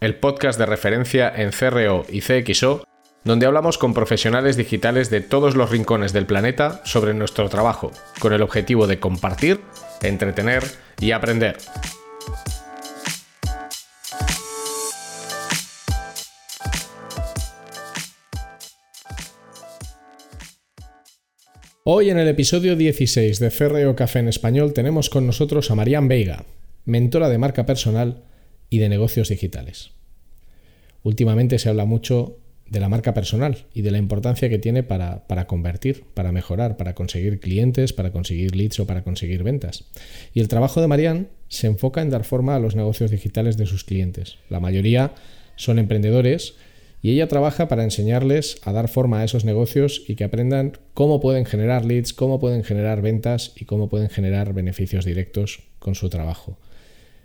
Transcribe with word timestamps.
el 0.00 0.14
podcast 0.14 0.58
de 0.58 0.64
referencia 0.64 1.30
en 1.36 1.50
CRO 1.50 2.06
y 2.08 2.22
CXO, 2.22 2.84
donde 3.22 3.44
hablamos 3.44 3.76
con 3.76 3.92
profesionales 3.92 4.56
digitales 4.56 5.10
de 5.10 5.20
todos 5.20 5.56
los 5.56 5.70
rincones 5.70 6.14
del 6.14 6.24
planeta 6.24 6.80
sobre 6.84 7.12
nuestro 7.12 7.50
trabajo, 7.50 7.92
con 8.18 8.32
el 8.32 8.40
objetivo 8.40 8.86
de 8.86 8.98
compartir, 8.98 9.60
entretener 10.00 10.64
y 11.00 11.10
aprender. 11.10 11.58
Hoy 21.84 22.08
en 22.08 22.18
el 22.18 22.28
episodio 22.28 22.74
16 22.74 23.38
de 23.38 23.50
CRO 23.50 23.96
Café 23.96 24.20
en 24.20 24.28
Español 24.28 24.72
tenemos 24.72 25.10
con 25.10 25.26
nosotros 25.26 25.70
a 25.70 25.74
Marian 25.74 26.08
Veiga, 26.08 26.46
mentora 26.86 27.28
de 27.28 27.36
marca 27.36 27.66
personal 27.66 28.29
y 28.70 28.78
de 28.78 28.88
negocios 28.88 29.28
digitales. 29.28 29.90
Últimamente 31.02 31.58
se 31.58 31.68
habla 31.68 31.84
mucho 31.84 32.38
de 32.70 32.78
la 32.78 32.88
marca 32.88 33.14
personal 33.14 33.66
y 33.74 33.82
de 33.82 33.90
la 33.90 33.98
importancia 33.98 34.48
que 34.48 34.58
tiene 34.58 34.84
para, 34.84 35.26
para, 35.26 35.48
convertir, 35.48 36.04
para 36.14 36.30
mejorar, 36.30 36.76
para 36.76 36.94
conseguir 36.94 37.40
clientes, 37.40 37.92
para 37.92 38.12
conseguir 38.12 38.54
leads 38.54 38.78
o 38.78 38.86
para 38.86 39.02
conseguir 39.02 39.42
ventas. 39.42 39.84
Y 40.32 40.40
el 40.40 40.48
trabajo 40.48 40.80
de 40.80 40.86
Marian 40.86 41.28
se 41.48 41.66
enfoca 41.66 42.00
en 42.00 42.10
dar 42.10 42.24
forma 42.24 42.54
a 42.54 42.60
los 42.60 42.76
negocios 42.76 43.10
digitales 43.10 43.56
de 43.56 43.66
sus 43.66 43.82
clientes. 43.82 44.38
La 44.48 44.60
mayoría 44.60 45.12
son 45.56 45.80
emprendedores 45.80 46.54
y 47.02 47.10
ella 47.10 47.26
trabaja 47.26 47.66
para 47.66 47.82
enseñarles 47.82 48.60
a 48.62 48.72
dar 48.72 48.88
forma 48.88 49.20
a 49.20 49.24
esos 49.24 49.44
negocios 49.44 50.04
y 50.06 50.14
que 50.14 50.24
aprendan 50.24 50.78
cómo 50.94 51.18
pueden 51.20 51.46
generar 51.46 51.84
leads, 51.84 52.12
cómo 52.12 52.38
pueden 52.38 52.62
generar 52.62 53.02
ventas 53.02 53.52
y 53.56 53.64
cómo 53.64 53.88
pueden 53.88 54.10
generar 54.10 54.52
beneficios 54.52 55.04
directos 55.04 55.64
con 55.80 55.96
su 55.96 56.08
trabajo. 56.08 56.56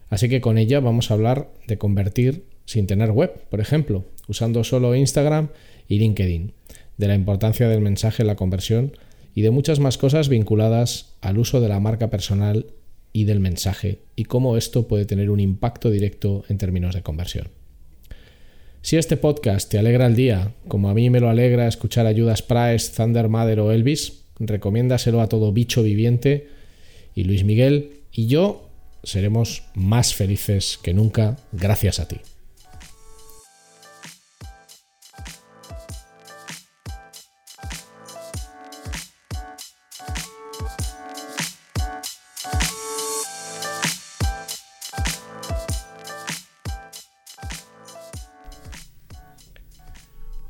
Así 0.09 0.29
que 0.29 0.41
con 0.41 0.57
ella 0.57 0.79
vamos 0.79 1.09
a 1.09 1.15
hablar 1.15 1.51
de 1.67 1.77
convertir 1.77 2.45
sin 2.65 2.87
tener 2.87 3.11
web, 3.11 3.33
por 3.49 3.59
ejemplo, 3.59 4.05
usando 4.27 4.63
solo 4.63 4.95
Instagram 4.95 5.49
y 5.87 5.99
LinkedIn, 5.99 6.53
de 6.97 7.07
la 7.07 7.15
importancia 7.15 7.67
del 7.67 7.81
mensaje 7.81 8.23
en 8.23 8.27
la 8.27 8.35
conversión 8.35 8.93
y 9.33 9.41
de 9.41 9.51
muchas 9.51 9.79
más 9.79 9.97
cosas 9.97 10.29
vinculadas 10.29 11.13
al 11.21 11.37
uso 11.37 11.59
de 11.61 11.69
la 11.69 11.79
marca 11.79 12.09
personal 12.09 12.67
y 13.11 13.25
del 13.25 13.39
mensaje 13.39 13.99
y 14.15 14.25
cómo 14.25 14.57
esto 14.57 14.87
puede 14.87 15.05
tener 15.05 15.29
un 15.29 15.39
impacto 15.39 15.89
directo 15.89 16.43
en 16.49 16.57
términos 16.57 16.95
de 16.95 17.01
conversión. 17.01 17.47
Si 18.81 18.97
este 18.97 19.17
podcast 19.17 19.69
te 19.69 19.79
alegra 19.79 20.05
el 20.05 20.15
día, 20.15 20.51
como 20.67 20.89
a 20.89 20.93
mí 20.93 21.09
me 21.09 21.19
lo 21.19 21.29
alegra 21.29 21.67
escuchar 21.67 22.05
ayudas 22.05 22.41
Price, 22.41 22.91
Thunder 22.95 23.29
Mother 23.29 23.59
o 23.59 23.71
Elvis, 23.71 24.25
recomiéndaselo 24.39 25.21
a 25.21 25.29
todo 25.29 25.51
bicho 25.51 25.81
viviente 25.81 26.49
y 27.15 27.23
Luis 27.23 27.43
Miguel 27.43 28.01
y 28.11 28.27
yo 28.27 28.64
seremos 29.05 29.63
más 29.75 30.13
felices 30.13 30.79
que 30.81 30.93
nunca 30.93 31.37
gracias 31.51 31.99
a 31.99 32.07
ti. 32.07 32.19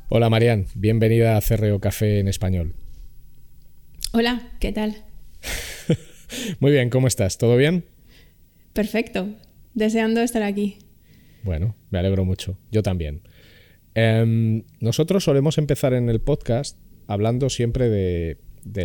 Hola 0.08 0.30
Marian, 0.30 0.66
bienvenida 0.74 1.36
a 1.36 1.42
CRO 1.42 1.78
Café 1.78 2.20
en 2.20 2.28
español. 2.28 2.74
Hola, 4.12 4.50
¿qué 4.60 4.72
tal? 4.72 5.04
Muy 6.60 6.72
bien, 6.72 6.88
¿cómo 6.88 7.06
estás? 7.06 7.36
¿Todo 7.36 7.56
bien? 7.56 7.95
Perfecto, 8.76 9.30
deseando 9.72 10.20
estar 10.20 10.42
aquí. 10.42 10.76
Bueno, 11.44 11.74
me 11.88 11.98
alegro 11.98 12.26
mucho, 12.26 12.58
yo 12.70 12.82
también. 12.82 13.22
Em, 13.94 14.64
nosotros 14.80 15.24
solemos 15.24 15.56
empezar 15.56 15.94
en 15.94 16.10
el 16.10 16.20
podcast 16.20 16.78
hablando 17.06 17.48
siempre 17.48 17.88
de, 17.88 18.36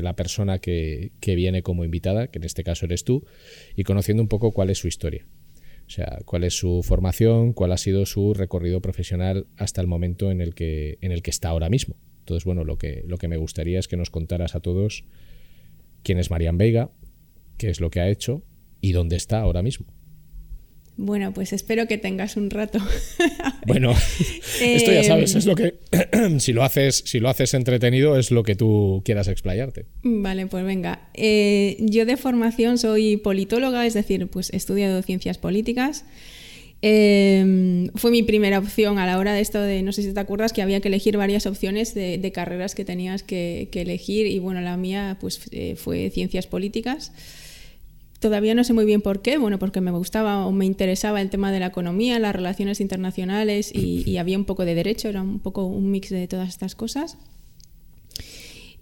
la 0.02 0.16
persona 0.16 0.60
que 0.60 1.12
viene 1.22 1.62
como 1.62 1.84
invitada, 1.84 2.28
que 2.28 2.40
en 2.40 2.46
este 2.46 2.64
caso 2.64 2.86
eres 2.86 3.04
tú, 3.04 3.26
y 3.76 3.84
conociendo 3.84 4.24
un 4.24 4.30
poco 4.30 4.54
cuál 4.54 4.70
es 4.70 4.78
su 4.78 4.88
historia. 4.88 5.28
O 5.88 5.90
sea, 5.90 6.20
cuál 6.24 6.46
es 6.46 6.54
su 6.54 6.84
formación, 6.84 7.52
cuál 7.52 7.74
ha 7.74 7.78
sido 7.78 8.06
su 8.06 8.34
recorrido 8.34 8.82
profesional 8.82 9.48
hasta 9.58 9.82
el 9.82 9.88
momento 9.88 10.32
en 10.32 10.40
el 10.40 10.56
que, 10.56 11.00
en 11.02 11.12
el 11.12 11.22
que 11.22 11.32
está 11.32 11.50
ahora 11.50 11.70
mismo. 11.70 11.98
Entonces, 12.20 12.46
bueno, 12.46 12.64
lo 12.64 12.78
que, 12.78 13.04
lo 13.08 13.18
que 13.18 13.28
me 13.28 13.36
gustaría 13.36 13.78
es 13.78 13.90
que 13.90 13.98
nos 13.98 14.10
contaras 14.10 14.56
a 14.56 14.62
todos 14.62 15.04
quién 16.02 16.18
es 16.18 16.32
Marian 16.32 16.58
Veiga, 16.58 16.92
qué 17.58 17.70
es 17.70 17.82
lo 17.82 17.90
que 17.90 18.00
ha 18.00 18.08
hecho 18.08 18.46
y 18.82 18.92
dónde 18.92 19.16
está 19.16 19.40
ahora 19.40 19.62
mismo. 19.62 19.86
Bueno, 20.98 21.34
pues 21.34 21.54
espero 21.54 21.88
que 21.88 21.98
tengas 21.98 22.38
un 22.38 22.50
rato. 22.50 22.80
bueno, 23.66 23.92
esto 24.62 24.92
ya 24.92 25.04
sabes, 25.04 25.34
es 25.36 25.46
lo 25.46 25.56
que 25.56 25.76
si 26.40 26.54
lo 26.54 26.64
haces, 26.64 27.04
si 27.06 27.20
lo 27.20 27.30
haces 27.30 27.54
entretenido 27.54 28.20
es 28.20 28.30
lo 28.30 28.44
que 28.44 28.56
tú 28.56 29.02
quieras 29.06 29.28
explayarte. 29.28 29.86
Vale, 30.04 30.48
pues 30.48 30.64
venga. 30.66 31.10
Eh, 31.14 31.78
yo 31.80 32.06
de 32.06 32.18
formación 32.18 32.78
soy 32.78 33.18
politóloga, 33.18 33.86
es 33.86 33.94
decir, 33.94 34.28
pues 34.28 34.52
he 34.54 34.58
estudiado 34.58 35.02
ciencias 35.02 35.38
políticas. 35.38 36.06
Em, 36.84 37.90
fue 37.94 38.10
mi 38.10 38.24
primera 38.24 38.58
opción 38.58 38.98
a 38.98 39.06
la 39.06 39.20
hora 39.20 39.34
de 39.34 39.42
esto 39.42 39.62
de, 39.62 39.84
no 39.84 39.92
sé 39.92 40.02
si 40.02 40.14
te 40.14 40.20
acuerdas, 40.20 40.52
que 40.52 40.64
había 40.64 40.82
que 40.82 40.88
elegir 40.88 41.16
varias 41.16 41.46
opciones 41.46 41.94
de, 41.94 42.32
carreras 42.34 42.74
que 42.74 42.86
tenías 42.86 43.22
que, 43.24 43.70
elegir 43.74 44.26
y 44.26 44.40
bueno, 44.40 44.62
la 44.62 44.78
mía 44.78 45.18
pues 45.20 45.42
eh, 45.52 45.76
fue 45.76 46.10
ciencias 46.10 46.48
políticas. 46.48 47.12
Todavía 48.22 48.54
no 48.54 48.64
sé 48.64 48.74
muy 48.74 48.86
bien 48.86 49.02
por 49.02 49.24
qué, 49.24 49.40
bueno, 49.40 49.58
porque 49.58 49.82
me 49.82 49.90
gustaba 49.90 50.46
o 50.46 50.52
me 50.52 50.68
interesaba 50.68 51.22
el 51.22 51.32
tema 51.32 51.52
de 51.52 51.60
la 51.60 51.66
economía, 51.66 52.20
las 52.20 52.36
relaciones 52.36 52.80
internacionales 52.80 53.72
y, 53.74 54.16
había 54.18 54.38
un 54.38 54.46
poco 54.46 54.64
de 54.64 54.76
derecho, 54.76 55.10
era 55.10 55.24
un 55.24 55.40
poco 55.40 55.66
un 55.66 55.90
mix 55.90 56.12
de 56.12 56.28
todas 56.28 56.50
estas 56.50 56.76
cosas. 56.76 57.18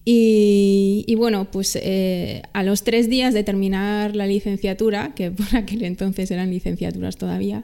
Y, 0.04 1.16
bueno, 1.16 1.50
pues 1.52 1.78
eh, 1.82 2.42
a 2.52 2.64
los 2.64 2.84
tres 2.84 3.10
días 3.10 3.34
de 3.34 3.46
terminar 3.46 4.14
la 4.14 4.28
licenciatura, 4.28 5.14
que 5.16 5.32
por 5.32 5.56
aquel 5.56 5.86
entonces 5.86 6.30
eran 6.32 6.50
licenciaturas 6.50 7.16
todavía, 7.16 7.64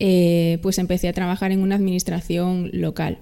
eh, 0.00 0.58
pues 0.60 0.76
empecé 0.76 1.08
a 1.08 1.14
trabajar 1.14 1.52
en 1.52 1.60
una 1.60 1.76
administración 1.76 2.68
local. 2.74 3.18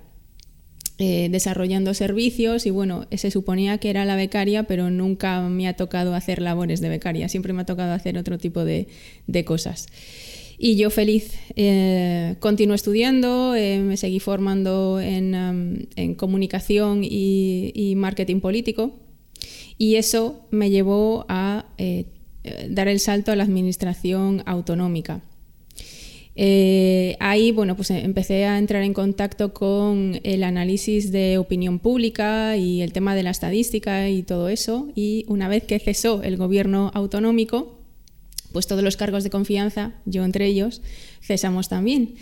Eh, 0.98 1.28
desarrollando 1.30 1.92
servicios 1.92 2.64
y 2.64 2.70
bueno, 2.70 3.06
se 3.14 3.30
suponía 3.30 3.76
que 3.76 3.90
era 3.90 4.06
la 4.06 4.16
becaria, 4.16 4.62
pero 4.62 4.88
nunca 4.90 5.42
me 5.42 5.68
ha 5.68 5.76
tocado 5.76 6.14
hacer 6.14 6.40
labores 6.40 6.80
de 6.80 6.88
becaria, 6.88 7.28
siempre 7.28 7.52
me 7.52 7.60
ha 7.60 7.66
tocado 7.66 7.92
hacer 7.92 8.16
otro 8.16 8.38
tipo 8.38 8.64
de, 8.64 8.86
cosas. 9.44 9.88
Y 10.56 10.76
yo 10.76 10.88
feliz, 10.88 11.34
eh, 11.54 12.36
continué 12.40 12.76
estudiando, 12.76 13.54
eh, 13.54 13.78
me 13.80 13.98
seguí 13.98 14.20
formando 14.20 14.98
en, 14.98 15.34
um, 15.34 16.14
comunicación 16.14 17.02
y, 17.04 17.92
marketing 17.94 18.40
político 18.40 18.98
y 19.76 19.96
eso 19.96 20.46
me 20.50 20.70
llevó 20.70 21.26
a 21.28 21.66
dar 22.70 22.88
el 22.88 23.00
salto 23.00 23.32
a 23.32 23.36
la 23.36 23.44
administración 23.44 24.42
autonómica. 24.46 25.20
Eh, 26.38 27.16
ahí, 27.18 27.50
bueno, 27.50 27.76
pues 27.76 27.90
empecé 27.90 28.44
a 28.44 28.58
entrar 28.58 28.82
en 28.82 28.92
contacto 28.92 29.54
con 29.54 30.20
el 30.22 30.44
análisis 30.44 31.10
de 31.10 31.38
opinión 31.38 31.78
pública 31.78 32.58
y 32.58 32.82
el 32.82 32.92
tema 32.92 33.14
de 33.14 33.22
la 33.22 33.30
estadística 33.30 34.08
y 34.10 34.22
todo 34.22 34.50
eso. 34.50 34.88
Y 34.94 35.24
una 35.28 35.48
vez 35.48 35.64
que 35.64 35.78
cesó 35.78 36.22
el 36.22 36.36
gobierno 36.36 36.90
autonómico, 36.94 37.78
pues 38.52 38.66
todos 38.66 38.82
los 38.82 38.96
cargos 38.96 39.24
de 39.24 39.30
confianza, 39.30 39.94
yo 40.04 40.24
entre 40.24 40.46
ellos, 40.46 40.82
cesamos 41.22 41.68
también. 41.68 42.14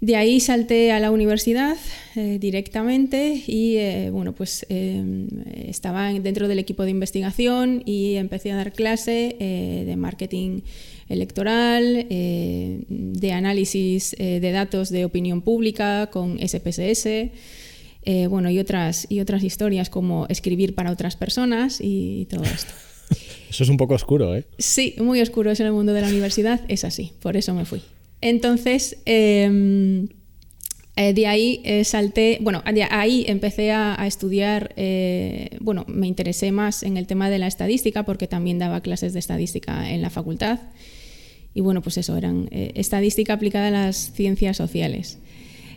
De 0.00 0.16
ahí 0.16 0.40
salté 0.40 0.92
a 0.92 1.00
la 1.00 1.10
universidad 1.10 1.76
eh, 2.14 2.38
directamente 2.38 3.42
y 3.46 3.76
eh, 3.76 4.10
bueno, 4.10 4.32
pues 4.34 4.66
estaba 4.68 6.12
dentro 6.12 6.48
del 6.48 6.58
equipo 6.58 6.84
de 6.84 6.90
investigación 6.90 7.82
y 7.86 8.16
empecé 8.16 8.52
a 8.52 8.56
dar 8.56 8.72
clase 8.72 9.36
de 9.38 9.96
marketing 9.96 10.60
electoral, 11.08 12.06
eh, 12.10 12.80
de 12.88 13.32
análisis 13.32 14.14
eh, 14.18 14.40
de 14.40 14.50
datos 14.50 14.90
de 14.90 15.04
opinión 15.04 15.42
pública 15.42 16.08
con 16.10 16.38
SPSS, 16.38 17.06
eh, 17.06 18.26
bueno, 18.28 18.50
y 18.50 18.58
otras, 18.58 19.06
y 19.08 19.20
otras 19.20 19.42
historias 19.42 19.90
como 19.90 20.26
escribir 20.28 20.74
para 20.74 20.90
otras 20.90 21.16
personas 21.16 21.80
y 21.80 22.26
todo 22.30 22.44
esto. 22.44 22.72
Eso 23.50 23.62
es 23.62 23.68
un 23.68 23.76
poco 23.76 23.94
oscuro, 23.94 24.34
¿eh? 24.34 24.44
Sí, 24.58 24.94
muy 24.98 25.20
oscuro 25.20 25.50
es 25.50 25.60
en 25.60 25.66
el 25.66 25.72
mundo 25.72 25.92
de 25.92 26.00
la 26.00 26.08
universidad, 26.08 26.60
es 26.68 26.84
así, 26.84 27.12
por 27.20 27.36
eso 27.36 27.54
me 27.54 27.64
fui. 27.64 27.80
Entonces, 28.26 28.98
em, 29.04 30.08
Eh, 30.98 31.12
de 31.12 31.26
ahí 31.26 31.60
eh, 31.64 32.38
bueno, 32.40 32.62
ahí 32.90 33.26
empecé 33.28 33.70
a, 33.70 34.06
estudiar, 34.06 34.72
eh, 34.76 35.50
bueno, 35.60 35.84
me 35.88 36.06
interesé 36.06 36.52
más 36.52 36.82
en 36.82 36.96
el 36.96 37.06
tema 37.06 37.28
de 37.28 37.38
la 37.38 37.46
estadística 37.46 38.04
porque 38.04 38.26
también 38.26 38.58
daba 38.58 38.80
clases 38.80 39.12
de 39.12 39.18
estadística 39.18 39.90
en 39.90 40.00
la 40.00 40.08
facultad. 40.08 40.58
Y 41.52 41.60
bueno, 41.60 41.82
pues 41.82 41.98
eso, 41.98 42.16
eran 42.16 42.48
estadística 42.50 43.34
aplicada 43.34 43.68
a 43.68 43.70
las 43.70 44.12
ciencias 44.12 44.56
sociales. 44.56 45.18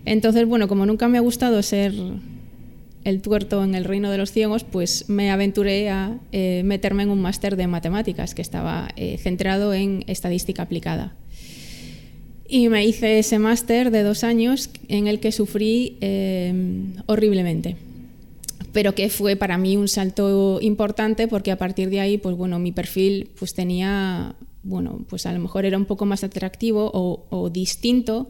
Entonces, 0.06 0.45
bueno, 0.48 0.69
como 0.69 0.86
nunca 0.86 1.10
me 1.10 1.18
ha 1.18 1.22
gustado 1.22 1.62
ser 1.63 1.94
el 3.04 3.22
tuerto 3.22 3.63
en 3.63 3.75
el 3.75 3.84
reino 3.84 4.12
de 4.12 4.18
los 4.18 4.31
ciegos, 4.31 4.63
pues 4.63 5.10
me 5.10 5.31
aventuré 5.31 5.90
a 5.90 6.18
meterme 6.63 7.04
en 7.04 7.10
un 7.10 7.22
máster 7.22 7.57
de 7.57 7.68
matemáticas 7.68 8.36
que 8.36 8.42
estaba 8.42 8.90
centrado 9.18 9.74
en 9.74 10.04
estadística 10.07 10.63
aplicada. 10.63 11.16
Y 12.51 12.68
me 12.68 12.84
hice 12.84 13.19
ese 13.19 13.38
máster 13.38 13.92
de 13.92 14.01
dos 14.01 14.24
años 14.24 14.72
en 14.88 15.06
el 15.06 15.19
que 15.19 15.31
sufrí 15.31 15.98
eh, 16.01 16.51
horriblemente. 17.06 17.78
Pero 18.74 18.96
que 18.96 19.10
fue 19.10 19.36
para 19.36 19.60
mí 19.60 19.78
un 19.78 19.88
salto 19.88 20.57
importante 20.60 21.28
porque 21.28 21.51
a 21.51 21.60
partir 21.60 21.92
de 21.92 22.00
ahí, 22.00 22.18
pues 22.18 22.36
bueno, 22.36 22.57
mi 22.57 22.72
perfil 22.72 23.30
pues 23.38 23.54
tenía, 23.54 24.36
bueno, 24.63 25.06
pues 25.07 25.28
a 25.28 25.31
lo 25.34 25.40
mejor 25.40 25.66
era 25.66 25.78
un 25.78 25.86
poco 25.86 26.07
más 26.07 26.24
atractivo 26.24 26.90
o, 26.92 27.28
o 27.30 27.51
distinto 27.51 28.30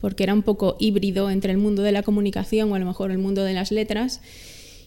porque 0.00 0.24
era 0.24 0.34
un 0.34 0.42
poco 0.42 0.76
híbrido 0.80 1.30
entre 1.30 1.52
el 1.52 1.58
mundo 1.58 1.82
de 1.82 1.92
la 1.92 2.02
comunicación 2.02 2.72
o 2.72 2.74
a 2.74 2.78
lo 2.80 2.86
mejor 2.86 3.12
el 3.12 3.18
mundo 3.18 3.44
de 3.44 3.54
las 3.54 3.70
letras 3.70 4.20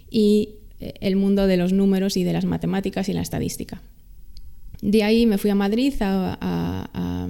y 0.10 0.56
eh, 0.82 0.96
el 1.00 1.16
mundo 1.16 1.48
de 1.48 1.56
los 1.56 1.72
números 1.72 2.18
y 2.18 2.26
de 2.26 2.34
las 2.34 2.44
matemáticas 2.44 3.08
y 3.08 3.14
la 3.14 3.22
estadística. 3.22 3.82
De 4.84 5.02
ahí 5.02 5.26
me 5.26 5.38
fui 5.38 5.50
a 5.50 5.56
Madrid 5.56 5.94
a, 6.02 7.30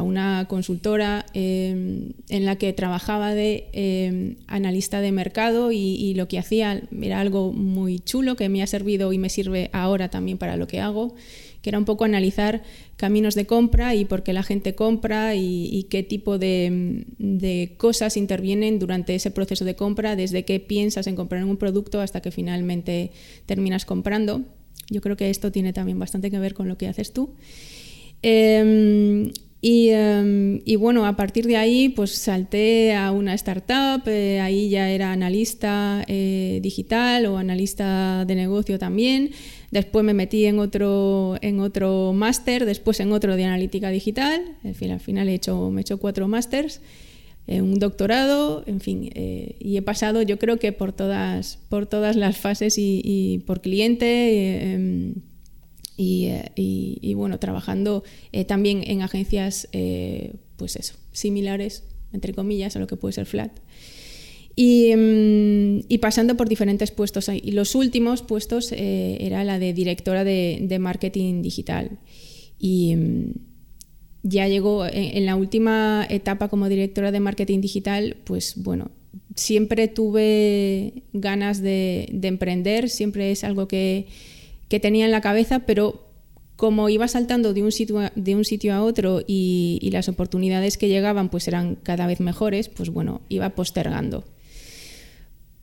una 0.00 0.46
consultora 0.48 1.26
em, 1.34 2.12
en 2.30 2.46
la 2.46 2.56
que 2.56 2.72
trabajaba 2.72 3.34
de 3.34 3.68
em, 3.72 4.36
analista 4.46 5.02
de 5.02 5.12
mercado 5.12 5.70
y, 5.70 6.14
lo 6.14 6.28
que 6.28 6.38
hacía 6.38 6.80
era 7.02 7.20
algo 7.20 7.52
muy 7.52 7.98
chulo 7.98 8.36
que 8.36 8.48
me 8.48 8.62
ha 8.62 8.66
servido 8.66 9.12
y 9.12 9.18
me 9.18 9.28
sirve 9.28 9.68
ahora 9.74 10.08
también 10.08 10.38
para 10.38 10.56
lo 10.56 10.66
que 10.66 10.80
hago, 10.80 11.14
que 11.60 11.68
era 11.68 11.78
un 11.78 11.84
poco 11.84 12.04
analizar 12.04 12.62
caminos 12.96 13.34
de 13.34 13.44
compra 13.44 13.94
y 13.94 14.06
por 14.06 14.22
qué 14.22 14.32
la 14.32 14.42
gente 14.42 14.74
compra 14.74 15.34
y, 15.34 15.86
qué 15.90 16.02
tipo 16.02 16.38
de, 16.38 17.04
de, 17.18 17.74
cosas 17.76 18.16
intervienen 18.16 18.78
durante 18.78 19.14
ese 19.14 19.30
proceso 19.30 19.66
de 19.66 19.76
compra, 19.76 20.16
desde 20.16 20.46
que 20.46 20.58
piensas 20.58 21.06
en 21.06 21.16
comprar 21.16 21.44
un 21.44 21.58
producto 21.58 22.00
hasta 22.00 22.22
que 22.22 22.30
finalmente 22.30 23.10
terminas 23.44 23.84
comprando. 23.84 24.44
Yo 24.90 25.00
creo 25.00 25.16
que 25.16 25.30
esto 25.30 25.52
tiene 25.52 25.72
también 25.72 25.98
bastante 25.98 26.30
que 26.30 26.38
ver 26.38 26.54
con 26.54 26.68
lo 26.68 26.78
que 26.78 26.88
haces 26.88 27.12
tú. 27.12 27.30
Em, 28.22 29.30
em, 29.62 30.60
y, 30.64 30.76
bueno, 30.76 31.06
a 31.06 31.16
partir 31.16 31.46
de 31.46 31.56
ahí 31.56 31.88
pues 31.88 32.12
salté 32.12 32.94
a 32.94 33.12
una 33.12 33.34
startup, 33.34 34.06
eh, 34.06 34.40
ahí 34.40 34.70
ya 34.70 34.90
era 34.90 35.12
analista 35.12 36.04
eh, 36.08 36.60
digital 36.62 37.26
o 37.26 37.38
analista 37.38 38.24
de 38.24 38.34
negocio 38.34 38.78
también. 38.78 39.30
Después 39.70 40.04
me 40.04 40.14
metí 40.14 40.46
en 40.46 40.58
otro, 40.58 41.36
en 41.42 41.60
otro 41.60 42.12
máster, 42.14 42.64
después 42.64 43.00
en 43.00 43.12
otro 43.12 43.36
de 43.36 43.44
analítica 43.44 43.90
digital. 43.90 44.56
Al 44.64 44.74
final, 44.74 44.94
al 44.94 45.00
final 45.00 45.28
he 45.28 45.34
hecho, 45.34 45.70
me 45.70 45.80
he 45.80 45.82
hecho 45.82 45.98
cuatro 45.98 46.26
másters. 46.28 46.80
Eh, 47.50 47.62
un 47.62 47.78
doctorado, 47.78 48.62
en 48.66 48.78
fin, 48.78 49.10
eh, 49.14 49.56
y 49.58 49.78
he 49.78 49.82
pasado 49.82 50.20
yo 50.20 50.38
creo 50.38 50.58
que 50.58 50.72
por 50.72 50.92
todas, 50.92 51.58
por 51.70 51.86
todas 51.86 52.14
las 52.14 52.36
fases 52.36 52.74
y, 52.76 53.42
por 53.46 53.62
cliente 53.62 54.06
eh, 54.06 54.74
em, 54.74 55.14
y, 55.96 57.14
bueno, 57.14 57.38
trabajando 57.38 58.04
también 58.46 58.82
en 58.86 59.00
agencias, 59.00 59.66
pues 60.56 60.76
eso, 60.76 60.94
similares, 61.12 61.84
entre 62.12 62.34
comillas, 62.34 62.76
a 62.76 62.80
lo 62.80 62.86
que 62.86 62.96
puede 62.96 63.14
ser 63.14 63.24
Flat. 63.24 63.50
Y, 64.54 64.90
em, 64.90 65.82
pasando 66.00 66.36
por 66.36 66.48
diferentes 66.50 66.90
puestos. 66.90 67.30
Y 67.30 67.52
los 67.52 67.74
últimos 67.74 68.22
puestos 68.22 68.72
era 68.72 69.42
la 69.42 69.58
de 69.58 69.72
directora 69.72 70.22
de, 70.22 70.58
de 70.60 70.78
marketing 70.78 71.42
digital. 71.42 71.98
Y 72.60 72.92
em, 72.92 73.32
ya 74.22 74.48
llegó 74.48 74.86
en, 74.86 75.26
la 75.26 75.36
última 75.36 76.06
etapa 76.08 76.48
como 76.48 76.68
directora 76.68 77.12
de 77.12 77.20
marketing 77.20 77.60
digital, 77.60 78.16
pues 78.24 78.54
bueno, 78.56 78.90
siempre 79.34 79.88
tuve 79.88 81.04
ganas 81.12 81.62
de, 81.62 82.08
emprender, 82.22 82.88
siempre 82.88 83.30
es 83.30 83.44
algo 83.44 83.68
que, 83.68 84.06
tenía 84.68 85.04
en 85.04 85.12
la 85.12 85.20
cabeza, 85.20 85.60
pero 85.60 86.04
como 86.56 86.88
iba 86.88 87.06
saltando 87.06 87.54
de 87.54 87.62
un 87.62 87.70
sitio 87.70 88.00
a, 88.00 88.12
de 88.16 88.34
un 88.34 88.44
sitio 88.44 88.74
a 88.74 88.82
otro 88.82 89.22
y, 89.26 89.78
y, 89.80 89.90
las 89.92 90.08
oportunidades 90.08 90.76
que 90.76 90.88
llegaban 90.88 91.28
pues 91.28 91.46
eran 91.46 91.76
cada 91.76 92.06
vez 92.06 92.20
mejores, 92.20 92.68
pues 92.68 92.90
bueno, 92.90 93.22
iba 93.28 93.50
postergando 93.50 94.24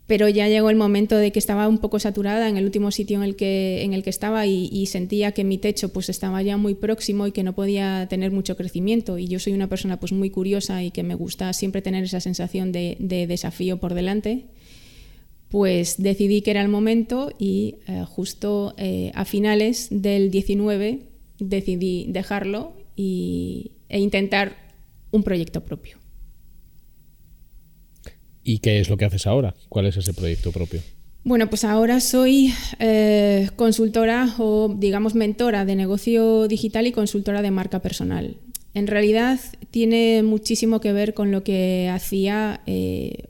pero 0.07 0.29
ya 0.29 0.47
llegó 0.47 0.69
el 0.69 0.75
momento 0.75 1.17
de 1.17 1.31
que 1.31 1.39
estaba 1.39 1.67
un 1.67 1.79
poco 1.79 1.99
saturada 1.99 2.47
en 2.47 2.57
el 2.57 2.65
último 2.65 2.91
sitio 2.91 3.17
en 3.17 3.23
el 3.23 3.35
que, 3.35 3.83
en 3.83 3.93
el 3.93 4.03
que 4.03 4.11
estaba 4.11 4.45
y, 4.45 4.85
sentía 4.85 5.31
que 5.31 5.43
mi 5.43 5.57
techo 5.57 5.89
pues 5.89 6.09
estaba 6.09 6.41
ya 6.43 6.57
muy 6.57 6.75
próximo 6.75 7.25
y 7.25 7.31
que 7.31 7.43
no 7.43 7.53
podía 7.53 8.07
tener 8.07 8.31
mucho 8.31 8.55
crecimiento 8.55 9.17
y 9.17 9.27
yo 9.27 9.39
soy 9.39 9.53
una 9.53 9.67
persona 9.67 9.99
pues 9.99 10.11
muy 10.11 10.29
curiosa 10.29 10.83
y 10.83 10.91
que 10.91 11.01
me 11.01 11.15
gusta 11.15 11.51
siempre 11.53 11.81
tener 11.81 12.03
esa 12.03 12.19
sensación 12.19 12.71
de, 12.71 12.97
desafío 13.27 13.77
por 13.77 13.95
delante 13.95 14.45
pues 15.49 15.95
decidí 15.97 16.41
que 16.41 16.51
era 16.51 16.61
el 16.61 16.67
momento 16.67 17.31
y 17.39 17.75
eh, 17.87 18.03
justo 18.07 18.75
eh, 18.77 19.11
a 19.15 19.25
finales 19.25 19.87
del 19.89 20.29
19 20.29 20.99
decidí 21.39 22.05
dejarlo 22.09 22.73
e 22.97 23.71
intentar 23.89 24.55
un 25.11 25.23
proyecto 25.23 25.63
propio. 25.63 26.04
¿Y 28.47 28.59
qué 28.59 28.79
es 28.79 28.89
lo 28.89 28.95
que 28.95 29.05
haces 29.05 29.25
ahora? 29.25 29.55
¿Cuál 29.69 29.87
es 29.87 29.97
ese 29.97 30.13
proyecto 30.13 30.51
propio? 30.51 30.79
Bueno, 31.23 31.49
pues 31.49 31.63
ahora 31.63 31.99
soy 31.99 32.53
eh, 32.77 33.49
consultora 33.55 34.35
o 34.37 34.71
digamos 34.77 35.15
mentora 35.15 35.65
de 35.65 35.75
negocio 35.75 36.47
digital 36.47 36.85
y 36.85 36.91
consultora 36.91 37.41
de 37.41 37.49
marca 37.49 37.81
personal. 37.81 38.37
En 38.75 38.85
realidad 38.85 39.39
tiene 39.71 40.21
muchísimo 40.21 40.79
que 40.79 40.93
ver 40.93 41.15
con 41.15 41.31
lo 41.31 41.43
que 41.43 41.89
hacía 41.91 42.61
eh, 42.67 43.23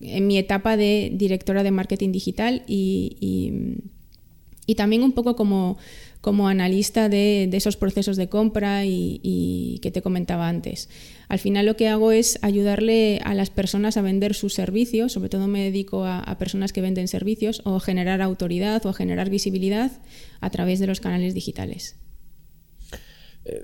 en 0.00 0.26
mi 0.26 0.36
etapa 0.36 0.76
de 0.76 1.10
directora 1.14 1.62
de 1.62 1.70
marketing 1.70 2.12
digital 2.12 2.64
y, 2.66 3.16
y 4.66 4.74
también 4.74 5.04
un 5.04 5.12
poco 5.12 5.36
como 5.36 5.78
como 6.26 6.48
analista 6.48 7.08
de, 7.08 7.48
esos 7.52 7.76
procesos 7.76 8.16
de 8.16 8.28
compra 8.28 8.84
y, 8.84 9.78
que 9.80 9.92
te 9.92 10.02
comentaba 10.02 10.48
antes. 10.48 10.88
Al 11.28 11.38
final 11.38 11.66
lo 11.66 11.76
que 11.76 11.86
hago 11.86 12.10
es 12.10 12.40
ayudarle 12.42 13.20
a 13.22 13.32
las 13.32 13.50
personas 13.50 13.96
a 13.96 14.02
vender 14.02 14.34
sus 14.34 14.52
servicios, 14.52 15.12
sobre 15.12 15.28
todo 15.28 15.46
me 15.46 15.62
dedico 15.62 16.04
a, 16.04 16.36
personas 16.36 16.72
que 16.72 16.80
venden 16.80 17.06
servicios, 17.06 17.62
o 17.64 17.78
generar 17.78 18.22
autoridad 18.22 18.84
o 18.86 18.88
a 18.88 18.92
generar 18.92 19.30
visibilidad 19.30 20.02
a 20.40 20.50
través 20.50 20.80
de 20.80 20.88
los 20.88 20.98
canales 20.98 21.32
digitales. 21.32 21.94
Eh, 23.44 23.60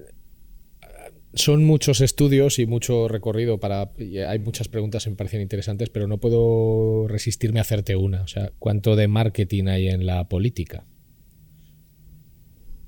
son 1.35 1.65
muchos 1.65 2.01
estudios 2.01 2.61
y 2.61 2.67
mucho 2.67 3.09
recorrido 3.09 3.59
para. 3.59 3.91
Hay 4.29 4.39
muchas 4.39 4.69
preguntas 4.69 5.03
que 5.03 5.11
me 5.11 5.17
parecen 5.17 5.41
interesantes, 5.41 5.91
pero 5.91 6.07
no 6.07 6.19
puedo 6.19 7.09
resistirme 7.09 7.59
a 7.59 7.63
hacerte 7.63 7.97
una. 7.97 8.23
O 8.23 8.29
sea, 8.29 8.53
¿cuánto 8.61 8.95
de 8.95 9.09
marketing 9.09 9.67
hay 9.67 9.89
en 9.89 10.07
la 10.07 10.29
política? 10.29 10.87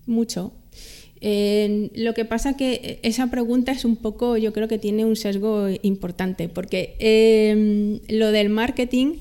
Mucho. 0.06 0.52
lo 1.20 2.14
que 2.14 2.24
pasa 2.24 2.56
que 2.56 3.00
esa 3.02 3.30
pregunta 3.30 3.72
es 3.72 3.84
un 3.84 3.96
poco, 3.96 4.36
yo 4.36 4.52
creo 4.52 4.68
que 4.68 4.78
tiene 4.78 5.04
un 5.04 5.16
sesgo 5.16 5.68
importante, 5.82 6.48
porque 6.48 6.96
em, 6.98 8.00
lo 8.08 8.30
del 8.30 8.48
marketing 8.50 9.16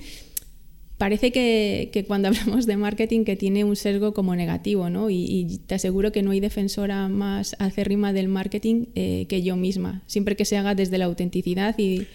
parece 1.04 1.32
que, 1.32 2.06
cuando 2.08 2.28
hablamos 2.30 2.66
de 2.66 2.78
marketing 2.78 3.25
que 3.25 3.36
tiene 3.36 3.66
un 3.66 3.75
sesgo 3.75 4.13
como 4.13 4.36
negativo, 4.36 4.90
¿no? 4.90 5.10
Y, 5.10 5.60
te 5.68 5.75
aseguro 5.75 6.13
que 6.13 6.22
no 6.22 6.32
hay 6.32 6.40
defensora 6.40 7.10
más 7.10 7.58
acérrima 7.60 8.13
del 8.13 8.30
marketing 8.30 8.86
eh, 8.96 9.25
que 9.28 9.44
yo 9.44 9.58
misma, 9.58 10.02
siempre 10.08 10.38
que 10.38 10.46
se 10.46 10.56
haga 10.58 10.75
desde 10.75 10.98
la 10.98 11.06
autenticidad 11.06 11.78
y 11.78 12.08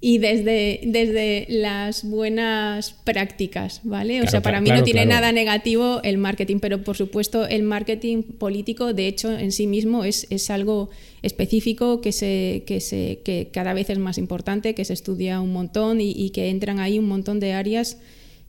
y 0.00 0.18
desde, 0.18 0.80
desde 0.84 1.46
las 1.48 2.04
buenas 2.04 2.92
prácticas, 3.02 3.80
¿vale? 3.82 4.22
O 4.22 4.28
sea, 4.28 4.40
para 4.42 4.60
mí 4.60 4.70
no 4.70 4.84
tiene 4.84 5.06
nada 5.06 5.32
negativo 5.32 6.00
el 6.04 6.18
marketing, 6.18 6.60
pero 6.60 6.84
por 6.84 6.96
supuesto 6.96 7.46
el 7.48 7.64
marketing 7.64 8.22
político, 8.22 8.92
de 8.92 9.08
hecho, 9.08 9.36
en 9.36 9.50
sí 9.50 9.66
mismo 9.66 10.04
es, 10.04 10.28
es 10.30 10.50
algo 10.50 10.90
específico 11.22 12.00
que, 12.00 12.12
se, 12.12 12.62
que, 12.64 12.80
se, 12.80 13.20
que 13.24 13.48
cada 13.52 13.74
vez 13.74 13.90
es 13.90 13.98
más 13.98 14.18
importante, 14.18 14.74
que 14.74 14.84
se 14.84 14.92
estudia 14.92 15.40
un 15.40 15.52
montón 15.52 16.00
y, 16.00 16.12
y 16.12 16.30
que 16.30 16.48
entran 16.48 16.78
ahí 16.78 17.00
un 17.00 17.08
montón 17.08 17.40
de 17.40 17.52
áreas 17.54 17.98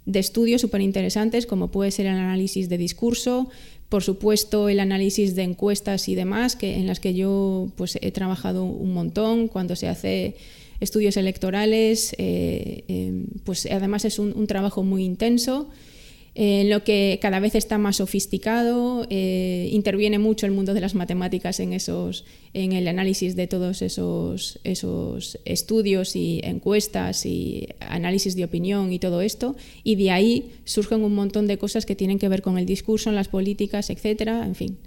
de 0.05 0.19
estudios 0.19 0.61
súper 0.61 0.81
interesantes, 0.81 1.47
como 1.47 1.71
puede 1.71 1.89
ser 1.89 2.05
el 2.05 2.15
análisis 2.15 2.69
de 2.69 2.77
discurso, 2.77 3.49
por 3.89 4.03
supuesto 4.03 4.69
el 4.69 4.79
análisis 4.79 5.35
de 5.35 5.43
encuestas 5.43 6.09
y 6.09 6.15
demás, 6.15 6.55
que, 6.55 6.75
en 6.75 6.85
las 6.85 6.99
que 6.99 7.15
yo 7.15 7.69
pues, 7.75 7.97
he 8.01 8.11
trabajado 8.11 8.63
un 8.63 8.93
montón, 8.93 9.47
cuando 9.47 9.75
se 9.75 9.87
hace 9.87 10.35
estudios 10.79 11.17
electorales, 11.17 12.15
eh, 12.17 12.83
em, 12.87 13.25
pues 13.43 13.67
además 13.69 14.05
es 14.05 14.19
un, 14.19 14.47
trabajo 14.47 14.83
muy 14.83 15.03
intenso. 15.03 15.69
en 16.35 16.69
lo 16.69 16.83
que 16.83 17.17
cada 17.21 17.39
vez 17.39 17.55
está 17.55 17.77
más 17.77 17.97
sofisticado, 17.97 19.05
eh, 19.09 19.67
interviene 19.73 20.19
mucho 20.19 20.45
el 20.45 20.53
mundo 20.53 20.73
de 20.73 20.79
las 20.79 20.93
matemáticas 20.93 21.59
en, 21.59 21.73
esos, 21.73 22.23
en 22.53 22.71
el 22.71 22.87
análisis 22.87 23.35
de 23.35 23.47
todos 23.47 23.81
esos, 23.81 24.59
esos 24.63 25.39
estudios 25.43 26.15
y 26.15 26.39
encuestas 26.43 27.25
y 27.25 27.67
análisis 27.81 28.35
de 28.35 28.45
opinión 28.45 28.93
y 28.93 28.99
todo 28.99 29.21
esto, 29.21 29.55
y 29.83 29.95
de 29.95 30.11
ahí 30.11 30.51
surgen 30.65 31.03
un 31.03 31.15
montón 31.15 31.47
de 31.47 31.57
cosas 31.57 31.85
que 31.85 31.95
tienen 31.95 32.19
que 32.19 32.29
ver 32.29 32.41
con 32.41 32.57
el 32.57 32.65
discurso, 32.65 33.11
las 33.11 33.27
políticas, 33.27 33.89
etcétera, 33.89 34.45
en 34.45 34.55
fin. 34.55 34.77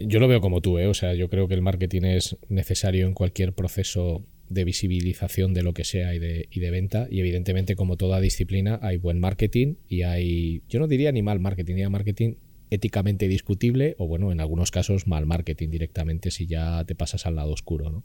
Yo 0.00 0.18
lo 0.18 0.28
veo 0.28 0.40
como 0.40 0.60
tú, 0.60 0.78
¿eh? 0.78 0.86
o 0.86 0.94
sea, 0.94 1.14
yo 1.14 1.28
creo 1.28 1.46
que 1.46 1.54
el 1.54 1.62
marketing 1.62 2.02
es 2.02 2.36
necesario 2.48 3.06
en 3.06 3.14
cualquier 3.14 3.52
proceso 3.52 4.24
de 4.48 4.64
visibilización 4.64 5.54
de 5.54 5.62
lo 5.62 5.74
que 5.74 5.84
sea 5.84 6.14
y 6.14 6.18
de, 6.18 6.48
y 6.50 6.60
de, 6.60 6.70
venta. 6.70 7.06
Y 7.10 7.20
evidentemente, 7.20 7.76
como 7.76 7.96
toda 7.96 8.20
disciplina, 8.20 8.80
hay 8.82 8.96
buen 8.96 9.20
marketing 9.20 9.76
y 9.88 10.02
hay, 10.02 10.62
yo 10.68 10.80
no 10.80 10.88
diría 10.88 11.12
ni 11.12 11.22
mal 11.22 11.38
marketing, 11.38 11.74
diría 11.74 11.90
marketing 11.90 12.34
éticamente 12.70 13.28
discutible 13.28 13.94
o 13.98 14.06
bueno, 14.06 14.32
en 14.32 14.40
algunos 14.40 14.70
casos 14.70 15.06
mal 15.06 15.26
marketing 15.26 15.70
directamente 15.70 16.30
si 16.30 16.46
ya 16.46 16.84
te 16.84 16.94
pasas 16.94 17.26
al 17.26 17.36
lado 17.36 17.52
oscuro, 17.52 17.90
¿no? 17.90 18.04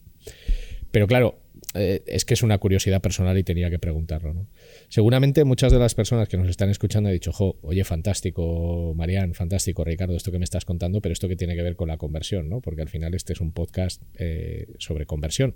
Pero 0.92 1.08
claro, 1.08 1.40
eh, 1.76 2.04
es 2.08 2.26
que 2.26 2.34
es 2.34 2.44
una 2.44 2.58
curiosidad 2.58 3.02
personal 3.02 3.38
y 3.38 3.44
tenía 3.44 3.70
que 3.70 3.80
preguntarlo, 3.80 4.34
¿no? 4.34 4.48
Seguramente 4.90 5.44
muchas 5.44 5.72
de 5.72 5.80
las 5.80 5.94
personas 5.96 6.28
que 6.28 6.38
nos 6.38 6.50
están 6.50 6.70
escuchando 6.70 7.10
han 7.10 7.14
dicho, 7.14 7.32
oye, 7.62 7.84
fantástico, 7.84 8.94
Marian, 8.96 9.34
fantástico, 9.34 9.84
Ricardo, 9.84 10.16
esto 10.16 10.32
que 10.32 10.40
me 10.40 10.46
estás 10.46 10.66
contando, 10.66 11.02
pero 11.02 11.14
esto 11.14 11.28
que 11.28 11.36
tiene 11.36 11.56
que 11.56 11.62
ver 11.62 11.76
con 11.76 11.88
la 11.88 11.98
conversión, 11.98 12.50
¿no? 12.50 12.62
Porque 12.62 12.82
al 12.82 12.90
final 12.90 13.14
este 13.14 13.34
es 13.34 13.42
un 13.42 13.52
podcast 13.52 14.02
eh, 14.18 14.68
sobre 14.80 15.06
conversión 15.06 15.56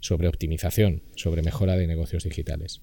sobre 0.00 0.28
optimización, 0.28 1.02
sobre 1.16 1.42
mejora 1.42 1.76
de 1.76 1.86
negocios 1.86 2.24
digitales. 2.24 2.82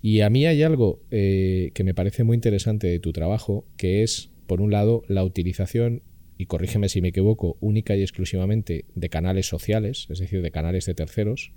Y 0.00 0.20
a 0.20 0.30
mí 0.30 0.46
hay 0.46 0.62
algo 0.62 1.00
eh, 1.10 1.70
que 1.74 1.84
me 1.84 1.94
parece 1.94 2.24
muy 2.24 2.34
interesante 2.34 2.88
de 2.88 2.98
tu 2.98 3.12
trabajo, 3.12 3.64
que 3.76 4.02
es, 4.02 4.30
por 4.46 4.60
un 4.60 4.70
lado, 4.70 5.02
la 5.08 5.24
utilización, 5.24 6.02
y 6.38 6.46
corrígeme 6.46 6.88
si 6.88 7.00
me 7.00 7.08
equivoco, 7.08 7.56
única 7.60 7.94
y 7.96 8.02
exclusivamente 8.02 8.84
de 8.94 9.08
canales 9.08 9.46
sociales, 9.46 10.06
es 10.10 10.18
decir, 10.18 10.42
de 10.42 10.50
canales 10.50 10.86
de 10.86 10.94
terceros, 10.94 11.52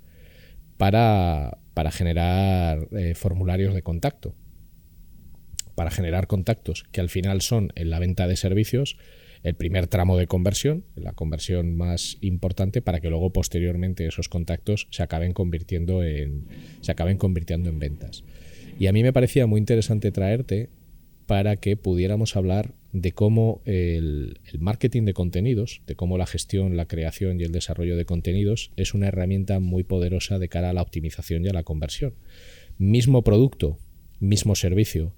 para, 0.76 1.58
para 1.74 1.90
generar 1.90 2.88
eh, 2.92 3.14
formularios 3.14 3.74
de 3.74 3.82
contacto, 3.82 4.34
para 5.74 5.90
generar 5.90 6.26
contactos 6.26 6.84
que 6.92 7.00
al 7.00 7.08
final 7.08 7.40
son 7.40 7.72
en 7.74 7.90
la 7.90 7.98
venta 7.98 8.26
de 8.26 8.36
servicios 8.36 8.96
el 9.42 9.54
primer 9.54 9.86
tramo 9.86 10.16
de 10.16 10.26
conversión, 10.26 10.84
la 10.96 11.12
conversión 11.12 11.76
más 11.76 12.18
importante, 12.20 12.82
para 12.82 13.00
que 13.00 13.10
luego 13.10 13.32
posteriormente 13.32 14.06
esos 14.06 14.28
contactos 14.28 14.88
se 14.90 15.04
acaben 15.04 15.32
convirtiendo 15.32 16.02
en, 16.02 16.48
se 16.80 16.90
acaben 16.90 17.16
convirtiendo 17.16 17.68
en 17.68 17.78
ventas. 17.78 18.24
Y 18.78 18.88
a 18.88 18.92
mí 18.92 19.02
me 19.04 19.12
parecía 19.12 19.46
muy 19.46 19.60
interesante 19.60 20.10
traerte 20.10 20.70
para 21.26 21.56
que 21.56 21.76
pudiéramos 21.76 22.36
hablar 22.36 22.72
de 22.92 23.12
cómo 23.12 23.60
el, 23.66 24.38
marketing 24.58 25.02
de 25.02 25.12
contenidos, 25.12 25.82
de 25.86 25.96
cómo 25.96 26.16
la 26.16 26.26
gestión, 26.26 26.76
la 26.76 26.86
creación 26.86 27.40
y 27.40 27.44
el 27.44 27.52
desarrollo 27.52 27.96
de 27.96 28.06
contenidos 28.06 28.70
es 28.76 28.94
una 28.94 29.08
herramienta 29.08 29.60
muy 29.60 29.82
poderosa 29.82 30.38
de 30.38 30.48
cara 30.48 30.70
a 30.70 30.72
la 30.72 30.82
optimización 30.82 31.44
y 31.44 31.48
a 31.48 31.52
la 31.52 31.64
conversión. 31.64 32.14
Mismo 32.78 33.22
producto, 33.22 33.78
mismo 34.20 34.54
servicio, 34.54 35.12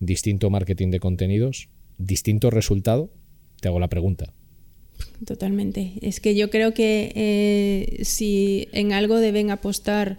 distinto 0.00 0.50
marketing 0.50 0.90
de 0.90 1.00
contenidos, 1.00 1.68
distinto 1.98 2.50
resultado, 2.50 3.10
te 3.60 3.68
hago 3.68 3.80
la 3.80 3.88
pregunta. 3.88 4.34
Totalmente. 5.24 5.94
Es 6.02 6.20
que 6.20 6.34
yo 6.34 6.50
creo 6.50 6.74
que 6.74 7.12
eh, 7.14 8.04
si 8.04 8.68
en 8.72 8.92
algo 8.92 9.18
deben 9.18 9.50
apostar, 9.50 10.18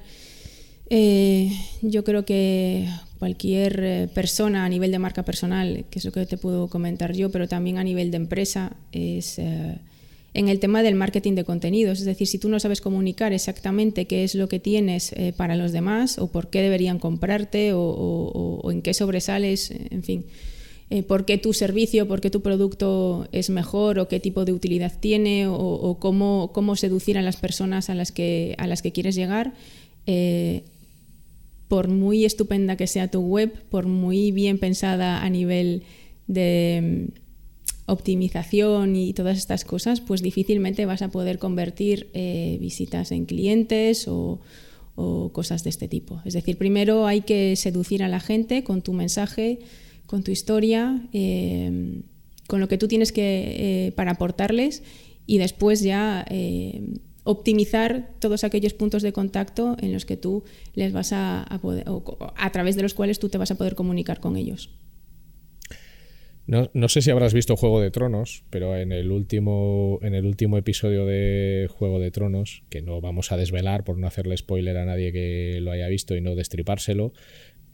eh, 0.89 1.51
yo 1.81 2.03
creo 2.03 2.25
que 2.25 2.87
cualquier 3.19 3.79
eh, 3.83 4.07
persona 4.13 4.65
a 4.65 4.69
nivel 4.69 4.91
de 4.91 4.99
marca 4.99 5.23
personal, 5.23 5.85
que 5.89 5.99
es 5.99 6.05
lo 6.05 6.11
que 6.11 6.25
te 6.25 6.37
puedo 6.37 6.67
comentar 6.67 7.13
yo, 7.13 7.31
pero 7.31 7.47
también 7.47 7.77
a 7.77 7.83
nivel 7.83 8.11
de 8.11 8.17
empresa, 8.17 8.75
es 8.91 9.39
en 9.39 10.49
el 10.49 10.59
tema 10.59 10.83
del 10.83 10.95
marketing 10.95 11.33
de 11.33 11.45
contenidos. 11.45 11.99
Es 11.99 12.05
decir, 12.05 12.27
si 12.27 12.37
tú 12.37 12.49
no 12.49 12.59
sabes 12.59 12.81
comunicar 12.81 13.31
exactamente 13.31 14.05
qué 14.05 14.23
es 14.23 14.35
lo 14.35 14.49
que 14.49 14.59
tienes 14.59 15.15
para 15.37 15.55
los 15.55 15.71
demás 15.71 16.19
o 16.19 16.27
por 16.27 16.49
qué 16.49 16.61
deberían 16.61 16.99
comprarte 16.99 17.71
o 17.73 18.69
en 18.69 18.81
qué 18.81 18.93
sobresales, 18.93 19.71
en 19.71 20.03
fin 20.03 20.25
eh, 20.91 21.01
por 21.01 21.25
qué 21.25 21.39
tu 21.39 21.51
servicio, 21.53 22.07
por 22.07 22.21
qué 22.21 22.29
tu 22.29 22.41
producto 22.41 23.27
es 23.31 23.49
mejor 23.49 23.97
o 23.97 24.07
qué 24.07 24.19
tipo 24.19 24.45
de 24.45 24.51
utilidad 24.51 24.93
tiene 24.99 25.47
o, 25.47 25.97
cómo, 25.99 26.51
cómo, 26.53 26.75
seducir 26.75 27.17
a 27.17 27.23
las 27.23 27.37
personas 27.37 27.89
a 27.89 27.95
las 27.95 28.11
que, 28.11 28.53
a 28.59 28.67
las 28.67 28.83
que 28.83 28.91
quieres 28.91 29.15
llegar. 29.15 29.53
Eh, 30.05 30.61
por 31.67 31.87
muy 31.87 32.25
estupenda 32.25 32.75
que 32.75 32.87
sea 32.87 33.09
tu 33.09 33.21
web, 33.21 33.51
por 33.69 33.87
muy 33.87 34.31
bien 34.31 34.59
pensada 34.59 35.23
a 35.23 35.29
nivel 35.29 35.83
de 36.27 37.07
mm, 37.09 37.91
optimización 37.91 38.95
y 38.95 39.13
todas 39.13 39.37
estas 39.37 39.65
cosas, 39.65 40.01
pues 40.01 40.21
difícilmente 40.21 40.85
vas 40.85 41.01
a 41.01 41.09
poder 41.09 41.39
convertir 41.39 42.09
eh, 42.13 42.57
visitas 42.59 43.11
en 43.11 43.25
clientes 43.25 44.07
o, 44.07 44.41
cosas 45.33 45.65
de 45.65 45.71
este 45.71 45.89
tipo. 45.89 46.21
Es 46.23 46.35
decir, 46.35 46.57
primero 46.57 47.05
hay 47.05 47.19
que 47.19 47.57
seducir 47.57 48.01
a 48.01 48.07
la 48.07 48.21
gente 48.21 48.63
con 48.63 48.81
tu 48.81 48.93
mensaje, 48.93 49.59
con 50.05 50.23
tu 50.23 50.31
historia, 50.31 51.05
eh, 51.11 52.01
con 52.47 52.61
lo 52.61 52.69
que 52.69 52.77
tú 52.77 52.87
tienes 52.87 53.11
que 53.11 53.87
eh, 53.87 53.91
para 53.91 54.11
aportarles 54.11 54.83
y 55.27 55.37
después 55.37 55.81
ya 55.81 56.25
optimizar 57.25 58.11
todos 58.19 58.43
aquellos 58.43 58.73
puntos 58.73 59.01
de 59.01 59.11
contacto 59.11 59.75
en 59.81 59.91
los 59.91 60.05
que 60.05 60.15
tú 60.15 60.43
les 60.75 60.93
vas 60.93 61.11
a, 61.11 61.59
poder, 61.61 61.85
a 62.37 62.51
través 62.51 62.75
de 62.75 62.83
los 62.83 62.93
cuales 62.93 63.19
tú 63.19 63.29
te 63.29 63.37
vas 63.37 63.51
a 63.51 63.55
poder 63.55 63.75
comunicar 63.75 64.19
con 64.19 64.37
ellos. 64.37 64.69
No, 66.47 66.69
no, 66.75 66.87
sé 66.87 67.01
si 67.01 67.09
habrás 67.09 67.33
visto 67.33 67.55
Juego 67.55 67.81
de 67.81 67.89
Tronos, 67.89 68.43
pero 68.51 68.77
en 68.77 68.91
el 68.91 69.11
último 69.11 69.97
en 70.03 70.13
el 70.13 70.27
último 70.27 70.59
episodio 70.59 71.07
de 71.07 71.67
Juego 71.71 71.99
de 71.99 72.11
Tronos, 72.11 72.61
que 72.69 72.83
no 72.83 73.01
vamos 73.01 73.31
a 73.31 73.37
desvelar 73.37 73.83
por 73.83 73.97
no 73.97 74.05
hacerle 74.05 74.37
spoiler 74.37 74.77
a 74.77 74.85
nadie 74.85 75.11
que 75.11 75.57
lo 75.61 75.71
haya 75.71 75.87
visto 75.87 76.15
y 76.15 76.21
no 76.21 76.35
destripárselo, 76.35 77.13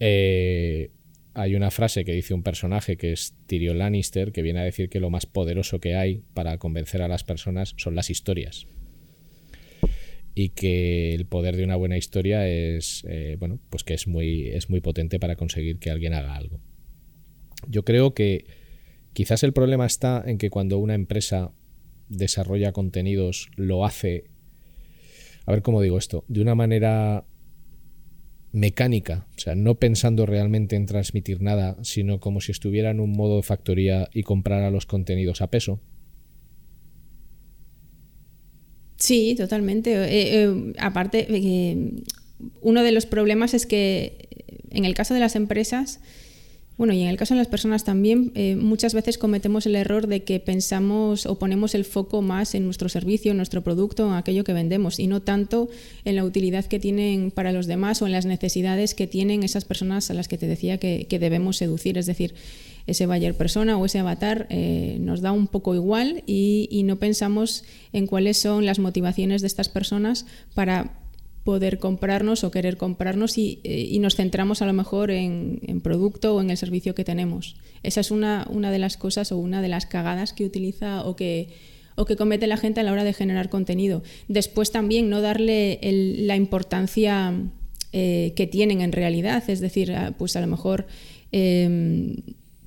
eh, 0.00 0.90
hay 1.34 1.54
una 1.54 1.70
frase 1.70 2.06
que 2.06 2.12
dice 2.12 2.32
un 2.32 2.42
personaje 2.42 2.96
que 2.96 3.12
es 3.12 3.34
Tyrion 3.46 3.76
Lannister, 3.76 4.32
que 4.32 4.40
viene 4.40 4.60
a 4.60 4.64
decir 4.64 4.88
que 4.88 5.00
lo 5.00 5.10
más 5.10 5.26
poderoso 5.26 5.78
que 5.78 5.94
hay 5.94 6.22
para 6.32 6.56
convencer 6.56 7.02
a 7.02 7.08
las 7.08 7.24
personas 7.24 7.74
son 7.76 7.94
las 7.94 8.08
historias. 8.08 8.66
Y 10.34 10.50
que 10.50 11.14
el 11.14 11.26
poder 11.26 11.56
de 11.56 11.64
una 11.64 11.76
buena 11.76 11.98
historia 11.98 12.48
es, 12.48 13.04
eh, 13.06 13.36
bueno, 13.38 13.60
pues 13.68 13.84
que 13.84 13.94
es 13.94 14.06
muy, 14.06 14.48
es 14.48 14.70
muy 14.70 14.80
potente 14.80 15.20
para 15.20 15.36
conseguir 15.36 15.78
que 15.78 15.90
alguien 15.90 16.14
haga 16.14 16.34
algo. 16.34 16.58
Yo 17.68 17.84
creo 17.84 18.14
que 18.14 18.46
quizás 19.12 19.42
el 19.42 19.52
problema 19.52 19.86
está 19.86 20.22
en 20.24 20.38
que 20.38 20.50
cuando 20.50 20.78
una 20.78 20.94
empresa 20.94 21.52
desarrolla 22.08 22.72
contenidos 22.72 23.48
lo 23.56 23.84
hace, 23.84 24.24
a 25.46 25.52
ver 25.52 25.62
cómo 25.62 25.82
digo 25.82 25.98
esto, 25.98 26.24
de 26.28 26.40
una 26.40 26.54
manera 26.54 27.26
mecánica, 28.52 29.26
o 29.36 29.40
sea, 29.40 29.54
no 29.54 29.76
pensando 29.76 30.26
realmente 30.26 30.76
en 30.76 30.86
transmitir 30.86 31.40
nada, 31.40 31.76
sino 31.82 32.20
como 32.20 32.40
si 32.40 32.52
estuviera 32.52 32.90
en 32.90 33.00
un 33.00 33.12
modo 33.12 33.36
de 33.36 33.42
factoría 33.42 34.08
y 34.12 34.22
comprara 34.22 34.70
los 34.70 34.86
contenidos 34.86 35.40
a 35.40 35.50
peso? 35.50 35.80
Sí, 39.02 39.34
totalmente. 39.36 39.92
Eh, 39.94 40.44
eh, 40.44 40.72
aparte, 40.78 41.26
eh, 41.28 41.90
uno 42.60 42.84
de 42.84 42.92
los 42.92 43.04
problemas 43.04 43.52
es 43.52 43.66
que 43.66 44.28
en 44.70 44.84
el 44.84 44.94
caso 44.94 45.12
de 45.12 45.18
las 45.18 45.34
empresas, 45.34 45.98
bueno, 46.78 46.92
y 46.92 47.02
en 47.02 47.08
el 47.08 47.16
caso 47.16 47.34
de 47.34 47.38
las 47.38 47.48
personas 47.48 47.82
también, 47.82 48.32
muchas 48.60 48.94
veces 48.94 49.18
cometemos 49.18 49.66
el 49.66 49.74
error 49.74 50.06
de 50.06 50.22
que 50.22 50.38
pensamos 50.38 51.26
o 51.26 51.36
ponemos 51.36 51.74
el 51.74 51.84
foco 51.84 52.22
más 52.22 52.54
en 52.54 52.64
nuestro 52.64 52.88
servicio, 52.88 53.32
en 53.32 53.38
nuestro 53.38 53.62
producto, 53.62 54.06
en 54.06 54.14
aquello 54.14 54.44
que 54.44 54.52
vendemos, 54.52 55.00
y 55.00 55.08
no 55.08 55.20
tanto 55.20 55.68
en 56.04 56.14
la 56.14 56.24
utilidad 56.24 56.64
que 56.66 56.78
tienen 56.78 57.32
para 57.32 57.50
los 57.50 57.66
demás 57.66 58.02
o 58.02 58.06
en 58.06 58.12
las 58.12 58.24
necesidades 58.24 58.94
que 58.94 59.08
tienen 59.08 59.42
esas 59.42 59.64
personas 59.64 60.12
a 60.12 60.14
las 60.14 60.28
que 60.28 60.38
te 60.38 60.46
decía 60.46 60.78
que, 60.78 61.18
debemos 61.20 61.56
seducir. 61.56 61.98
Es 61.98 62.06
decir, 62.06 62.34
ese 62.86 63.06
buyer 63.06 63.36
persona 63.36 63.76
o 63.76 63.86
ese 63.86 63.98
avatar 63.98 64.46
eh, 64.50 64.96
nos 65.00 65.20
da 65.20 65.32
un 65.32 65.46
poco 65.46 65.74
igual 65.74 66.22
y, 66.26 66.68
y 66.70 66.82
no 66.82 66.96
pensamos 66.96 67.64
en 67.92 68.06
cuáles 68.06 68.38
son 68.38 68.66
las 68.66 68.78
motivaciones 68.78 69.40
de 69.40 69.46
estas 69.46 69.68
personas 69.68 70.26
para 70.54 71.02
poder 71.44 71.78
comprarnos 71.78 72.44
o 72.44 72.50
querer 72.50 72.76
comprarnos 72.76 73.36
y, 73.36 73.60
eh, 73.64 73.98
nos 73.98 74.14
centramos 74.16 74.62
a 74.62 74.66
lo 74.66 74.72
mejor 74.72 75.10
en, 75.10 75.80
producto 75.82 76.36
o 76.36 76.40
en 76.40 76.50
el 76.50 76.56
servicio 76.56 76.94
que 76.94 77.04
tenemos. 77.04 77.56
Esa 77.82 78.00
es 78.00 78.10
una, 78.10 78.46
una, 78.50 78.70
de 78.70 78.78
las 78.78 78.96
cosas 78.96 79.32
o 79.32 79.38
una 79.38 79.62
de 79.62 79.68
las 79.68 79.86
cagadas 79.86 80.32
que 80.32 80.44
utiliza 80.44 81.04
o 81.04 81.16
que, 81.16 81.48
o 81.96 82.04
que 82.04 82.16
comete 82.16 82.46
la 82.46 82.56
gente 82.56 82.80
a 82.80 82.82
la 82.84 82.92
hora 82.92 83.04
de 83.04 83.12
generar 83.12 83.48
contenido. 83.48 84.02
Después 84.28 84.70
también 84.70 85.10
no 85.10 85.20
darle 85.20 85.78
la 85.82 86.36
importancia 86.36 87.34
eh, 87.92 88.32
que 88.36 88.46
tienen 88.46 88.80
en 88.80 88.92
realidad, 88.92 89.42
es 89.48 89.60
decir, 89.60 89.92
pues 90.18 90.36
a 90.36 90.40
lo 90.40 90.46
mejor... 90.46 90.86
Em, 91.32 92.16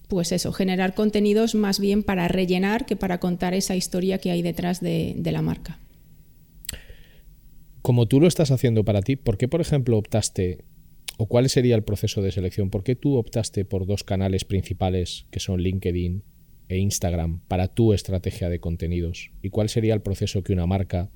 pues 0.07 0.31
eso, 0.31 0.51
generar 0.51 0.93
contenidos 0.93 1.55
más 1.55 1.79
bien 1.79 2.03
para 2.03 2.27
rellenar 2.27 2.85
que 2.85 2.95
para 2.95 3.19
contar 3.19 3.53
esa 3.53 3.75
historia 3.75 4.17
que 4.17 4.31
hay 4.31 4.41
detrás 4.41 4.81
de 4.81 5.31
la 5.31 5.41
marca 5.41 5.79
como 7.85 8.07
tú 8.07 8.19
lo 8.19 8.27
estás 8.27 8.49
haciendo 8.49 8.83
para 8.83 9.03
ti, 9.03 9.15
¿por 9.15 9.37
qué, 9.37 9.47
por 9.47 9.61
ejemplo, 9.61 9.99
optaste 9.99 10.65
o 11.19 11.27
cuál 11.27 11.47
sería 11.49 11.75
el 11.75 11.83
proceso 11.83 12.23
de 12.23 12.31
selección? 12.31 12.71
¿Por 12.71 12.83
qué 12.83 12.95
tú 12.95 13.15
optaste 13.15 13.63
por 13.63 13.85
dos 13.85 14.03
canales 14.03 14.43
principales 14.43 15.27
que 15.29 15.39
son 15.39 15.61
LinkedIn 15.61 16.23
e 16.67 16.77
Instagram 16.79 17.41
para 17.47 17.67
tu 17.67 17.93
estrategia 17.93 18.49
de 18.49 18.59
contenidos? 18.59 19.29
¿Y 19.43 19.51
cuál 19.51 19.69
sería 19.69 19.93
el 19.93 20.01
proceso 20.01 20.41
que 20.41 20.51
una 20.51 20.65
marca, 20.65 21.11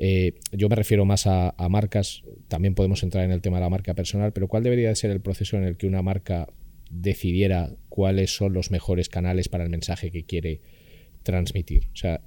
eh, 0.00 0.34
yo 0.50 0.68
me 0.68 0.74
refiero 0.74 1.04
más 1.04 1.28
a, 1.28 1.54
marcas, 1.70 2.24
también 2.48 2.74
podemos 2.74 3.04
entrar 3.04 3.24
en 3.24 3.30
el 3.30 3.40
tema 3.40 3.58
de 3.58 3.62
la 3.62 3.70
marca 3.70 3.94
personal, 3.94 4.32
pero 4.32 4.48
cuál 4.48 4.64
debería 4.64 4.88
de 4.88 4.96
ser 4.96 5.12
el 5.12 5.20
proceso 5.20 5.56
en 5.56 5.62
el 5.62 5.76
que 5.76 5.86
una 5.86 6.02
marca 6.02 6.48
decidiera 6.90 7.70
cuáles 7.94 8.34
son 8.34 8.52
los 8.52 8.72
mejores 8.72 9.08
canales 9.08 9.48
para 9.48 9.62
el 9.62 9.70
mensaje 9.70 10.10
que 10.10 10.24
quiere 10.24 10.60
transmitir? 11.22 11.86
O 11.92 11.96
sea, 11.96 12.20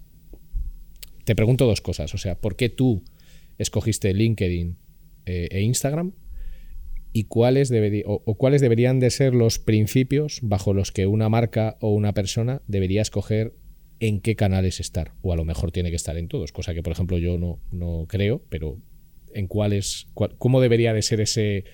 te 1.25 1.35
pregunto 1.35 1.65
dos 1.65 1.81
cosas, 1.81 2.13
o 2.13 2.17
sea, 2.17 2.39
¿por 2.39 2.55
qué 2.55 2.69
tú 2.69 3.03
escogiste 3.57 4.13
LinkedIn 4.13 4.77
eh, 5.25 5.49
e 5.51 5.61
Instagram? 5.61 6.13
y 7.11 7.23
cuáles, 7.23 7.73
o, 8.05 8.35
cuáles 8.35 8.61
deberían 8.61 8.99
de 8.99 9.09
ser 9.09 9.33
los 9.33 9.59
principios 9.59 10.39
bajo 10.43 10.73
los 10.73 10.91
que 10.91 11.07
una 11.07 11.29
marca 11.29 11.75
o 11.81 11.89
una 11.89 12.13
persona 12.13 12.61
debería 12.67 13.01
escoger 13.01 13.55
en 13.99 14.21
qué 14.21 14.35
canales 14.35 14.79
estar. 14.79 15.13
O 15.23 15.33
a 15.33 15.35
lo 15.35 15.43
mejor 15.43 15.71
tiene 15.71 15.89
que 15.89 15.95
estar 15.95 16.15
en 16.17 16.27
todos, 16.27 16.51
cosa 16.51 16.73
que 16.75 16.83
por 16.83 16.93
ejemplo 16.93 17.17
yo 17.17 17.37
no, 17.37 17.59
no 17.71 18.05
creo, 18.07 18.43
pero 18.49 18.77
en 19.33 19.47
cuáles, 19.47 20.07
cómo 20.13 20.61
debería 20.61 20.93
de 20.93 21.01
ser 21.01 21.19
ese 21.19 21.65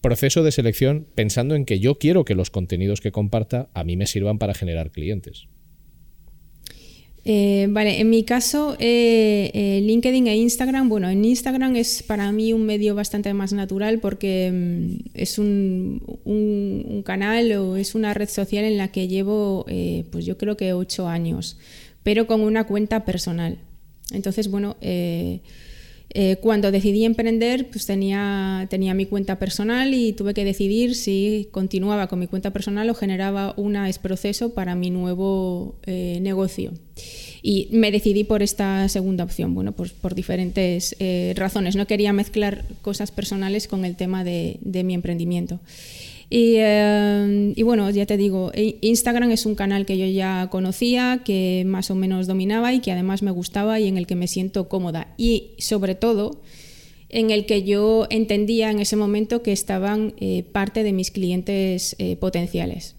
proceso 0.00 0.42
de 0.42 0.52
selección 0.52 1.06
pensando 1.14 1.54
en 1.54 1.64
que 1.64 1.78
yo 1.80 1.98
quiero 1.98 2.24
que 2.24 2.34
los 2.34 2.50
contenidos 2.50 3.00
que 3.00 3.12
comparta 3.12 3.68
a 3.74 3.84
mí 3.84 3.96
me 3.96 4.06
sirvan 4.06 4.38
para 4.38 4.54
generar 4.54 4.90
clientes. 4.90 5.46
Eh, 7.24 7.66
vale, 7.68 8.00
en 8.00 8.08
mi 8.08 8.24
caso, 8.24 8.76
eh, 8.78 9.50
eh, 9.52 9.80
LinkedIn 9.82 10.26
e 10.26 10.36
Instagram, 10.36 10.88
bueno, 10.88 11.10
en 11.10 11.22
Instagram 11.22 11.76
es 11.76 12.02
para 12.02 12.32
mí 12.32 12.54
un 12.54 12.64
medio 12.64 12.94
bastante 12.94 13.34
más 13.34 13.52
natural 13.52 14.00
porque 14.00 14.50
mm, 14.50 15.10
es 15.12 15.38
un, 15.38 17.02
canal 17.04 17.52
o 17.52 17.76
es 17.76 17.94
una 17.94 18.14
red 18.14 18.28
social 18.28 18.64
en 18.64 18.78
la 18.78 18.88
que 18.92 19.08
llevo, 19.08 19.66
pues 20.10 20.24
yo 20.24 20.38
creo 20.38 20.56
que 20.56 20.72
ocho 20.72 21.08
años, 21.08 21.58
pero 22.02 22.26
con 22.26 22.40
una 22.40 22.66
cuenta 22.66 23.04
personal. 23.04 23.58
Entonces, 24.12 24.50
bueno, 24.50 24.76
cuando 26.40 26.72
decidí 26.72 27.04
emprender, 27.04 27.68
pues 27.70 27.86
tenía, 27.86 28.66
tenía 28.68 28.94
mi 28.94 29.06
cuenta 29.06 29.38
personal 29.38 29.94
y 29.94 30.12
tuve 30.12 30.34
que 30.34 30.44
decidir 30.44 30.96
si 30.96 31.48
continuaba 31.52 32.08
con 32.08 32.18
mi 32.18 32.26
cuenta 32.26 32.50
personal 32.50 32.90
o 32.90 32.94
generaba 32.94 33.54
un 33.56 33.76
proceso 34.02 34.52
para 34.52 34.74
mi 34.74 34.90
nuevo 34.90 35.76
negocio. 35.86 36.72
Y 37.42 37.68
me 37.70 37.90
decidí 37.90 38.24
por 38.24 38.42
esta 38.42 38.88
segunda 38.88 39.24
opción, 39.24 39.54
bueno, 39.54 39.72
pues 39.72 39.92
por 39.92 40.14
diferentes 40.14 40.94
eh, 40.98 41.32
razones. 41.36 41.76
No 41.76 41.86
quería 41.86 42.12
mezclar 42.12 42.64
cosas 42.82 43.10
personales 43.10 43.66
con 43.66 43.84
el 43.84 43.96
tema 43.96 44.24
de, 44.24 44.58
mi 44.62 44.94
emprendimiento. 44.94 45.60
Eh, 46.30 47.52
y, 47.56 47.62
bueno, 47.62 47.90
ya 47.90 48.06
te 48.06 48.16
digo, 48.16 48.52
Instagram 48.54 49.30
es 49.32 49.46
un 49.46 49.56
canal 49.56 49.84
que 49.84 49.98
yo 49.98 50.06
ya 50.06 50.48
conocía, 50.50 51.22
que 51.24 51.64
más 51.66 51.90
o 51.90 51.94
menos 51.94 52.26
dominaba 52.26 52.72
y 52.72 52.80
que 52.80 52.92
además 52.92 53.22
me 53.22 53.32
gustaba 53.32 53.80
y 53.80 53.88
en 53.88 53.98
el 53.98 54.06
que 54.06 54.14
me 54.14 54.28
siento 54.28 54.68
cómoda. 54.68 55.12
Y 55.16 55.50
sobre 55.58 55.94
todo, 55.96 56.40
en 57.08 57.30
el 57.30 57.46
que 57.46 57.64
yo 57.64 58.06
entendía 58.10 58.70
en 58.70 58.78
ese 58.78 58.96
momento 58.96 59.42
que 59.42 59.52
estaban 59.52 60.14
eh, 60.20 60.44
parte 60.44 60.84
de 60.84 60.92
mis 60.92 61.10
clientes 61.10 61.96
potenciales. 62.20 62.94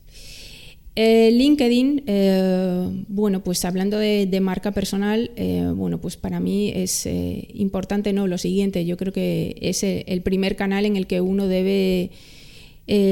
Eh, 0.94 1.32
LinkedIn, 1.32 2.04
eh, 2.06 2.90
bueno, 3.08 3.42
pues 3.46 3.64
hablando 3.64 3.98
de, 3.98 4.40
marca 4.42 4.72
personal, 4.72 5.32
bueno, 5.76 6.02
pues 6.02 6.18
para 6.18 6.42
mí 6.42 6.72
es 6.76 7.08
importante 7.54 8.12
no 8.12 8.28
lo 8.28 8.38
siguiente. 8.38 8.86
Yo 8.86 8.98
creo 8.98 9.14
que 9.14 9.56
es 9.62 9.84
el 9.84 10.22
primer 10.22 10.58
canal 10.58 10.86
en 10.86 10.98
el 10.98 11.08
que 11.08 11.22
uno 11.22 11.48
debe 11.48 12.12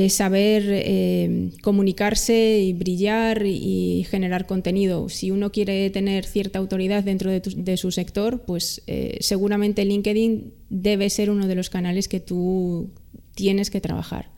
saber 0.10 1.54
comunicarse 1.62 2.60
y 2.60 2.74
brillar 2.74 3.46
y 3.46 4.06
generar 4.10 4.46
contenido. 4.46 5.08
Si 5.10 5.32
uno 5.32 5.52
quiere 5.52 5.90
tener 5.90 6.26
cierta 6.26 6.60
autoridad 6.60 7.04
dentro 7.04 7.32
de 7.32 7.78
su 7.78 7.92
sector, 7.92 8.44
pues 8.46 8.82
seguramente 9.20 9.86
LinkedIn 9.86 10.54
debe 10.70 11.10
ser 11.10 11.30
uno 11.30 11.48
de 11.48 11.56
los 11.56 11.70
canales 11.70 12.08
que 12.08 12.20
tú 12.20 12.90
tienes 13.36 13.70
que 13.70 13.80
trabajar. 13.80 14.32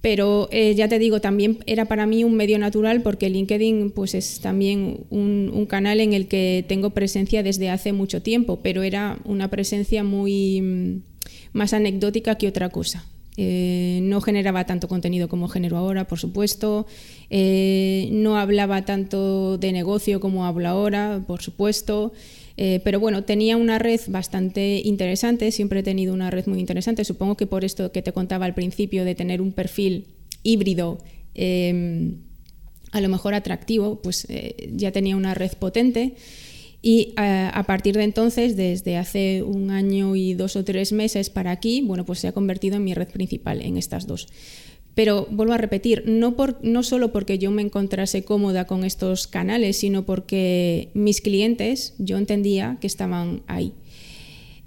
Pero 0.00 0.48
eh, 0.52 0.74
ya 0.76 0.88
te 0.88 0.98
digo, 0.98 1.20
también 1.20 1.58
era 1.66 1.86
para 1.86 2.06
mí 2.06 2.22
un 2.22 2.34
medio 2.34 2.58
natural 2.58 3.02
porque 3.02 3.30
LinkedIn 3.30 3.90
pues 3.90 4.14
es 4.14 4.40
también 4.40 5.06
un, 5.10 5.66
canal 5.68 6.00
en 6.00 6.12
el 6.12 6.28
que 6.28 6.64
tengo 6.68 6.90
presencia 6.90 7.42
desde 7.42 7.68
hace 7.68 7.92
mucho 7.92 8.22
tiempo, 8.22 8.60
pero 8.62 8.82
era 8.82 9.18
una 9.24 9.48
presencia 9.48 10.04
muy 10.04 10.60
mm, 10.60 11.02
más 11.52 11.72
anecdótica 11.72 12.36
que 12.36 12.46
otra 12.46 12.68
cosa. 12.68 13.04
Eh, 13.40 14.00
no 14.02 14.20
generaba 14.20 14.64
tanto 14.64 14.88
contenido 14.88 15.28
como 15.28 15.46
genero 15.46 15.76
ahora, 15.76 16.08
por 16.08 16.18
supuesto. 16.18 16.86
Eh, 17.30 18.08
no 18.10 18.36
hablaba 18.36 18.84
tanto 18.84 19.58
de 19.58 19.70
negocio 19.70 20.18
como 20.18 20.44
hablo 20.44 20.68
ahora, 20.68 21.22
por 21.24 21.40
supuesto. 21.40 22.12
Eh, 22.56 22.80
pero 22.82 22.98
bueno, 22.98 23.22
tenía 23.22 23.56
una 23.56 23.78
red 23.78 24.00
bastante 24.08 24.82
interesante, 24.84 25.52
siempre 25.52 25.80
he 25.80 25.82
tenido 25.84 26.12
una 26.12 26.32
red 26.32 26.46
muy 26.46 26.58
interesante, 26.58 27.04
supongo 27.04 27.36
que 27.36 27.46
por 27.46 27.64
esto 27.64 27.92
que 27.92 28.02
te 28.02 28.10
contaba 28.10 28.44
al 28.44 28.54
principio 28.54 29.04
de 29.04 29.14
tener 29.14 29.40
un 29.40 29.52
perfil 29.52 30.08
híbrido, 30.42 30.98
em, 31.36 32.16
a 32.90 33.00
lo 33.00 33.08
mejor 33.08 33.34
atractivo, 33.34 34.02
pues 34.02 34.26
ya 34.72 34.90
tenía 34.90 35.14
una 35.14 35.34
red 35.34 35.52
potente. 35.52 36.16
Y 36.80 37.12
a, 37.16 37.48
a, 37.48 37.62
partir 37.64 37.96
de 37.96 38.04
entonces, 38.04 38.56
desde 38.56 38.96
hace 38.96 39.42
un 39.42 39.70
año 39.70 40.14
y 40.14 40.34
dos 40.34 40.54
o 40.54 40.64
tres 40.64 40.92
meses 40.92 41.28
para 41.28 41.50
aquí, 41.50 41.82
bueno, 41.82 42.04
pues 42.04 42.20
se 42.20 42.28
ha 42.28 42.32
convertido 42.32 42.76
en 42.76 42.84
mi 42.84 42.94
red 42.94 43.08
principal, 43.08 43.60
en 43.62 43.76
estas 43.76 44.06
dos. 44.06 44.28
Pero 44.98 45.28
vuelvo 45.30 45.52
a 45.52 45.58
repetir, 45.58 46.02
no, 46.06 46.34
no 46.62 46.82
solo 46.82 47.12
porque 47.12 47.38
yo 47.38 47.52
me 47.52 47.62
encontrase 47.62 48.24
cómoda 48.24 48.66
con 48.66 48.82
estos 48.82 49.28
canales, 49.28 49.76
sino 49.76 50.04
porque 50.04 50.90
mis 50.92 51.20
clientes, 51.20 51.94
yo 51.98 52.18
entendía 52.18 52.78
que 52.80 52.88
estaban 52.88 53.42
ahí. 53.46 53.74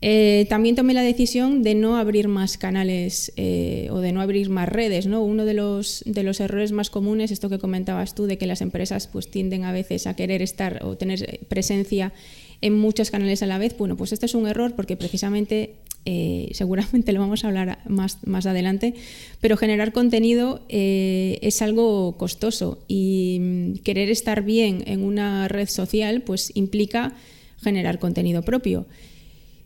Eh, 0.04 0.48
también 0.50 0.76
tomé 0.76 0.96
la 0.96 1.04
decisión 1.04 1.62
de 1.62 1.76
no 1.76 1.96
abrir 1.96 2.28
más 2.28 2.58
canales 2.58 3.32
eh, 3.36 3.88
o 3.92 4.00
de 4.00 4.12
no 4.12 4.22
abrir 4.22 4.50
más 4.50 4.68
redes. 4.68 5.06
¿no? 5.06 5.24
Uno 5.24 5.46
de 5.46 5.54
los, 5.54 6.04
errores 6.40 6.72
más 6.72 6.90
comunes, 6.90 7.32
esto 7.32 7.50
que 7.50 7.60
comentabas 7.60 8.16
tú, 8.16 8.26
de 8.26 8.38
que 8.38 8.48
las 8.48 8.62
empresas 8.62 9.08
pues, 9.08 9.30
tienden 9.30 9.64
a 9.64 9.72
veces 9.72 10.08
a 10.08 10.16
querer 10.16 10.42
estar 10.42 10.84
o 10.84 10.98
tener 10.98 11.42
presencia 11.48 12.14
en 12.62 12.78
muchos 12.78 13.12
canales 13.12 13.44
a 13.44 13.48
la 13.48 13.58
vez. 13.58 13.78
Bueno, 13.78 13.98
pues 13.98 14.12
este 14.12 14.26
es 14.26 14.36
un 14.36 14.48
error 14.48 14.74
porque 14.76 14.96
precisamente 14.96 15.76
eh, 16.06 16.50
seguramente 16.54 17.12
lo 17.12 17.20
vamos 17.20 17.44
a 17.44 17.48
hablar 17.48 17.80
más, 17.88 18.18
adelante, 18.46 18.94
pero 19.40 19.58
generar 19.58 19.92
contenido 19.92 20.62
eh, 20.70 21.40
es 21.42 21.62
algo 21.62 22.18
costoso 22.18 22.80
y 22.88 23.38
mm, 23.40 23.74
querer 23.84 24.10
estar 24.10 24.44
bien 24.44 24.84
en 24.88 25.04
una 25.04 25.48
red 25.48 25.68
social 25.68 26.22
pues 26.22 26.52
implica 26.56 27.14
generar 27.62 28.00
contenido 28.00 28.42
propio. 28.42 28.86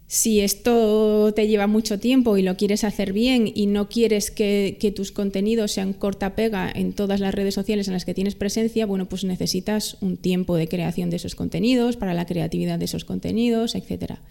Si 0.08 0.42
esto 0.42 1.34
te 1.34 1.48
lleva 1.48 1.66
mucho 1.66 2.00
tiempo 2.00 2.38
y 2.38 2.44
lo 2.44 2.56
quieres 2.58 2.84
hacer 2.84 3.12
bien 3.12 3.52
y 3.54 3.66
no 3.66 3.90
quieres 3.90 4.30
que, 4.30 4.94
tus 4.96 5.12
contenidos 5.12 5.72
sean 5.72 5.94
corta 5.94 6.36
pega 6.36 6.72
en 6.74 6.94
todas 6.94 7.20
las 7.20 7.34
redes 7.34 7.56
sociales 7.56 7.88
en 7.88 7.94
las 7.94 8.06
que 8.06 8.14
tienes 8.14 8.36
presencia, 8.36 8.86
bueno, 8.86 9.10
pues 9.10 9.24
necesitas 9.24 9.98
un 10.02 10.18
tiempo 10.18 10.58
de 10.58 10.68
creación 10.68 11.10
de 11.10 11.16
esos 11.16 11.34
contenidos, 11.34 11.98
para 11.98 12.14
la 12.14 12.28
creatividad 12.28 12.78
de 12.78 12.86
esos 12.86 13.04
contenidos, 13.04 13.74
etcétera. 13.74 14.22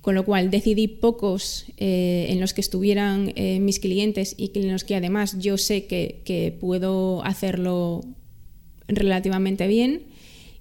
Con 0.00 0.16
lo 0.16 0.24
cual 0.24 0.50
decidí 0.50 0.88
pocos 0.88 1.66
eh, 1.76 2.26
en 2.30 2.40
los 2.40 2.52
que 2.52 2.60
estuvieran 2.60 3.32
eh, 3.36 3.60
mis 3.60 3.78
clientes 3.78 4.34
y 4.36 4.50
en 4.58 4.72
los 4.72 4.82
que 4.82 4.96
además 4.96 5.38
yo 5.38 5.58
sé 5.58 5.86
que, 5.86 6.56
puedo 6.60 7.24
hacerlo 7.24 8.04
relativamente 8.88 9.68
bien 9.68 10.02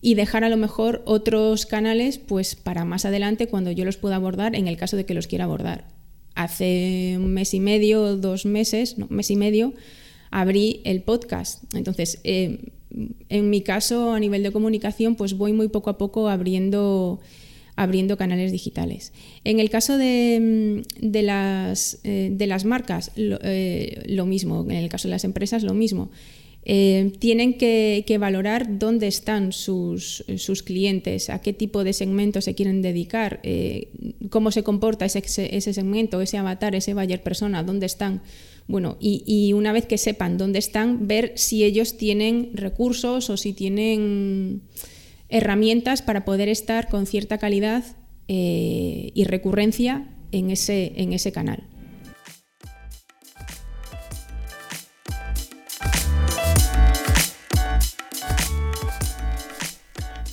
y 0.08 0.16
dejar 0.16 0.46
a 0.46 0.50
lo 0.50 0.56
mejor 0.56 1.02
otros 1.04 1.66
canales 1.66 2.18
pues 2.18 2.56
para 2.56 2.86
más 2.86 3.04
adelante 3.04 3.48
cuando 3.48 3.72
yo 3.72 3.84
los 3.84 3.98
pueda 3.98 4.16
abordar 4.16 4.56
en 4.56 4.70
el 4.70 4.78
caso 4.78 4.96
de 4.96 5.06
que 5.06 5.14
los 5.14 5.28
quiera 5.28 5.44
abordar. 5.44 5.84
Hace 6.34 7.16
un 7.18 7.34
mes 7.34 7.54
y 7.54 7.60
medio, 7.60 8.16
dos 8.16 8.46
meses, 8.46 8.98
no, 8.98 9.08
mes 9.10 9.30
y 9.32 9.36
medio, 9.36 9.74
abrí 10.32 10.80
el 10.86 11.02
podcast. 11.02 11.62
Entonces, 11.76 12.22
eh, 12.24 12.72
en 13.28 13.50
mi 13.50 13.60
caso, 13.64 14.14
a 14.14 14.20
nivel 14.22 14.44
de 14.44 14.54
comunicación, 14.54 15.16
pues 15.16 15.34
voy 15.34 15.52
muy 15.52 15.68
poco 15.68 15.90
a 15.90 15.98
poco 15.98 16.30
abriendo 16.30 17.20
abriendo 17.76 18.16
canales 18.16 18.54
digitales. 18.54 19.12
En 19.44 19.60
el 19.60 19.70
caso 19.70 19.98
de, 19.98 20.84
mm, 21.02 21.16
las, 21.22 22.00
eh, 22.06 22.30
de 22.32 22.48
las, 22.48 22.64
marcas, 22.64 23.12
eh, 23.18 24.04
lo, 24.08 24.26
mismo, 24.26 24.64
en 24.70 24.78
el 24.78 24.88
caso 24.88 25.10
de 25.10 25.12
las 25.12 25.26
empresas, 25.26 25.64
lo 25.64 25.74
mismo. 25.74 26.12
Eh, 26.70 27.14
tienen 27.20 27.58
que, 27.58 28.18
valorar 28.20 28.78
dónde 28.78 29.08
están 29.08 29.54
sus, 29.54 30.24
clientes, 30.66 31.30
a 31.30 31.40
qué 31.40 31.54
tipo 31.54 31.86
de 31.86 31.94
segmento 31.94 32.42
se 32.42 32.56
quieren 32.56 32.82
dedicar, 32.82 33.40
cómo 34.30 34.52
se 34.52 34.64
comporta 34.64 35.06
ese, 35.06 35.24
ese, 35.56 35.74
segmento, 35.74 36.20
ese 36.20 36.38
avatar, 36.38 36.76
ese 36.76 36.94
buyer 36.94 37.24
persona, 37.24 37.64
dónde 37.64 37.86
están. 37.86 38.22
Bueno, 38.68 38.98
y, 39.00 39.24
y, 39.26 39.54
una 39.54 39.72
vez 39.72 39.86
que 39.86 39.98
sepan 39.98 40.38
dónde 40.38 40.60
están, 40.60 41.08
ver 41.08 41.32
si 41.36 41.64
ellos 41.64 41.96
tienen 41.96 42.50
recursos 42.54 43.30
o 43.30 43.38
si 43.38 43.54
tienen 43.54 44.64
herramientas 45.30 46.02
para 46.02 46.26
poder 46.26 46.50
estar 46.50 46.90
con 46.90 47.06
cierta 47.06 47.38
calidad 47.38 47.84
eh, 48.28 49.12
y 49.14 49.24
recurrencia 49.24 50.06
en 50.34 50.52
ese, 50.52 50.92
en 50.98 51.14
ese 51.14 51.32
canal. 51.32 51.64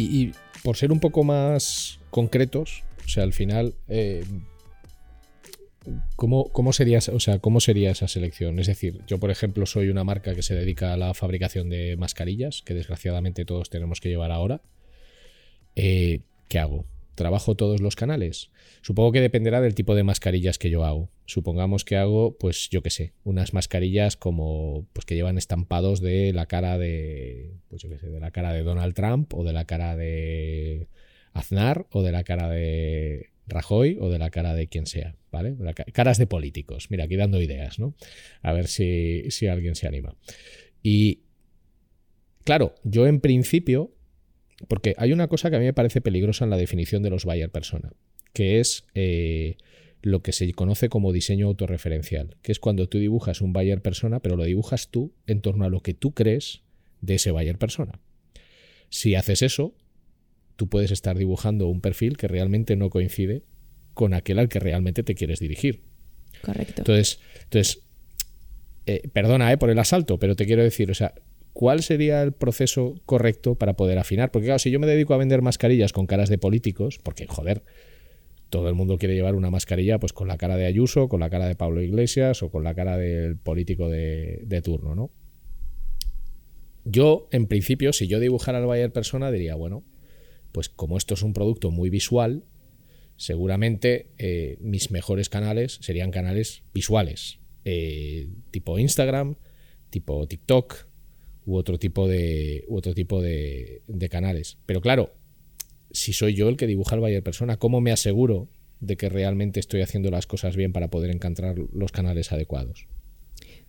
Y, 0.00 0.32
por 0.62 0.76
ser 0.76 0.92
un 0.92 1.00
poco 1.00 1.24
más 1.24 1.98
concretos, 2.10 2.84
o 3.04 3.08
sea, 3.08 3.24
al 3.24 3.32
final, 3.32 3.74
eh, 3.88 4.24
¿cómo, 6.16 6.72
sería, 6.72 6.98
o 7.12 7.20
sea, 7.20 7.38
¿cómo 7.38 7.60
sería 7.60 7.90
esa 7.90 8.06
selección? 8.06 8.58
Es 8.58 8.66
decir, 8.66 9.00
yo, 9.06 9.18
por 9.18 9.30
ejemplo, 9.30 9.66
soy 9.66 9.88
una 9.88 10.04
marca 10.04 10.34
que 10.34 10.42
se 10.42 10.54
dedica 10.54 10.92
a 10.92 10.96
la 10.96 11.14
fabricación 11.14 11.68
de 11.68 11.96
mascarillas, 11.96 12.62
que 12.62 12.74
desgraciadamente 12.74 13.44
todos 13.44 13.70
tenemos 13.70 14.00
que 14.00 14.08
llevar 14.08 14.30
ahora. 14.30 14.62
Eh, 15.74 16.20
¿qué 16.48 16.58
hago? 16.58 16.84
¿Trabajo 17.14 17.56
todos 17.56 17.80
los 17.80 17.96
canales? 17.96 18.50
Supongo 18.82 19.12
que 19.12 19.20
dependerá 19.20 19.60
del 19.60 19.74
tipo 19.74 19.94
de 19.94 20.04
mascarillas 20.04 20.58
que 20.58 20.70
yo 20.70 20.84
hago. 20.84 21.10
Supongamos 21.26 21.84
que 21.84 21.96
hago, 21.96 22.36
pues 22.38 22.68
yo 22.70 22.82
qué 22.82 22.90
sé, 22.90 23.12
unas 23.24 23.52
mascarillas 23.54 24.16
como 24.16 24.86
pues 24.92 25.04
que 25.04 25.14
llevan 25.14 25.38
estampados 25.38 26.00
de 26.00 26.32
la 26.32 26.46
cara 26.46 26.78
de 26.78 27.54
pues 27.68 27.82
yo 27.82 27.88
qué 27.88 27.98
sé, 27.98 28.08
de 28.08 28.20
la 28.20 28.30
cara 28.30 28.52
de 28.52 28.62
Donald 28.62 28.94
Trump 28.94 29.34
o 29.34 29.44
de 29.44 29.52
la 29.52 29.64
cara 29.64 29.96
de 29.96 30.88
Aznar 31.32 31.86
o 31.90 32.02
de 32.02 32.12
la 32.12 32.24
cara 32.24 32.48
de 32.48 33.30
Rajoy 33.46 33.98
o 34.00 34.08
de 34.10 34.18
la 34.18 34.30
cara 34.30 34.54
de 34.54 34.68
quien 34.68 34.86
sea, 34.86 35.16
¿vale? 35.30 35.56
Caras 35.92 36.18
de 36.18 36.26
políticos. 36.26 36.90
Mira, 36.90 37.04
aquí 37.04 37.16
dando 37.16 37.40
ideas, 37.40 37.78
¿no? 37.78 37.94
A 38.42 38.52
ver 38.52 38.68
si, 38.68 39.30
si 39.30 39.46
alguien 39.46 39.74
se 39.74 39.86
anima. 39.86 40.14
Y 40.82 41.22
claro, 42.44 42.74
yo 42.84 43.06
en 43.06 43.20
principio 43.20 43.92
porque 44.66 44.94
hay 44.98 45.12
una 45.12 45.28
cosa 45.28 45.50
que 45.50 45.56
a 45.56 45.58
mí 45.60 45.66
me 45.66 45.72
parece 45.72 46.00
peligrosa 46.00 46.44
en 46.44 46.50
la 46.50 46.56
definición 46.56 47.02
de 47.02 47.10
los 47.10 47.24
buyer 47.24 47.50
persona, 47.50 47.92
que 48.32 48.60
es 48.60 48.84
eh, 48.94 49.56
lo 50.02 50.22
que 50.22 50.32
se 50.32 50.52
conoce 50.52 50.88
como 50.88 51.12
diseño 51.12 51.46
autorreferencial, 51.46 52.36
que 52.42 52.52
es 52.52 52.60
cuando 52.60 52.88
tú 52.88 52.98
dibujas 52.98 53.40
un 53.40 53.52
buyer 53.52 53.82
persona, 53.82 54.20
pero 54.20 54.36
lo 54.36 54.44
dibujas 54.44 54.88
tú 54.88 55.12
en 55.26 55.40
torno 55.40 55.64
a 55.64 55.70
lo 55.70 55.80
que 55.80 55.94
tú 55.94 56.12
crees 56.12 56.62
de 57.00 57.16
ese 57.16 57.30
buyer 57.30 57.58
persona. 57.58 58.00
Si 58.90 59.14
haces 59.14 59.42
eso, 59.42 59.74
tú 60.56 60.68
puedes 60.68 60.90
estar 60.90 61.16
dibujando 61.16 61.68
un 61.68 61.80
perfil 61.80 62.16
que 62.16 62.28
realmente 62.28 62.76
no 62.76 62.90
coincide 62.90 63.42
con 63.94 64.14
aquel 64.14 64.38
al 64.38 64.48
que 64.48 64.60
realmente 64.60 65.02
te 65.02 65.14
quieres 65.14 65.40
dirigir. 65.40 65.82
Correcto. 66.42 66.82
Entonces, 66.82 67.20
entonces 67.44 67.82
eh, 68.86 69.08
perdona 69.12 69.52
eh, 69.52 69.58
por 69.58 69.70
el 69.70 69.78
asalto, 69.78 70.18
pero 70.18 70.36
te 70.36 70.46
quiero 70.46 70.62
decir, 70.62 70.90
o 70.90 70.94
sea, 70.94 71.14
¿cuál 71.52 71.82
sería 71.82 72.22
el 72.22 72.32
proceso 72.32 72.94
correcto 73.04 73.56
para 73.56 73.74
poder 73.74 73.98
afinar? 73.98 74.30
Porque 74.30 74.46
claro, 74.46 74.58
si 74.58 74.70
yo 74.70 74.80
me 74.80 74.86
dedico 74.86 75.14
a 75.14 75.18
vender 75.18 75.42
mascarillas 75.42 75.92
con 75.92 76.06
caras 76.06 76.28
de 76.28 76.38
políticos, 76.38 76.98
porque 77.02 77.26
joder, 77.26 77.62
todo 78.50 78.68
el 78.68 78.74
mundo 78.74 78.98
quiere 78.98 79.14
llevar 79.14 79.34
una 79.34 79.50
mascarilla 79.50 79.98
pues 79.98 80.12
con 80.12 80.28
la 80.28 80.38
cara 80.38 80.56
de 80.56 80.66
Ayuso, 80.66 81.08
con 81.08 81.20
la 81.20 81.30
cara 81.30 81.46
de 81.46 81.54
Pablo 81.54 81.82
Iglesias 81.82 82.42
o 82.42 82.50
con 82.50 82.64
la 82.64 82.74
cara 82.74 82.96
del 82.96 83.36
político 83.36 83.88
de, 83.88 84.60
turno, 84.64 84.94
¿no? 84.94 85.10
Yo, 86.84 87.28
en 87.32 87.46
principio, 87.46 87.92
si 87.92 88.06
yo 88.06 88.18
dibujara 88.18 88.58
al 88.58 88.66
Bayer 88.66 88.92
persona, 88.92 89.30
diría, 89.30 89.54
bueno, 89.54 89.84
pues 90.52 90.70
como 90.70 90.96
esto 90.96 91.14
es 91.14 91.22
un 91.22 91.34
producto 91.34 91.70
muy 91.70 91.90
visual, 91.90 92.44
seguramente 93.16 94.10
eh, 94.16 94.56
mis 94.60 94.90
mejores 94.90 95.28
canales 95.28 95.78
serían 95.82 96.10
canales 96.10 96.62
visuales, 96.72 97.40
eh, 97.64 98.30
tipo 98.50 98.78
Instagram, 98.78 99.36
tipo 99.90 100.26
TikTok, 100.26 100.88
u 101.48 101.56
otro 101.56 101.78
tipo 101.78 102.06
de, 102.06 102.66
otro 102.68 102.92
tipo 102.92 103.22
de, 103.22 103.82
canales. 104.10 104.58
Pero 104.66 104.82
claro, 104.82 105.14
si 105.90 106.12
soy 106.12 106.34
yo 106.34 106.48
el 106.48 106.56
que 106.56 106.66
dibuja 106.66 106.94
el 106.94 107.00
Bayer 107.00 107.22
Persona, 107.22 107.56
¿cómo 107.56 107.80
me 107.80 107.92
aseguro 107.92 108.48
de 108.80 108.96
que 108.96 109.08
realmente 109.08 109.60
estoy 109.60 109.82
haciendo 109.82 110.10
las 110.10 110.26
cosas 110.26 110.56
bien 110.56 110.72
para 110.72 110.88
poder 110.88 111.10
encontrar 111.10 111.56
los 111.72 111.92
canales 111.92 112.32
adecuados? 112.32 112.86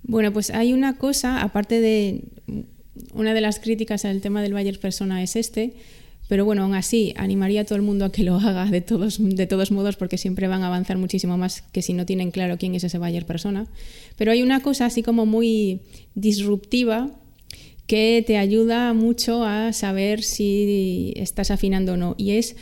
Bueno, 0.03 0.31
pues 0.31 0.49
hay 0.49 0.73
una 0.73 0.97
cosa, 0.97 1.41
aparte 1.41 1.81
de 1.81 2.23
una 3.13 3.33
de 3.33 3.41
las 3.41 3.59
críticas 3.59 4.05
al 4.05 4.21
tema 4.21 4.41
del 4.41 4.53
Bayer 4.53 4.79
Persona 4.79 5.23
es 5.23 5.35
este, 5.35 5.73
pero 6.27 6.45
bueno, 6.45 6.63
aún 6.63 6.75
así, 6.75 7.13
animaría 7.17 7.61
a 7.61 7.65
todo 7.65 7.75
el 7.75 7.81
mundo 7.81 8.05
a 8.05 8.11
que 8.11 8.23
lo 8.23 8.35
haga 8.35 8.65
de 8.65 8.81
todos, 8.81 9.17
de 9.19 9.47
todos 9.47 9.71
modos, 9.71 9.95
porque 9.95 10.17
siempre 10.17 10.47
van 10.47 10.61
a 10.61 10.67
avanzar 10.67 10.97
muchísimo 10.97 11.37
más 11.37 11.63
que 11.63 11.81
si 11.81 11.93
no 11.93 12.05
tienen 12.05 12.29
claro 12.29 12.57
quién 12.57 12.75
es 12.75 12.83
ese 12.83 12.99
Bayer 12.99 13.25
persona. 13.25 13.67
Pero 14.15 14.31
hay 14.31 14.43
una 14.43 14.61
cosa 14.61 14.85
así 14.85 15.01
como 15.01 15.25
muy 15.25 15.81
disruptiva 16.13 17.09
que 17.89 18.23
te 18.25 18.37
ayuda 18.37 18.93
mucho 18.93 19.43
a 19.43 19.73
saber 19.73 20.21
si 20.21 21.11
estás 21.15 21.49
afinando 21.49 21.93
o 21.93 21.97
no, 21.97 22.13
y 22.19 22.33
es 22.33 22.55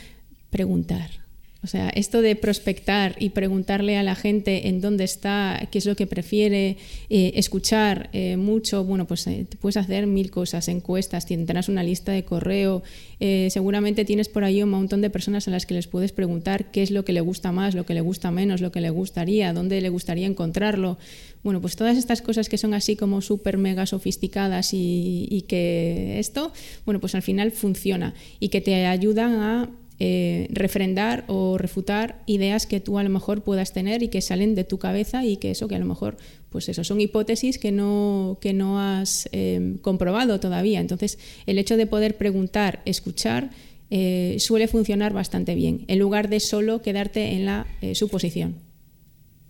preguntar. 0.48 1.27
O 1.60 1.66
sea, 1.66 1.88
esto 1.88 2.22
de 2.22 2.36
prospectar 2.36 3.16
y 3.18 3.30
preguntarle 3.30 3.96
a 3.96 4.04
la 4.04 4.14
gente 4.14 4.68
en 4.68 4.80
dónde 4.80 5.02
está, 5.02 5.68
qué 5.72 5.78
es 5.78 5.86
lo 5.86 5.96
que 5.96 6.06
prefiere, 6.06 6.76
eh, 7.10 7.32
escuchar 7.34 8.10
eh, 8.12 8.36
mucho, 8.36 8.84
bueno, 8.84 9.08
pues 9.08 9.26
eh, 9.26 9.44
puedes 9.60 9.76
hacer 9.76 10.06
mil 10.06 10.30
cosas, 10.30 10.68
encuestas, 10.68 11.26
tendrás 11.26 11.68
una 11.68 11.82
lista 11.82 12.12
de 12.12 12.24
correo, 12.24 12.84
seguramente 13.18 14.04
tienes 14.04 14.28
por 14.28 14.44
ahí 14.44 14.62
un 14.62 14.70
montón 14.70 15.00
de 15.00 15.10
personas 15.10 15.48
a 15.48 15.50
las 15.50 15.66
que 15.66 15.74
les 15.74 15.88
puedes 15.88 16.12
preguntar 16.12 16.70
qué 16.70 16.84
es 16.84 16.92
lo 16.92 17.04
que 17.04 17.12
le 17.12 17.20
gusta 17.20 17.50
más, 17.50 17.74
lo 17.74 17.84
que 17.84 17.94
le 17.94 18.02
gusta 18.02 18.30
menos, 18.30 18.60
lo 18.60 18.70
que 18.70 18.80
le 18.80 18.90
gustaría, 18.90 19.52
dónde 19.52 19.80
le 19.80 19.88
gustaría 19.88 20.28
encontrarlo. 20.28 20.98
Bueno, 21.42 21.60
pues 21.60 21.74
todas 21.74 21.98
estas 21.98 22.22
cosas 22.22 22.48
que 22.48 22.58
son 22.58 22.72
así 22.72 22.94
como 22.94 23.20
súper 23.20 23.58
mega 23.58 23.86
sofisticadas 23.86 24.72
y, 24.72 25.26
y 25.28 25.42
que 25.42 26.20
esto, 26.20 26.52
bueno, 26.86 27.00
pues 27.00 27.16
al 27.16 27.22
final 27.22 27.50
funciona 27.50 28.14
y 28.38 28.50
que 28.50 28.60
te 28.60 28.86
ayudan 28.86 29.34
a 29.40 29.68
eh, 30.00 30.46
refrendar 30.50 31.24
o 31.26 31.58
refutar 31.58 32.22
ideas 32.26 32.66
que 32.66 32.78
tú 32.78 33.00
a 33.00 33.02
lo 33.02 33.10
mejor 33.10 33.42
puedas 33.42 33.72
tener 33.72 34.04
y 34.04 34.08
que 34.08 34.20
salen 34.20 34.54
de 34.54 34.62
tu 34.62 34.78
cabeza 34.78 35.24
y 35.24 35.38
que 35.38 35.50
eso 35.50 35.66
que 35.66 35.74
a 35.74 35.80
lo 35.80 35.86
mejor 35.86 36.16
pues 36.50 36.68
eso 36.68 36.84
son 36.84 37.00
hipótesis 37.00 37.58
que 37.58 37.72
no, 37.72 38.38
que 38.40 38.52
no 38.52 38.80
has 38.80 39.28
em, 39.32 39.76
comprobado 39.78 40.38
todavía. 40.38 40.78
Entonces 40.78 41.18
el 41.46 41.58
hecho 41.58 41.76
de 41.76 41.86
poder 41.86 42.16
preguntar, 42.16 42.80
escuchar, 42.84 43.50
eh, 43.90 44.36
suele 44.38 44.68
funcionar 44.68 45.12
bastante 45.12 45.56
bien, 45.56 45.84
en 45.88 45.98
lugar 45.98 46.28
de 46.28 46.38
solo 46.38 46.80
quedarte 46.80 47.32
en 47.32 47.44
la 47.44 47.66
eh, 47.80 47.96
suposición. 47.96 48.54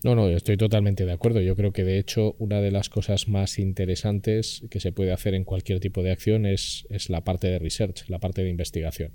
No, 0.03 0.15
no, 0.15 0.31
estoy 0.31 0.57
totalmente 0.57 1.05
de 1.05 1.13
acuerdo. 1.13 1.43
Yo 1.43 1.57
creo 1.57 1.73
que 1.73 1.85
de 1.85 1.99
hecho 1.99 2.37
una 2.39 2.63
de 2.63 2.71
las 2.71 2.89
cosas 2.89 3.29
más 3.29 3.59
interesantes 3.59 4.63
que 4.71 4.81
se 4.81 4.93
puede 4.93 5.13
hacer 5.13 5.35
en 5.35 5.45
cualquier 5.45 5.79
tipo 5.79 6.03
de 6.03 6.13
acción 6.13 6.47
es, 6.47 6.87
es 6.89 7.11
la 7.11 7.23
parte 7.23 7.49
de 7.49 7.59
research, 7.59 8.09
la 8.09 8.19
parte 8.19 8.43
de 8.43 8.49
investigación 8.49 9.13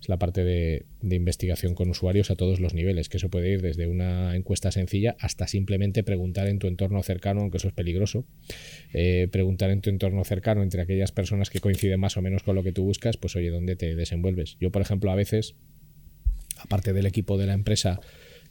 es 0.00 0.08
la 0.08 0.18
parte 0.18 0.44
de, 0.44 0.86
investigación 1.02 1.74
con 1.74 1.90
usuarios 1.90 2.30
a 2.30 2.36
todos 2.36 2.60
los 2.60 2.74
niveles, 2.74 3.08
que 3.08 3.16
eso 3.16 3.28
puede 3.28 3.50
ir 3.50 3.62
desde 3.62 3.86
una 3.86 4.36
encuesta 4.36 4.70
sencilla 4.70 5.16
hasta 5.18 5.46
simplemente 5.46 6.02
preguntar 6.02 6.48
en 6.48 6.58
tu 6.58 6.66
entorno 6.66 7.02
cercano, 7.02 7.40
aunque 7.40 7.56
eso 7.56 7.68
es 7.68 7.74
peligroso, 7.74 8.24
eh, 8.92 9.28
preguntar 9.30 9.70
en 9.70 9.80
tu 9.80 9.90
entorno 9.90 10.24
cercano 10.24 10.62
entre 10.62 10.82
aquellas 10.82 11.12
personas 11.12 11.50
que 11.50 11.60
coinciden 11.60 12.00
más 12.00 12.16
o 12.16 12.22
menos 12.22 12.42
con 12.42 12.54
lo 12.54 12.62
que 12.62 12.72
tú 12.72 12.84
buscas, 12.84 13.16
pues 13.16 13.34
oye, 13.36 13.50
¿dónde 13.50 13.76
te 13.76 13.94
desenvuelves? 13.94 14.56
Yo, 14.60 14.70
por 14.70 14.82
ejemplo, 14.82 15.10
a 15.10 15.14
veces, 15.14 15.56
aparte 16.58 16.92
del 16.92 17.06
equipo 17.06 17.38
de 17.38 17.46
la 17.46 17.54
empresa, 17.54 18.00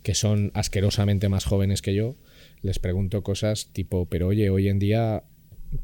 que 0.04 0.16
son 0.16 0.52
asquerosamente 0.54 1.30
más 1.30 1.46
jóvenes 1.46 1.82
que 1.82 1.96
yo, 1.96 2.18
les 2.62 2.80
pregunto 2.80 3.24
cosas 3.24 3.72
tipo, 3.74 4.08
pero 4.08 4.28
oye, 4.28 4.50
hoy 4.50 4.68
en 4.68 4.80
día 4.80 5.24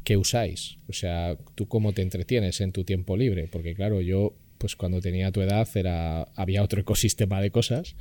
¿qué 0.04 0.16
usáis? 0.16 0.78
O 0.88 0.92
sea, 0.92 1.36
¿tú 1.54 1.68
cómo 1.68 1.92
te 1.92 2.02
entretienes 2.02 2.60
en 2.60 2.72
tu 2.72 2.84
tiempo 2.84 3.16
libre? 3.16 3.48
Porque 3.50 3.74
claro, 3.74 4.00
yo 4.00 4.34
pues 4.64 4.76
cuando 4.76 5.02
tenía 5.02 5.30
tu 5.30 5.42
edad 5.42 5.68
era, 5.74 6.22
había 6.36 6.62
otro 6.62 6.80
ecosistema 6.80 7.42
de 7.42 7.50
cosas 7.50 7.96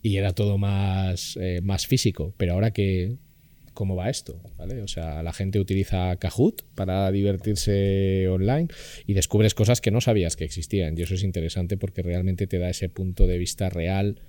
y 0.00 0.16
era 0.16 0.32
todo 0.32 0.56
más, 0.56 1.36
eh, 1.38 1.60
más 1.62 1.86
físico. 1.86 2.32
Pero 2.38 2.54
ahora 2.54 2.70
que, 2.70 3.18
cómo 3.74 3.96
va 3.96 4.08
esto, 4.08 4.40
¿vale? 4.56 4.80
O 4.80 4.88
sea, 4.88 5.22
la 5.22 5.34
gente 5.34 5.60
utiliza 5.60 6.16
Kahoot 6.16 6.62
para 6.74 7.12
divertirse 7.12 8.28
online 8.28 8.68
y 9.06 9.12
descubres 9.12 9.52
cosas 9.52 9.82
que 9.82 9.90
no 9.90 10.00
sabías 10.00 10.36
que 10.36 10.44
existían. 10.44 10.96
Y 10.96 11.02
eso 11.02 11.12
es 11.12 11.22
interesante 11.22 11.76
porque 11.76 12.00
realmente 12.00 12.46
te 12.46 12.58
da 12.58 12.70
ese 12.70 12.88
punto 12.88 13.26
de 13.26 13.36
vista 13.36 13.68
real 13.68 14.22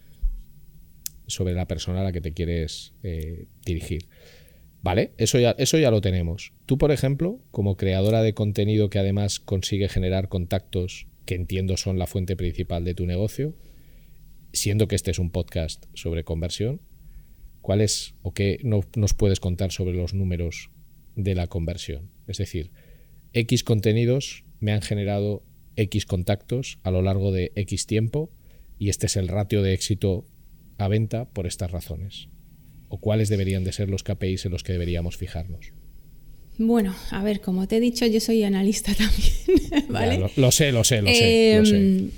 sobre 1.26 1.54
la 1.54 1.70
persona 1.70 2.02
a 2.02 2.04
la 2.04 2.12
que 2.12 2.20
te 2.20 2.34
quieres 2.34 2.96
eh, 3.04 3.46
dirigir. 3.66 4.10
¿Vale? 4.82 5.14
Eso 5.18 5.40
ya, 5.40 5.52
eso 5.52 5.78
ya 5.78 5.90
lo 5.90 6.02
tenemos. 6.02 6.52
Tú, 6.66 6.78
por 6.78 6.92
ejemplo, 6.92 7.40
como 7.52 7.78
creadora 7.78 8.24
de 8.24 8.34
contenido 8.34 8.90
que 8.90 9.00
además 9.00 9.40
consigue 9.40 9.88
generar 9.88 10.28
contactos 10.28 11.07
que 11.28 11.36
entiendo 11.36 11.78
son 11.78 12.00
la 12.00 12.08
fuente 12.08 12.36
principal 12.36 12.84
de 12.84 12.96
tu 12.96 13.06
negocio, 13.06 13.54
siendo 14.54 14.88
que 14.88 14.96
este 14.96 15.12
es 15.12 15.20
un 15.20 15.30
podcast 15.30 15.86
sobre 15.94 16.24
conversión, 16.24 16.82
¿cuáles 17.62 18.16
o 18.24 18.34
qué 18.34 18.58
no, 18.64 18.82
nos 18.96 19.14
puedes 19.14 19.40
contar 19.40 19.72
sobre 19.72 19.94
los 19.94 20.16
números 20.16 20.72
de 21.16 21.36
la 21.36 21.46
conversión? 21.46 22.10
Es 22.26 22.38
decir, 22.38 22.72
X 23.34 23.64
contenidos 23.64 24.46
me 24.60 24.72
han 24.72 24.82
generado 24.82 25.44
X 25.76 26.08
contactos 26.08 26.80
a 26.82 26.90
lo 26.90 27.04
largo 27.04 27.32
de 27.32 27.52
X 27.56 27.86
tiempo 27.86 28.32
y 28.80 28.90
este 28.90 29.06
es 29.06 29.18
el 29.18 29.28
ratio 29.28 29.62
de 29.62 29.74
éxito 29.74 30.26
a 30.78 30.88
venta 30.88 31.30
por 31.30 31.46
estas 31.46 31.70
razones. 31.70 32.30
¿O 32.88 33.00
cuáles 33.00 33.28
deberían 33.28 33.66
de 33.66 33.74
ser 33.74 33.90
los 33.90 34.04
KPIs 34.04 34.46
en 34.46 34.54
los 34.54 34.64
que 34.64 34.72
deberíamos 34.72 35.18
fijarnos? 35.18 35.74
Bueno, 36.58 36.96
a 37.12 37.24
ver, 37.24 37.42
como 37.42 37.68
te 37.68 37.78
he 37.78 37.80
dicho, 37.80 38.06
yo 38.06 38.20
soy 38.20 38.44
analista 38.44 38.94
también, 38.98 39.88
¿vale? 39.90 40.32
lo, 40.36 40.52
sé, 40.52 40.72
lo 40.72 40.84
sé, 40.84 41.02
lo 41.02 41.08
sé. 41.10 41.56
Em, 41.56 42.12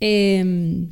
em, 0.00 0.88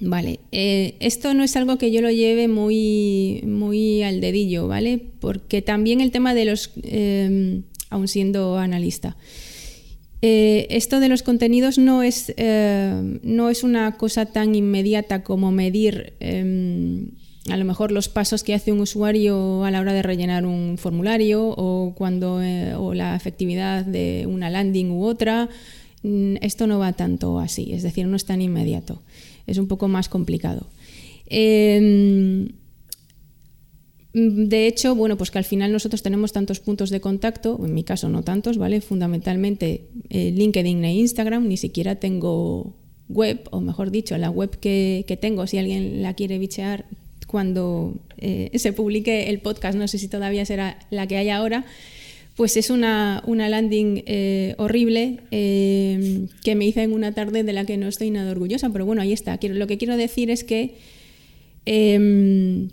Vale, 0.00 0.40
eh, 0.52 0.96
esto 1.00 1.34
no 1.34 1.44
es 1.44 1.56
algo 1.56 1.78
que 1.78 1.90
yo 1.90 2.00
lo 2.02 2.10
lleve 2.10 2.48
muy, 2.48 3.40
muy 3.46 4.02
al 4.02 4.20
dedillo, 4.20 4.68
¿vale? 4.68 5.00
Porque 5.20 5.62
también 5.62 6.00
el 6.00 6.10
tema 6.10 6.34
de 6.34 6.44
los, 6.44 6.70
eh, 6.82 7.62
aún 7.90 8.08
siendo 8.08 8.58
analista, 8.58 9.16
eh, 10.20 10.66
esto 10.70 11.00
de 11.00 11.08
los 11.08 11.22
contenidos 11.22 11.78
no 11.78 12.02
es, 12.02 12.34
no 13.22 13.50
es 13.50 13.62
una 13.62 13.96
cosa 13.96 14.26
tan 14.26 14.54
inmediata 14.54 15.22
como 15.22 15.52
medir 15.52 16.14
a 17.50 17.56
lo 17.56 17.64
mejor 17.64 17.92
los 17.92 18.08
pasos 18.08 18.42
que 18.42 18.54
hace 18.54 18.72
un 18.72 18.80
usuario 18.80 19.64
a 19.64 19.70
la 19.70 19.80
hora 19.80 19.92
de 19.92 20.02
rellenar 20.02 20.46
un 20.46 20.78
formulario 20.78 21.48
o, 21.48 21.94
cuando, 21.94 22.40
o 22.78 22.94
la 22.94 23.16
efectividad 23.16 23.84
de 23.84 24.26
una 24.28 24.50
landing 24.50 24.90
u 24.90 25.04
otra. 25.04 25.48
Mm, 26.02 26.36
esto 26.40 26.66
no 26.66 26.78
va 26.78 26.92
tanto 26.92 27.38
así, 27.38 27.72
es 27.72 27.82
decir, 27.82 28.06
no 28.06 28.16
es 28.16 28.24
tan 28.24 28.40
inmediato 28.40 29.00
es 29.46 29.58
un 29.58 29.66
poco 29.66 29.88
más 29.88 30.08
complicado. 30.08 30.66
Em, 31.26 32.48
de 34.12 34.66
hecho, 34.66 34.94
bueno, 34.94 35.16
pues 35.16 35.30
que 35.30 35.38
al 35.38 35.44
final 35.44 35.72
nosotros 35.72 36.02
tenemos 36.02 36.32
tantos 36.32 36.60
puntos 36.60 36.90
de 36.90 37.00
contacto, 37.00 37.60
en 37.64 37.74
mi 37.74 37.82
caso 37.82 38.08
no 38.08 38.22
tantos, 38.22 38.58
¿vale? 38.58 38.80
Fundamentalmente 38.80 39.88
eh, 40.08 40.30
LinkedIn 40.30 40.84
e 40.84 40.94
Instagram, 40.94 41.48
ni 41.48 41.56
siquiera 41.56 41.96
tengo 41.96 42.76
web, 43.08 43.48
o 43.50 43.60
mejor 43.60 43.90
dicho, 43.90 44.16
la 44.16 44.30
web 44.30 44.58
que, 44.58 45.18
tengo, 45.20 45.46
si 45.46 45.58
alguien 45.58 46.02
la 46.02 46.14
quiere 46.14 46.38
bichear 46.38 46.86
cuando 47.34 47.96
eh, 48.18 48.52
se 48.54 48.72
publique 48.72 49.28
el 49.28 49.40
podcast, 49.40 49.76
no 49.76 49.88
sé 49.88 49.98
si 49.98 50.06
todavía 50.06 50.46
será 50.46 50.78
la 50.90 51.08
que 51.08 51.16
hay 51.16 51.30
ahora, 51.30 51.64
pues 52.36 52.56
es 52.56 52.70
una, 52.70 53.24
landing 53.26 54.04
eh, 54.06 54.54
horrible 54.56 55.18
eh, 55.32 56.28
que 56.44 56.54
me 56.54 56.64
hice 56.64 56.84
en 56.84 56.92
una 56.92 57.10
tarde 57.10 57.42
de 57.42 57.52
la 57.52 57.64
que 57.64 57.76
no 57.76 57.88
estoy 57.88 58.12
nada 58.12 58.30
orgullosa, 58.30 58.70
pero 58.70 58.86
bueno, 58.86 59.02
ahí 59.02 59.12
está. 59.12 59.36
lo 59.42 59.66
que 59.66 59.78
quiero 59.78 59.96
decir 59.96 60.30
es 60.30 60.44
que 60.44 60.76
em, 61.66 62.68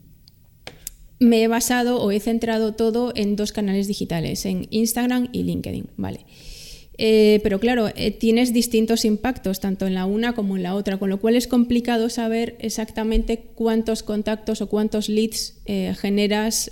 me 1.17 1.41
he 1.41 1.47
basado 1.47 2.00
o 2.00 2.12
he 2.12 2.19
centrado 2.19 2.76
todo 2.76 3.13
en 3.15 3.36
dos 3.36 3.52
canales 3.54 3.88
digitales, 3.88 4.45
en 4.45 4.67
Instagram 4.69 5.30
y 5.32 5.41
LinkedIn, 5.41 5.88
¿vale? 5.97 6.19
Eh, 7.04 7.40
pero 7.42 7.60
claro, 7.60 7.88
tienes 8.20 8.54
distintos 8.54 9.06
impactos 9.06 9.60
tanto 9.60 9.88
en 9.88 9.96
la 9.96 10.06
una 10.06 10.34
como 10.34 10.56
en 10.56 10.62
la 10.62 10.76
otra, 10.76 11.00
con 11.00 11.10
lo 11.10 11.20
cual 11.20 11.36
es 11.36 11.48
complicado 11.48 12.10
saber 12.10 12.56
exactamente 12.60 13.40
cuántos 13.56 14.04
contactos 14.04 14.62
o 14.62 14.70
cuántos 14.70 15.10
leads 15.10 15.62
generas 16.00 16.72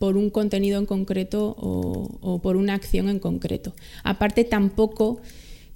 por 0.00 0.16
un 0.16 0.30
contenido 0.30 0.78
en 0.78 0.86
concreto 0.86 1.54
o, 1.58 2.40
por 2.42 2.56
una 2.56 2.72
acción 2.72 3.10
en 3.10 3.18
concreto. 3.18 3.74
Aparte, 4.02 4.44
tampoco, 4.44 5.20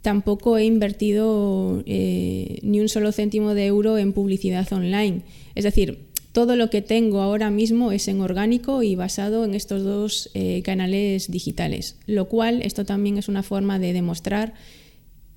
tampoco 0.01 0.57
he 0.57 0.65
invertido 0.65 1.83
eh, 1.85 2.59
ni 2.63 2.81
un 2.81 2.89
solo 2.89 3.13
céntimo 3.13 3.53
de 3.53 3.67
euro 3.67 3.99
en 3.99 4.15
publicidad 4.15 4.67
online. 4.73 5.25
Es 5.55 5.65
decir, 5.65 6.09
todo 6.35 6.57
lo 6.57 6.69
que 6.69 6.83
tengo 6.83 7.21
ahora 7.21 7.49
mismo 7.49 7.93
es 7.93 8.09
en 8.09 8.21
orgánico 8.21 8.83
y 8.83 8.97
basado 8.97 9.45
en 9.45 9.55
estos 9.55 9.85
dos 9.85 10.31
eh, 10.35 10.63
canales 10.65 11.31
digitales, 11.31 11.97
lo 12.07 12.29
cual 12.29 12.61
esto 12.63 12.85
también 12.85 13.19
es 13.19 13.29
una 13.29 13.45
forma 13.45 13.79
de 13.79 13.93
demostrar 13.93 14.53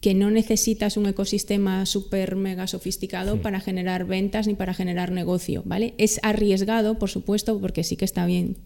que 0.01 0.15
no 0.15 0.31
necesitas 0.31 0.97
un 0.97 1.05
ecosistema 1.05 1.85
súper 1.85 2.35
mega 2.35 2.65
sofisticado 2.65 3.43
para 3.43 3.59
generar 3.59 4.05
ventas 4.05 4.47
ni 4.47 4.55
para 4.55 4.73
generar 4.73 5.11
negocio, 5.11 5.61
¿vale? 5.65 5.93
Es 5.99 6.19
arriesgado, 6.23 6.97
por 6.97 7.11
supuesto, 7.11 7.59
porque 7.61 7.83
sí 7.83 7.95
que 7.95 8.05
está 8.05 8.25
bien 8.25 8.57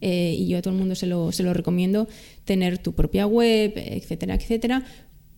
eh, 0.00 0.36
y 0.38 0.46
yo 0.46 0.58
a 0.58 0.62
todo 0.62 0.72
el 0.72 0.78
mundo 0.78 0.94
se 0.94 1.08
lo, 1.08 1.32
se 1.32 1.42
lo 1.42 1.54
recomiendo, 1.54 2.06
tener 2.44 2.78
tu 2.78 2.92
propia 2.92 3.26
web, 3.26 3.72
etcétera, 3.74 4.36
etcétera, 4.36 4.84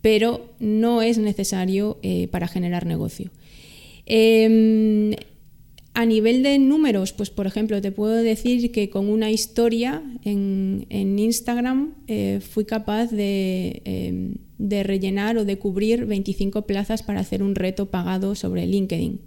pero 0.03 0.51
no 0.59 1.01
es 1.01 1.17
necesario 1.17 1.99
eh, 2.03 2.29
para 2.29 2.47
generar 2.47 2.85
negocio. 2.85 3.31
Em, 4.05 5.15
a 5.95 6.07
nivel 6.07 6.43
de 6.43 6.59
números, 6.59 7.13
pues 7.13 7.29
por 7.29 7.47
ejemplo, 7.47 7.81
te 7.83 7.93
puedo 7.93 8.15
decir 8.15 8.73
que 8.73 8.89
con 8.89 9.11
una 9.11 9.31
historia 9.31 10.03
en, 10.25 10.87
Instagram 11.19 11.95
eh, 12.09 12.41
fui 12.41 12.65
capaz 12.65 13.11
de, 13.11 13.83
em, 13.85 14.35
de, 14.57 14.83
rellenar 14.85 15.37
o 15.37 15.45
de 15.45 15.59
cubrir 15.59 16.07
25 16.07 16.63
plazas 16.63 17.03
para 17.03 17.21
hacer 17.21 17.43
un 17.43 17.55
reto 17.55 17.91
pagado 17.91 18.35
sobre 18.35 18.67
LinkedIn. 18.67 19.21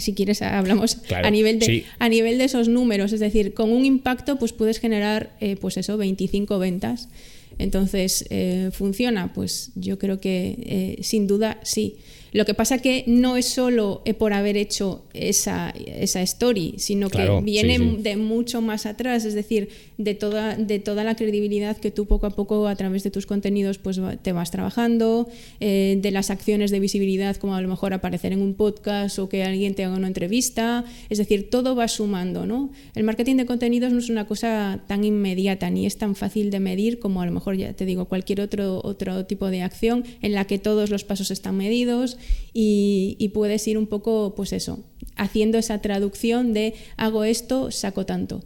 Si 0.00 0.14
quieres, 0.14 0.40
hablamos 0.40 0.96
a, 1.12 1.30
nivel 1.30 1.58
de, 1.58 1.84
a 1.98 2.08
nivel 2.08 2.38
de 2.38 2.44
esos 2.44 2.68
números, 2.68 3.12
es 3.12 3.20
decir, 3.20 3.52
con 3.52 3.70
un 3.70 3.84
impacto 3.84 4.38
pues 4.38 4.54
puedes 4.54 4.80
generar 4.80 5.36
eh, 5.40 5.56
pues 5.60 5.76
eso, 5.76 5.98
25 5.98 6.58
ventas. 6.58 7.10
Entonces, 7.58 8.24
eh, 8.30 8.70
¿funciona? 8.72 9.34
Pues 9.34 9.70
yo 9.74 9.98
creo 9.98 10.18
que 10.18 10.98
sin 11.02 11.26
duda 11.26 11.58
sí. 11.62 11.96
Lo 12.32 12.46
que 12.46 12.54
pasa 12.54 12.78
que 12.78 13.04
no 13.06 13.36
es 13.36 13.46
solo 13.46 14.00
eh, 14.06 14.14
por 14.14 14.32
haber 14.32 14.56
hecho 14.56 15.04
esa, 15.12 15.70
esa 15.70 16.22
story, 16.22 16.74
sino 16.78 17.10
que 17.10 17.40
viene 17.42 17.78
de 17.98 18.16
mucho 18.16 18.62
más 18.62 18.86
atrás, 18.86 19.26
es 19.26 19.34
decir, 19.34 19.68
de 19.98 20.14
toda, 20.14 20.56
de 20.56 20.78
toda 20.78 21.04
la 21.04 21.14
credibilidad 21.14 21.76
que 21.76 21.90
tú 21.90 22.06
poco 22.06 22.26
a 22.26 22.30
poco 22.30 22.68
a 22.68 22.74
través 22.74 23.02
de 23.02 23.10
tus 23.10 23.26
contenidos 23.26 23.76
pues, 23.76 24.00
te 24.22 24.32
vas 24.32 24.50
trabajando, 24.50 25.28
eh, 25.60 25.98
de 26.00 26.10
las 26.10 26.30
acciones 26.30 26.70
de 26.70 26.80
visibilidad 26.80 27.36
como 27.36 27.54
a 27.54 27.60
lo 27.60 27.68
mejor 27.68 27.92
aparecer 27.92 28.32
en 28.32 28.40
un 28.40 28.54
podcast 28.54 29.18
o 29.18 29.28
que 29.28 29.44
alguien 29.44 29.74
te 29.74 29.84
haga 29.84 29.96
una 29.96 30.08
entrevista, 30.08 30.84
es 31.10 31.18
decir, 31.18 31.50
todo 31.50 31.76
va 31.76 31.86
sumando. 31.86 32.46
¿no? 32.46 32.70
El 32.94 33.04
marketing 33.04 33.36
de 33.36 33.46
contenidos 33.46 33.92
no 33.92 33.98
es 33.98 34.08
una 34.08 34.26
cosa 34.26 34.80
tan 34.86 35.04
inmediata 35.04 35.68
ni 35.68 35.84
es 35.84 35.98
tan 35.98 36.14
fácil 36.14 36.50
de 36.50 36.60
medir 36.60 36.98
como 36.98 37.20
a 37.20 37.26
lo 37.26 37.32
mejor, 37.32 37.56
ya 37.56 37.74
te 37.74 37.84
digo, 37.84 38.06
cualquier 38.06 38.40
otro, 38.40 38.80
otro 38.82 39.26
tipo 39.26 39.48
de 39.48 39.60
acción 39.60 40.04
en 40.22 40.32
la 40.32 40.46
que 40.46 40.58
todos 40.58 40.88
los 40.88 41.04
pasos 41.04 41.30
están 41.30 41.58
medidos 41.58 42.16
y, 42.52 43.30
puedes 43.34 43.66
ir 43.66 43.78
un 43.78 43.86
poco, 43.86 44.34
pues 44.36 44.52
eso, 44.52 44.84
haciendo 45.16 45.58
esa 45.58 45.80
traducción 45.80 46.52
de 46.52 46.74
hago 46.96 47.24
esto, 47.24 47.70
saco 47.70 48.06
tanto. 48.06 48.44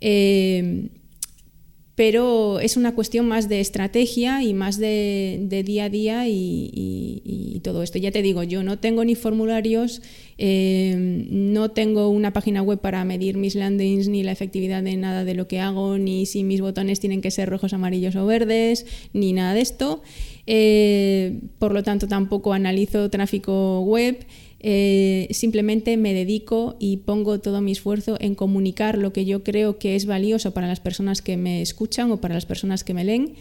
Eh, 0.00 0.90
pero 1.96 2.60
es 2.60 2.76
una 2.76 2.94
cuestión 2.94 3.26
más 3.26 3.48
de 3.48 3.60
estrategia 3.60 4.42
y 4.42 4.52
más 4.52 4.78
de, 4.78 5.48
día 5.64 5.84
a 5.84 5.88
día 5.88 6.24
y, 6.28 7.60
todo 7.64 7.82
esto. 7.82 7.98
Ya 7.98 8.12
te 8.12 8.22
digo, 8.22 8.44
yo 8.44 8.62
no 8.62 8.78
tengo 8.78 9.04
ni 9.04 9.16
formularios, 9.16 10.02
eh, 10.38 10.94
no 11.30 11.72
tengo 11.72 12.10
una 12.10 12.32
página 12.32 12.62
web 12.62 12.78
para 12.80 13.04
medir 13.04 13.38
mis 13.38 13.56
landings, 13.56 14.06
ni 14.08 14.22
la 14.22 14.30
efectividad 14.30 14.84
de 14.84 14.96
nada 14.96 15.24
de 15.24 15.34
lo 15.34 15.48
que 15.48 15.58
hago, 15.58 15.98
ni 15.98 16.26
si 16.26 16.44
mis 16.44 16.60
botones 16.60 17.00
tienen 17.00 17.22
que 17.22 17.32
ser 17.32 17.48
rojos, 17.48 17.72
amarillos 17.72 18.14
o 18.14 18.24
verdes, 18.24 18.86
ni 19.12 19.32
nada 19.32 19.54
de 19.54 19.62
esto. 19.62 20.02
Eh, 20.46 21.40
por 21.58 21.72
lo 21.72 21.82
tanto, 21.82 22.06
tampoco 22.06 22.52
analizo 22.52 23.10
tráfico 23.10 23.80
web. 23.80 24.26
Eh, 24.60 25.28
simplemente 25.30 25.96
me 25.96 26.14
dedico 26.14 26.76
y 26.78 26.98
pongo 26.98 27.40
todo 27.40 27.60
mi 27.60 27.72
esfuerzo 27.72 28.16
en 28.20 28.34
comunicar 28.34 28.96
lo 28.98 29.12
que 29.12 29.24
yo 29.24 29.44
creo 29.44 29.78
que 29.78 29.96
es 29.96 30.06
valioso 30.06 30.52
para 30.52 30.66
las 30.66 30.80
personas 30.80 31.20
que 31.22 31.36
me 31.36 31.62
escuchan 31.62 32.10
o 32.10 32.20
para 32.20 32.34
las 32.34 32.46
personas 32.46 32.82
que 32.82 32.94
me 32.94 33.04
leen 33.04 33.34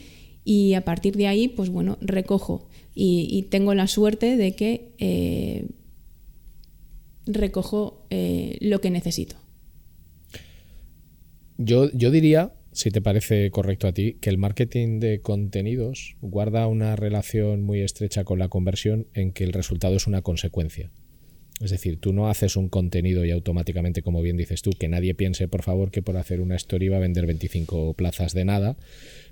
y 0.44 0.74
a 0.74 0.82
partir 0.82 1.16
de 1.16 1.28
ahí, 1.28 1.48
pues 1.48 1.70
bueno, 1.70 1.98
recojo 2.02 2.68
y, 2.94 3.48
tengo 3.50 3.74
la 3.74 3.88
suerte 3.88 4.38
de 4.38 4.56
que 4.56 4.92
eh, 5.00 5.68
recojo 7.26 8.06
lo 8.60 8.82
que 8.82 8.90
necesito. 8.92 9.36
Yo, 11.58 11.90
yo 11.94 12.12
diría 12.12 12.54
si 12.76 12.92
te 12.92 13.02
parece 13.02 13.50
correcto 13.52 13.88
a 13.88 13.94
ti, 13.94 14.18
que 14.20 14.30
el 14.30 14.38
marketing 14.38 15.00
de 15.00 15.22
contenidos 15.22 16.18
guarda 16.20 16.68
una 16.68 16.98
relación 16.98 17.64
muy 17.64 17.80
estrecha 17.80 18.26
con 18.26 18.38
la 18.38 18.50
conversión 18.50 19.08
en 19.14 19.32
que 19.32 19.46
el 19.46 19.54
resultado 19.54 19.96
es 19.96 20.08
una 20.08 20.22
consecuencia. 20.22 20.92
Es 21.62 21.72
decir, 21.72 22.02
tú 22.02 22.12
no 22.12 22.30
haces 22.30 22.58
un 22.58 22.68
contenido 22.68 23.24
y 23.24 23.32
automáticamente, 23.32 24.02
como 24.02 24.22
bien 24.22 24.36
dices 24.36 24.62
tú, 24.62 24.72
que 24.72 24.90
nadie 24.90 25.14
piense, 25.14 25.48
por 25.48 25.64
favor, 25.64 25.90
que 25.90 26.02
por 26.02 26.18
hacer 26.18 26.42
una 26.42 26.58
story 26.58 26.90
va 26.90 26.98
a 26.98 27.00
vender 27.00 27.26
25 27.26 27.94
plazas 27.94 28.34
de 28.34 28.44
nada, 28.44 28.76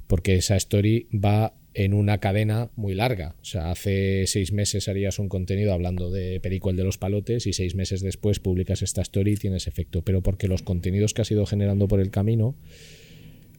porque 0.07 0.35
esa 0.35 0.55
story 0.55 1.09
va 1.13 1.53
en 1.73 1.93
una 1.93 2.19
cadena 2.19 2.71
muy 2.77 2.93
larga. 2.93 3.35
O 3.41 3.45
sea, 3.45 3.71
hace 3.71 4.25
seis 4.25 4.53
meses 4.53 4.87
harías 4.87 5.19
un 5.19 5.27
contenido 5.27 5.73
hablando 5.73 6.11
de 6.11 6.39
Perico 6.39 6.69
el 6.69 6.77
de 6.77 6.85
los 6.85 6.97
palotes 6.97 7.45
y 7.45 7.51
seis 7.51 7.75
meses 7.75 7.99
después 7.99 8.39
publicas 8.39 8.83
esta 8.83 9.01
story 9.01 9.33
y 9.33 9.37
tienes 9.37 9.67
efecto. 9.67 10.01
Pero 10.01 10.21
porque 10.21 10.47
los 10.47 10.61
contenidos 10.61 11.13
que 11.13 11.23
has 11.23 11.31
ido 11.31 11.45
generando 11.45 11.89
por 11.89 11.99
el 11.99 12.09
camino 12.09 12.55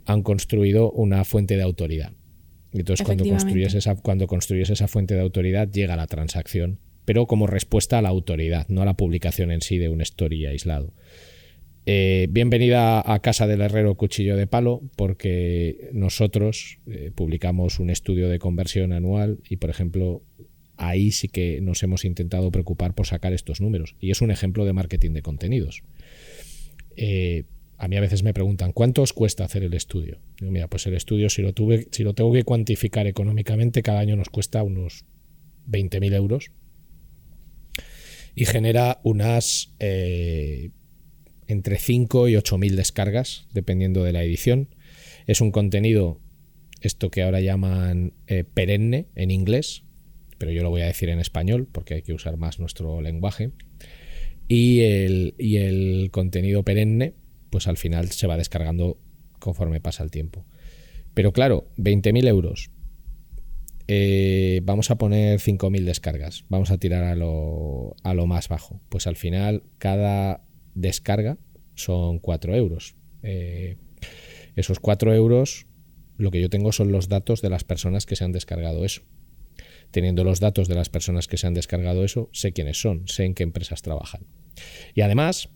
han 0.07 0.23
construido 0.23 0.91
una 0.91 1.25
fuente 1.25 1.57
de 1.57 1.63
autoridad. 1.63 2.13
Entonces, 2.73 3.07
cuando 3.07 3.25
construyes, 3.25 3.75
esa, 3.75 3.95
cuando 3.97 4.27
construyes 4.27 4.71
esa 4.71 4.89
fuente 4.89 5.15
de 5.15 5.21
autoridad, 5.21 5.71
llega 5.71 5.97
la 5.97 6.07
transacción 6.07 6.81
pero 7.05 7.27
como 7.27 7.47
respuesta 7.47 7.99
a 7.99 8.03
la 8.03 8.09
autoridad, 8.09 8.67
no 8.69 8.83
a 8.83 8.85
la 8.85 8.95
publicación 8.95 9.51
en 9.51 9.61
sí 9.61 9.79
de 9.79 9.89
una 9.89 10.03
story 10.03 10.47
aislado. 10.47 10.93
Eh, 11.87 12.29
bienvenida 12.31 13.03
a 13.13 13.19
Casa 13.21 13.47
del 13.47 13.61
Herrero 13.61 13.95
Cuchillo 13.95 14.37
de 14.37 14.47
Palo, 14.47 14.81
porque 14.97 15.91
nosotros 15.93 16.79
eh, 16.87 17.11
publicamos 17.15 17.79
un 17.79 17.91
estudio 17.91 18.29
de 18.29 18.39
conversión 18.39 18.93
anual 18.93 19.41
y, 19.49 19.57
por 19.57 19.69
ejemplo, 19.69 20.23
ahí 20.79 21.13
sí 21.13 21.29
que 21.29 21.61
nos 21.61 21.83
hemos 21.83 22.07
intentado 22.07 22.51
preocupar 22.51 22.95
por 22.95 23.07
sacar 23.07 23.35
estos 23.35 23.61
números. 23.61 23.97
Y 24.01 24.11
es 24.11 24.23
un 24.23 24.31
ejemplo 24.31 24.65
de 24.65 24.73
marketing 24.73 25.11
de 25.11 25.23
contenidos. 25.23 25.83
Eh, 26.97 27.45
a 27.79 27.89
mí 27.89 27.97
a 27.97 28.01
veces 28.01 28.23
me 28.23 28.35
preguntan, 28.35 28.73
¿cuánto 28.73 29.03
os 29.03 29.13
cuesta 29.13 29.45
hacer 29.45 29.63
el 29.63 29.75
estudio? 29.75 30.19
Digo, 30.39 30.53
mira, 30.53 30.69
pues 30.69 30.87
el 30.87 30.95
estudio, 30.95 31.29
si 31.29 31.43
lo, 31.43 31.53
tuve, 31.53 31.89
si 31.91 32.03
lo 32.03 32.15
tengo 32.15 32.33
que 32.33 32.45
cuantificar 32.45 33.07
económicamente, 33.07 33.83
cada 33.83 34.01
año 34.01 34.17
nos 34.17 34.29
cuesta 34.29 34.63
unos 34.63 35.05
20.000 35.69 36.15
euros 36.15 36.51
y 38.35 38.45
genera 38.47 39.01
unas 39.05 39.73
eh, 39.79 40.71
entre 41.47 41.79
5 41.79 42.29
y 42.29 42.37
8 42.37 42.59
mil 42.59 42.77
descargas, 42.77 43.47
dependiendo 43.53 44.03
de 44.05 44.13
la 44.13 44.25
edición. 44.25 44.69
Es 45.27 45.41
un 45.41 45.51
contenido, 45.51 46.21
esto 46.81 47.11
que 47.11 47.23
ahora 47.23 47.41
llaman 47.41 48.13
eh, 48.27 48.45
perenne 48.45 49.07
en 49.15 49.31
inglés, 49.31 49.85
pero 50.39 50.53
yo 50.53 50.63
lo 50.63 50.71
voy 50.71 50.83
a 50.83 50.87
decir 50.87 51.09
en 51.09 51.21
español 51.21 51.69
porque 51.71 51.95
hay 51.95 52.03
que 52.03 52.13
usar 52.13 52.37
más 52.37 52.59
nuestro 52.59 53.01
lenguaje. 53.01 53.53
Y 54.47 54.81
el, 54.81 55.35
y 55.39 55.57
el 55.57 56.11
contenido 56.11 56.65
perenne, 56.65 57.15
pues 57.55 57.69
al 57.69 57.77
final 57.77 58.11
se 58.11 58.27
va 58.27 58.37
descargando 58.37 58.99
conforme 59.39 59.81
pasa 59.81 60.03
el 60.03 60.11
tiempo. 60.11 60.45
Pero 61.15 61.33
claro, 61.33 61.69
20.000 61.77 62.27
euros 62.27 62.73
eh, 63.87 64.61
vamos 64.65 64.91
a 64.91 64.99
poner 64.99 65.39
5.000 65.39 65.85
descargas, 65.85 66.47
vamos 66.49 66.73
a 66.73 66.79
tirar 66.79 67.05
a 67.05 67.15
lo, 67.15 67.95
a 68.03 68.13
lo, 68.13 68.27
más 68.27 68.49
bajo. 68.49 68.81
Pues 68.89 69.07
al 69.07 69.15
final 69.15 69.63
cada 69.79 70.43
descarga 70.75 71.39
son 71.77 72.19
4 72.19 72.57
euros. 72.57 72.97
Eh, 73.23 73.77
esos 74.57 74.81
4 74.81 75.15
euros, 75.15 75.69
lo 76.19 76.33
que 76.33 76.41
yo 76.41 76.51
tengo 76.51 76.73
son 76.73 76.91
los 76.91 77.09
datos 77.09 77.41
de 77.41 77.51
las 77.51 77.63
personas 77.63 78.05
que 78.05 78.17
se 78.17 78.25
han 78.25 78.33
descargado 78.33 78.85
eso. 78.85 79.03
Teniendo 79.93 80.25
los 80.25 80.41
datos 80.41 80.67
de 80.67 80.75
las 80.75 80.89
personas 80.89 81.29
que 81.29 81.37
se 81.37 81.47
han 81.47 81.55
descargado 81.55 82.03
eso, 82.03 82.31
sé 82.33 82.53
quiénes 82.53 82.81
son, 82.81 83.07
sé 83.07 83.27
en 83.27 83.35
qué 83.35 83.45
empresas 83.45 83.83
trabajan. 83.83 84.27
Y 84.93 85.03
además, 85.03 85.51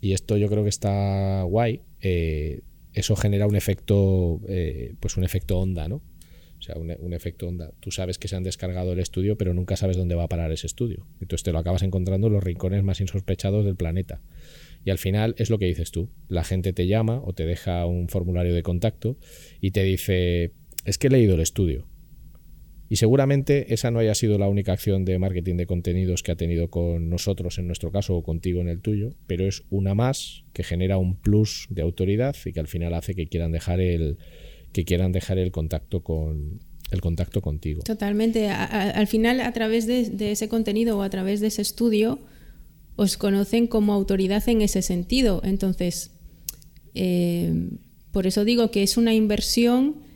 y 0.00 0.12
esto 0.12 0.36
yo 0.36 0.48
creo 0.48 0.62
que 0.62 0.68
está 0.68 1.42
guay, 1.42 1.82
eh, 2.00 2.60
eso 2.92 3.16
genera 3.16 3.46
un 3.46 3.56
efecto, 3.56 4.40
pues 4.98 5.16
un 5.16 5.24
efecto 5.24 5.58
onda, 5.58 5.88
¿no? 5.88 6.02
O 6.60 6.62
sea, 6.62 6.76
un, 6.76 7.14
efecto 7.14 7.48
onda. 7.48 7.72
Tú 7.80 7.90
sabes 7.90 8.18
que 8.18 8.28
se 8.28 8.36
han 8.36 8.42
descargado 8.42 8.92
el 8.92 8.98
estudio, 8.98 9.38
pero 9.38 9.54
nunca 9.54 9.76
sabes 9.76 9.96
dónde 9.96 10.14
va 10.14 10.24
a 10.24 10.28
parar 10.28 10.52
ese 10.52 10.66
estudio. 10.66 11.06
Entonces 11.18 11.42
te 11.42 11.52
lo 11.52 11.58
acabas 11.58 11.82
encontrando 11.82 12.26
en 12.26 12.34
los 12.34 12.44
rincones 12.44 12.84
más 12.84 13.00
insospechados 13.00 13.64
del 13.64 13.76
planeta. 13.76 14.20
Y 14.84 14.90
al 14.90 14.98
final 14.98 15.34
es 15.38 15.48
lo 15.48 15.58
que 15.58 15.64
dices 15.64 15.90
tú. 15.90 16.10
La 16.28 16.44
gente 16.44 16.74
te 16.74 16.86
llama 16.86 17.22
o 17.24 17.32
te 17.32 17.46
deja 17.46 17.86
un 17.86 18.08
formulario 18.08 18.54
de 18.54 18.62
contacto 18.62 19.16
y 19.62 19.70
te 19.70 19.84
dice, 19.84 20.52
es 20.84 20.98
que 20.98 21.06
he 21.06 21.10
leído 21.10 21.34
el 21.34 21.40
estudio. 21.40 21.86
Y 22.90 22.96
seguramente 22.96 23.72
esa 23.72 23.92
no 23.92 24.00
haya 24.00 24.16
sido 24.16 24.36
la 24.36 24.48
única 24.48 24.72
acción 24.72 25.04
de 25.04 25.16
marketing 25.20 25.54
de 25.54 25.66
contenidos 25.66 26.24
que 26.24 26.32
ha 26.32 26.36
tenido 26.36 26.70
con 26.70 27.08
nosotros 27.08 27.56
en 27.60 27.68
nuestro 27.68 27.92
caso 27.92 28.16
o 28.16 28.24
contigo 28.24 28.60
en 28.60 28.68
el 28.68 28.80
tuyo, 28.80 29.14
pero 29.28 29.46
es 29.46 29.62
una 29.70 29.94
más 29.94 30.42
que 30.52 30.64
genera 30.64 30.98
un 30.98 31.14
plus 31.14 31.68
de 31.70 31.82
autoridad 31.82 32.34
y 32.44 32.52
que 32.52 32.58
al 32.58 32.66
final 32.66 32.92
hace 32.94 33.14
que 33.14 33.28
quieran 33.28 33.52
dejar 33.52 33.80
el, 33.80 34.18
que 34.72 34.84
quieran 34.84 35.12
dejar 35.12 35.38
el 35.38 35.52
contacto 35.52 36.02
con 36.02 36.58
el 36.90 37.00
contacto 37.00 37.40
contigo. 37.40 37.82
Totalmente. 37.84 38.48
al 38.48 39.06
final, 39.06 39.40
a 39.40 39.52
través 39.52 39.86
de, 39.86 40.32
ese 40.32 40.48
contenido 40.48 40.98
o 40.98 41.02
a 41.02 41.10
través 41.10 41.40
de 41.40 41.46
ese 41.46 41.62
estudio, 41.62 42.18
os 42.96 43.16
conocen 43.16 43.68
como 43.68 43.92
autoridad 43.92 44.48
en 44.48 44.62
ese 44.62 44.82
sentido. 44.82 45.42
Entonces, 45.44 46.10
eh, 46.96 47.68
por 48.10 48.26
eso 48.26 48.44
digo 48.44 48.72
que 48.72 48.82
es 48.82 48.96
una 48.96 49.14
inversión 49.14 50.09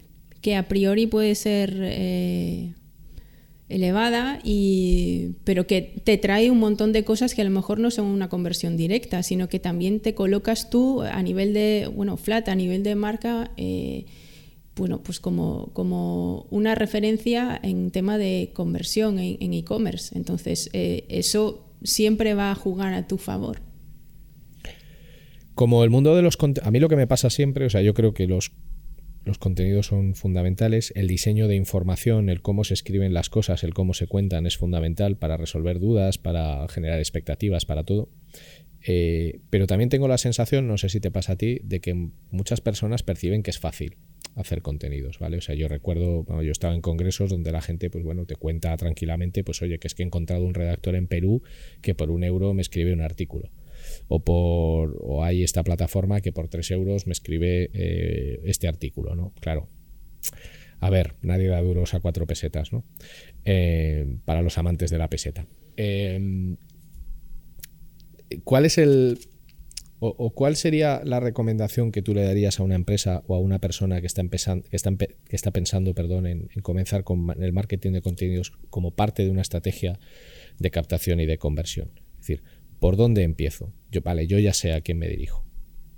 que 0.45 0.57
a 0.57 0.69
priori 0.69 1.07
puede 1.07 1.35
ser 1.37 1.75
eh, 1.81 2.75
elevada, 3.71 4.41
y, 4.45 5.37
pero 5.43 5.67
que 5.67 5.81
te 6.05 6.19
trae 6.19 6.51
un 6.51 6.59
montón 6.59 6.93
de 6.93 7.03
cosas 7.03 7.35
que 7.35 7.41
a 7.41 7.45
lo 7.45 7.51
mejor 7.51 7.79
no 7.79 7.91
son 7.91 8.05
una 8.05 8.29
conversión 8.29 8.77
directa, 8.77 9.23
sino 9.23 9.49
que 9.49 9.59
también 9.59 10.01
te 10.01 10.15
colocas 10.15 10.69
tú 10.69 11.01
a 11.01 11.23
nivel 11.23 11.55
de, 11.55 11.91
bueno, 11.97 12.19
flat, 12.19 12.51
a 12.51 12.55
nivel 12.55 12.83
de 12.83 12.95
marca. 12.95 13.53
Eh, 13.57 14.05
bueno, 14.77 15.03
pues 15.03 15.19
como, 15.19 15.71
como 15.73 16.47
una 16.51 16.75
referencia 16.75 17.59
en 17.63 17.91
tema 17.91 18.19
de 18.19 18.51
conversión 18.53 19.19
en 19.19 19.55
e-commerce. 19.55 20.15
Entonces, 20.15 20.69
eh, 20.75 21.07
eso 21.09 21.65
siempre 21.83 22.35
va 22.35 22.51
a 22.51 22.55
jugar 22.55 22.93
a 22.93 23.09
tu 23.09 23.17
favor. 23.17 23.63
Como 25.55 25.85
el 25.85 25.89
mundo 25.89 26.15
de 26.15 26.21
los 26.21 26.37
a 26.63 26.71
mí 26.71 26.81
lo 26.81 26.91
que 26.91 26.97
me 26.97 27.07
pasa 27.07 27.31
siempre, 27.31 27.65
o 27.65 27.71
sea, 27.71 27.81
yo 27.81 27.95
creo 27.95 28.13
que 28.13 28.27
los, 28.27 28.53
los 29.25 29.39
contenidos 29.39 29.87
son 29.87 30.15
fundamentales, 30.15 30.93
el 30.97 31.09
diseño 31.09 31.49
de 31.49 31.57
información, 31.57 32.29
el 32.29 32.43
cómo 32.43 32.65
se 32.65 32.75
escriben 32.75 33.15
las 33.15 33.31
cosas, 33.31 33.65
el 33.65 33.73
cómo 33.73 33.95
se 33.95 34.07
cuentan 34.07 34.47
es 34.47 34.57
fundamental 34.59 35.17
para 35.17 35.37
resolver 35.37 35.81
dudas, 35.81 36.19
para 36.19 36.67
generar 36.69 36.99
expectativas, 36.99 37.65
para 37.65 37.85
todo. 37.85 38.11
Eh, 38.87 39.41
pero 39.49 39.67
también 39.67 39.89
tengo 39.89 40.09
la 40.09 40.19
sensación, 40.19 40.69
no 40.69 40.77
sé 40.77 40.91
si 40.91 41.01
te 41.01 41.11
pasa 41.11 41.33
a 41.33 41.37
ti, 41.37 41.59
de 41.65 41.81
que 41.81 42.11
muchas 42.31 42.61
personas 42.61 43.03
perciben 43.03 43.43
que 43.43 43.51
es 43.51 43.59
fácil 43.59 43.97
hacer 44.35 44.63
contenidos, 44.63 45.19
¿vale? 45.19 45.39
O 45.39 45.41
sea, 45.41 45.55
yo 45.55 45.69
recuerdo, 45.69 46.27
yo 46.43 46.53
estaba 46.53 46.75
en 46.75 46.81
congresos 46.81 47.31
donde 47.31 47.53
la 47.53 47.63
gente, 47.63 47.89
pues 47.89 48.05
bueno, 48.05 48.27
te 48.27 48.37
cuenta 48.37 48.77
tranquilamente, 48.77 49.45
pues 49.45 49.63
oye, 49.63 49.79
que 49.79 49.87
es 49.87 49.95
que 49.95 50.03
he 50.03 50.07
encontrado 50.07 50.45
un 50.45 50.55
redactor 50.55 50.97
en 50.97 51.07
Perú 51.07 51.43
que 51.81 51.95
por 51.95 52.11
un 52.11 52.25
euro 52.25 52.53
me 52.53 52.63
escribe 52.63 52.93
un 52.93 53.01
artículo. 53.01 53.51
O, 54.09 54.23
por, 54.23 54.99
o 55.01 55.25
hay 55.25 55.43
esta 55.43 55.63
plataforma 55.63 56.21
que 56.21 56.33
por 56.33 56.49
tres 56.49 56.71
euros 56.71 57.07
me 57.07 57.13
escribe 57.13 57.71
eh, 57.73 58.41
este 58.45 58.69
artículo, 58.69 59.15
¿no? 59.15 59.33
Claro. 59.41 59.69
A 60.81 60.91
ver, 60.91 61.15
nadie 61.23 61.49
da 61.49 61.63
duros 61.63 61.95
a 61.95 62.01
cuatro 62.01 62.27
pesetas, 62.27 62.73
¿no? 62.73 62.85
Eh, 63.45 64.19
para 64.25 64.43
los 64.43 64.59
amantes 64.59 64.91
de 64.91 64.99
la 64.99 65.09
peseta. 65.09 65.47
Eh, 65.77 66.57
¿Cuál 68.45 68.67
es 68.67 68.79
el, 68.79 69.19
o, 70.07 70.31
cuál 70.31 70.57
sería 70.57 71.01
la 71.05 71.21
recomendación 71.21 71.91
que 71.91 72.03
tú 72.03 72.15
le 72.15 72.25
darías 72.25 72.61
a 72.61 72.63
una 72.63 72.75
empresa 72.75 73.23
o 73.27 73.35
a 73.35 73.39
una 73.39 73.59
persona 73.59 74.01
que 74.01 74.07
está, 74.07 74.21
empezando, 74.21 74.69
que 74.69 74.77
está, 74.77 74.95
que 74.97 75.17
está 75.31 75.51
pensando 75.51 75.95
perdón, 75.95 76.27
en, 76.27 76.49
comenzar 76.63 77.05
con 77.05 77.31
el 77.43 77.53
marketing 77.53 77.93
de 77.93 78.03
contenidos 78.03 78.53
como 78.71 78.91
parte 78.91 79.25
de 79.25 79.31
una 79.31 79.41
estrategia 79.41 79.99
de 80.59 80.71
captación 80.71 81.21
y 81.21 81.27
de 81.27 81.39
conversión? 81.39 81.91
Es 82.21 82.29
decir, 82.29 82.43
¿por 82.85 82.99
dónde 82.99 83.23
empiezo? 83.23 83.73
Yo, 83.91 84.03
vale, 84.03 84.27
yo 84.27 84.39
ya 84.39 84.53
sé 84.53 84.75
a 84.75 84.83
quién 84.83 84.99
me 84.99 85.09
dirijo. 85.09 85.43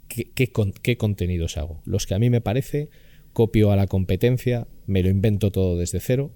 ¿Qué, 0.07 0.31
qué, 0.33 0.96
contenidos 0.96 1.57
hago? 1.57 1.83
Los 1.85 2.07
que 2.07 2.14
a 2.14 2.20
mí 2.20 2.31
me 2.31 2.40
parece, 2.40 2.90
copio 3.33 3.72
a 3.72 3.77
la 3.77 3.88
competencia, 3.88 4.68
me 4.87 5.03
lo 5.03 5.09
invento 5.09 5.51
todo 5.51 5.77
desde 5.77 5.99
cero. 5.99 6.31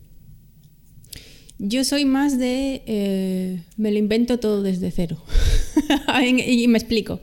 Yo 1.60 1.84
soy 1.84 2.04
más 2.04 2.36
de 2.36 2.82
eh, 2.86 3.62
me 3.76 3.92
lo 3.92 3.98
invento 3.98 4.40
todo 4.40 4.64
desde 4.64 4.90
cero. 4.90 5.22
y 6.44 6.66
me 6.66 6.78
explico 6.78 7.20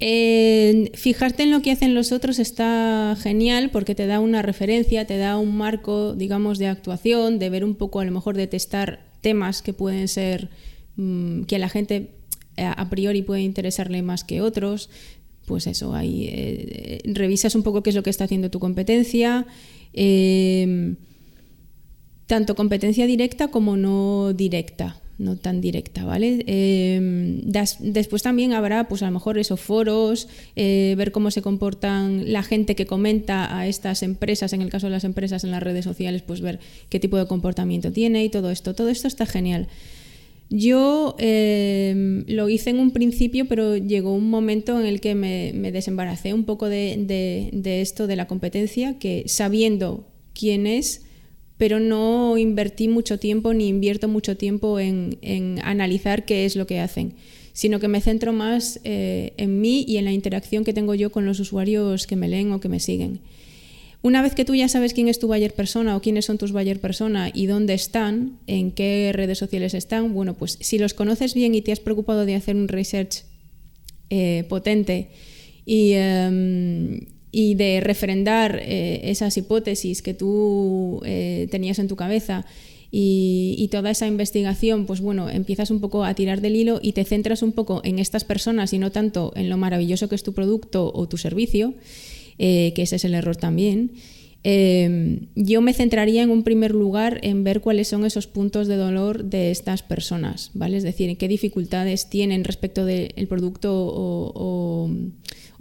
fijarte 0.00 1.44
en 1.44 1.52
lo 1.52 1.62
que 1.62 1.70
hacen 1.70 1.94
los 1.94 2.10
otros 2.10 2.40
está 2.40 3.16
genial 3.22 3.70
porque 3.70 3.94
te 3.94 4.08
da 4.08 4.18
una 4.18 4.42
referencia, 4.42 5.06
te 5.06 5.16
da 5.16 5.38
un 5.38 5.56
marco, 5.56 6.16
digamos, 6.16 6.58
de 6.58 6.66
actuación, 6.66 7.38
de 7.38 7.50
ver 7.50 7.64
un 7.64 7.76
poco, 7.76 8.00
a 8.00 8.04
lo 8.04 8.10
mejor, 8.10 8.36
de 8.36 8.48
testar 8.48 9.06
temas 9.20 9.62
que 9.62 9.72
pueden 9.72 10.08
ser, 10.08 10.50
mm, 10.96 11.42
que 11.42 11.60
la 11.60 11.68
gente 11.68 12.21
a 12.70 12.88
priori 12.88 13.22
puede 13.22 13.42
interesarle 13.42 14.02
más 14.02 14.24
que 14.24 14.40
otros. 14.40 14.90
Pues 15.46 15.66
eso, 15.66 15.94
ahí 15.94 16.28
eh, 16.30 17.00
revisas 17.04 17.54
un 17.56 17.64
poco 17.64 17.82
qué 17.82 17.90
es 17.90 17.96
lo 17.96 18.04
que 18.04 18.10
está 18.10 18.24
haciendo 18.24 18.50
tu 18.50 18.60
competencia. 18.60 19.46
Eh, 19.92 20.94
tanto 22.26 22.54
competencia 22.54 23.06
directa 23.06 23.48
como 23.48 23.76
no 23.76 24.32
directa 24.32 25.02
no 25.22 25.36
tan 25.36 25.60
directa, 25.60 26.04
¿vale? 26.04 26.44
Em, 26.46 27.40
después 27.42 28.22
también 28.22 28.52
habrá, 28.52 28.88
pues 28.88 29.02
a 29.02 29.06
lo 29.06 29.12
mejor 29.12 29.38
esos 29.38 29.60
foros, 29.60 30.28
eh, 30.56 30.94
ver 30.98 31.12
cómo 31.12 31.30
se 31.30 31.42
comportan 31.42 32.32
la 32.32 32.42
gente 32.42 32.74
que 32.74 32.86
comenta 32.86 33.56
a 33.56 33.66
estas 33.66 34.02
empresas, 34.02 34.52
en 34.52 34.62
el 34.62 34.70
caso 34.70 34.86
de 34.86 34.92
las 34.92 35.04
empresas 35.04 35.44
en 35.44 35.50
las 35.50 35.62
redes 35.62 35.84
sociales, 35.84 36.22
pues 36.22 36.40
ver 36.40 36.58
qué 36.88 36.98
tipo 36.98 37.16
de 37.16 37.26
comportamiento 37.26 37.92
tiene 37.92 38.24
y 38.24 38.28
todo 38.28 38.50
esto. 38.50 38.74
Todo 38.74 38.88
esto 38.88 39.08
está 39.08 39.26
genial. 39.26 39.68
Yo 40.54 41.16
em, 41.18 42.26
lo 42.28 42.50
hice 42.50 42.68
en 42.68 42.78
un 42.78 42.90
principio, 42.90 43.46
pero 43.46 43.78
llegó 43.78 44.12
un 44.12 44.28
momento 44.28 44.78
en 44.78 44.84
el 44.84 45.00
que 45.00 45.14
me, 45.14 45.50
desembaracé 45.72 46.34
un 46.34 46.44
poco 46.44 46.68
de, 46.68 47.50
esto 47.64 48.06
de 48.06 48.16
la 48.16 48.26
competencia, 48.26 48.98
que 48.98 49.24
sabiendo 49.28 50.06
quién 50.34 50.66
es, 50.66 51.06
pero 51.56 51.80
no 51.80 52.36
invertí 52.36 52.88
mucho 52.88 53.18
tiempo 53.18 53.54
ni 53.54 53.68
invierto 53.68 54.08
mucho 54.08 54.36
tiempo 54.36 54.78
en, 54.78 55.16
analizar 55.64 56.26
qué 56.26 56.44
es 56.44 56.54
lo 56.54 56.66
que 56.66 56.80
hacen, 56.80 57.14
sino 57.54 57.80
que 57.80 57.88
me 57.88 58.02
centro 58.02 58.34
más 58.34 58.78
eh, 58.84 59.32
en 59.38 59.58
mí 59.62 59.86
y 59.88 59.96
en 59.96 60.04
la 60.04 60.12
interacción 60.12 60.64
que 60.64 60.74
tengo 60.74 60.94
yo 60.94 61.10
con 61.10 61.24
los 61.24 61.40
usuarios 61.40 62.06
que 62.06 62.16
me 62.16 62.28
leen 62.28 62.52
o 62.52 62.60
que 62.60 62.68
me 62.68 62.78
siguen. 62.78 63.20
Una 64.02 64.20
vez 64.20 64.34
que 64.34 64.44
tú 64.44 64.56
ya 64.56 64.68
sabes 64.68 64.94
quién 64.94 65.06
es 65.06 65.20
tu 65.20 65.28
buyer 65.28 65.54
persona 65.54 65.96
o 65.96 66.02
quiénes 66.02 66.24
son 66.24 66.36
tus 66.36 66.50
buyer 66.50 66.80
persona 66.80 67.30
y 67.32 67.46
dónde 67.46 67.74
están, 67.74 68.38
en 68.48 68.72
qué 68.72 69.12
redes 69.14 69.38
sociales 69.38 69.74
están, 69.74 70.12
bueno, 70.12 70.34
pues 70.34 70.58
si 70.60 70.76
los 70.78 70.92
conoces 70.92 71.34
bien 71.34 71.54
y 71.54 71.62
te 71.62 71.70
has 71.70 71.78
preocupado 71.78 72.26
de 72.26 72.34
hacer 72.34 72.56
un 72.56 72.66
research 72.66 73.22
eh, 74.10 74.44
potente 74.48 75.10
em, 75.66 77.00
y, 77.30 77.54
de 77.54 77.80
refrendar 77.80 78.60
eh, 78.60 79.02
esas 79.04 79.36
hipótesis 79.36 80.02
que 80.02 80.14
tú 80.14 81.00
eh, 81.04 81.46
tenías 81.52 81.78
en 81.78 81.86
tu 81.86 81.94
cabeza 81.94 82.44
y, 82.90 83.54
y, 83.56 83.68
toda 83.68 83.92
esa 83.92 84.08
investigación, 84.08 84.84
pues 84.84 85.00
bueno, 85.00 85.30
empiezas 85.30 85.70
un 85.70 85.80
poco 85.80 86.04
a 86.04 86.12
tirar 86.14 86.40
del 86.40 86.56
hilo 86.56 86.80
y 86.82 86.92
te 86.92 87.04
centras 87.04 87.42
un 87.42 87.52
poco 87.52 87.80
en 87.84 88.00
estas 88.00 88.24
personas 88.24 88.72
y 88.72 88.78
no 88.78 88.90
tanto 88.90 89.32
en 89.36 89.48
lo 89.48 89.56
maravilloso 89.58 90.08
que 90.08 90.16
es 90.16 90.24
tu 90.24 90.32
producto 90.32 90.90
o 90.92 91.06
tu 91.06 91.18
servicio. 91.18 91.72
Eh, 92.44 92.72
que 92.74 92.82
ese 92.82 92.96
es 92.96 93.04
el 93.04 93.14
error 93.14 93.36
también. 93.36 93.92
Eh, 94.42 95.28
yo 95.36 95.60
me 95.60 95.72
centraría 95.72 96.24
en 96.24 96.30
un 96.30 96.42
primer 96.42 96.72
lugar 96.72 97.20
en 97.22 97.44
ver 97.44 97.60
cuáles 97.60 97.86
son 97.86 98.04
esos 98.04 98.26
puntos 98.26 98.66
de 98.66 98.74
dolor 98.74 99.22
de 99.26 99.52
estas 99.52 99.84
personas, 99.84 100.50
¿vale? 100.52 100.76
Es 100.76 100.82
decir, 100.82 101.16
qué 101.16 101.28
dificultades 101.28 102.10
tienen 102.10 102.42
respecto 102.42 102.84
del 102.84 103.28
producto 103.28 103.70
o, 103.72 104.90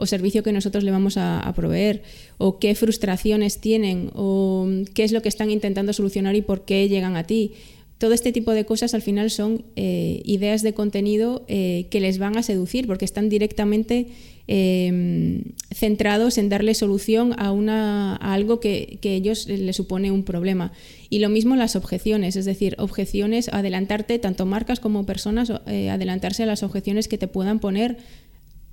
servicio 0.05 0.41
que 0.41 0.51
nosotros 0.51 0.83
le 0.83 0.89
vamos 0.89 1.17
a, 1.17 1.53
proveer, 1.55 2.01
o 2.39 2.57
qué 2.57 2.73
frustraciones 2.73 3.61
tienen, 3.61 4.09
o 4.15 4.67
qué 4.95 5.03
es 5.03 5.11
lo 5.11 5.21
que 5.21 5.29
están 5.29 5.51
intentando 5.51 5.93
solucionar 5.93 6.33
y 6.35 6.41
por 6.41 6.65
qué 6.65 6.89
llegan 6.89 7.15
a 7.15 7.27
ti. 7.27 7.53
Todo 8.01 8.13
este 8.13 8.31
tipo 8.31 8.51
de 8.51 8.65
cosas 8.65 8.95
al 8.95 9.03
final 9.03 9.29
son 9.29 9.63
eh, 9.75 10.23
ideas 10.25 10.63
de 10.63 10.73
contenido 10.73 11.45
que 11.47 11.99
les 11.99 12.17
van 12.17 12.35
a 12.35 12.41
seducir 12.41 12.87
porque 12.87 13.05
están 13.05 13.29
directamente 13.29 14.07
Em, 14.53 15.53
centrados 15.73 16.37
en 16.37 16.49
darle 16.49 16.73
solución 16.73 17.33
a, 17.37 17.53
una, 17.53 18.17
algo 18.17 18.59
que, 18.59 18.97
que, 19.01 19.15
ellos 19.15 19.47
les 19.47 19.75
supone 19.75 20.11
un 20.11 20.23
problema. 20.23 20.73
Y 21.09 21.19
lo 21.19 21.29
mismo 21.29 21.55
las 21.55 21.77
objeciones, 21.77 22.35
es 22.35 22.43
decir, 22.43 22.75
objeciones, 22.77 23.47
adelantarte, 23.47 24.19
tanto 24.19 24.45
marcas 24.45 24.81
como 24.81 25.05
personas, 25.05 25.53
eh, 25.67 25.89
adelantarse 25.89 26.43
a 26.43 26.47
las 26.47 26.63
objeciones 26.63 27.07
que 27.07 27.17
te 27.17 27.29
puedan 27.29 27.59
poner 27.59 27.95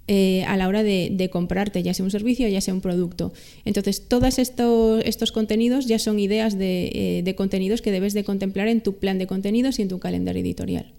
eh, 0.09 0.43
a 0.45 0.57
la 0.57 0.69
hora 0.69 0.83
de, 0.83 1.29
comprarte, 1.31 1.83
ya 1.83 1.95
sea 1.95 2.05
un 2.05 2.11
servicio, 2.11 2.49
ya 2.49 2.61
sea 2.61 2.75
un 2.75 2.81
producto. 2.81 3.33
Entonces, 3.65 4.09
todos 4.09 4.39
estos, 4.39 5.05
estos 5.05 5.33
contenidos 5.33 5.87
ya 5.87 5.99
son 5.99 6.19
ideas 6.19 6.59
de, 6.59 6.91
eh, 6.95 7.23
de 7.23 7.35
contenidos 7.35 7.83
que 7.83 7.93
debes 7.93 8.15
de 8.15 8.25
contemplar 8.25 8.69
en 8.69 8.81
tu 8.81 8.99
plan 8.99 9.19
de 9.19 9.27
contenidos 9.27 9.79
y 9.79 9.83
en 9.83 9.89
tu 9.89 9.99
calendario 9.99 10.43
editorial. 10.43 10.95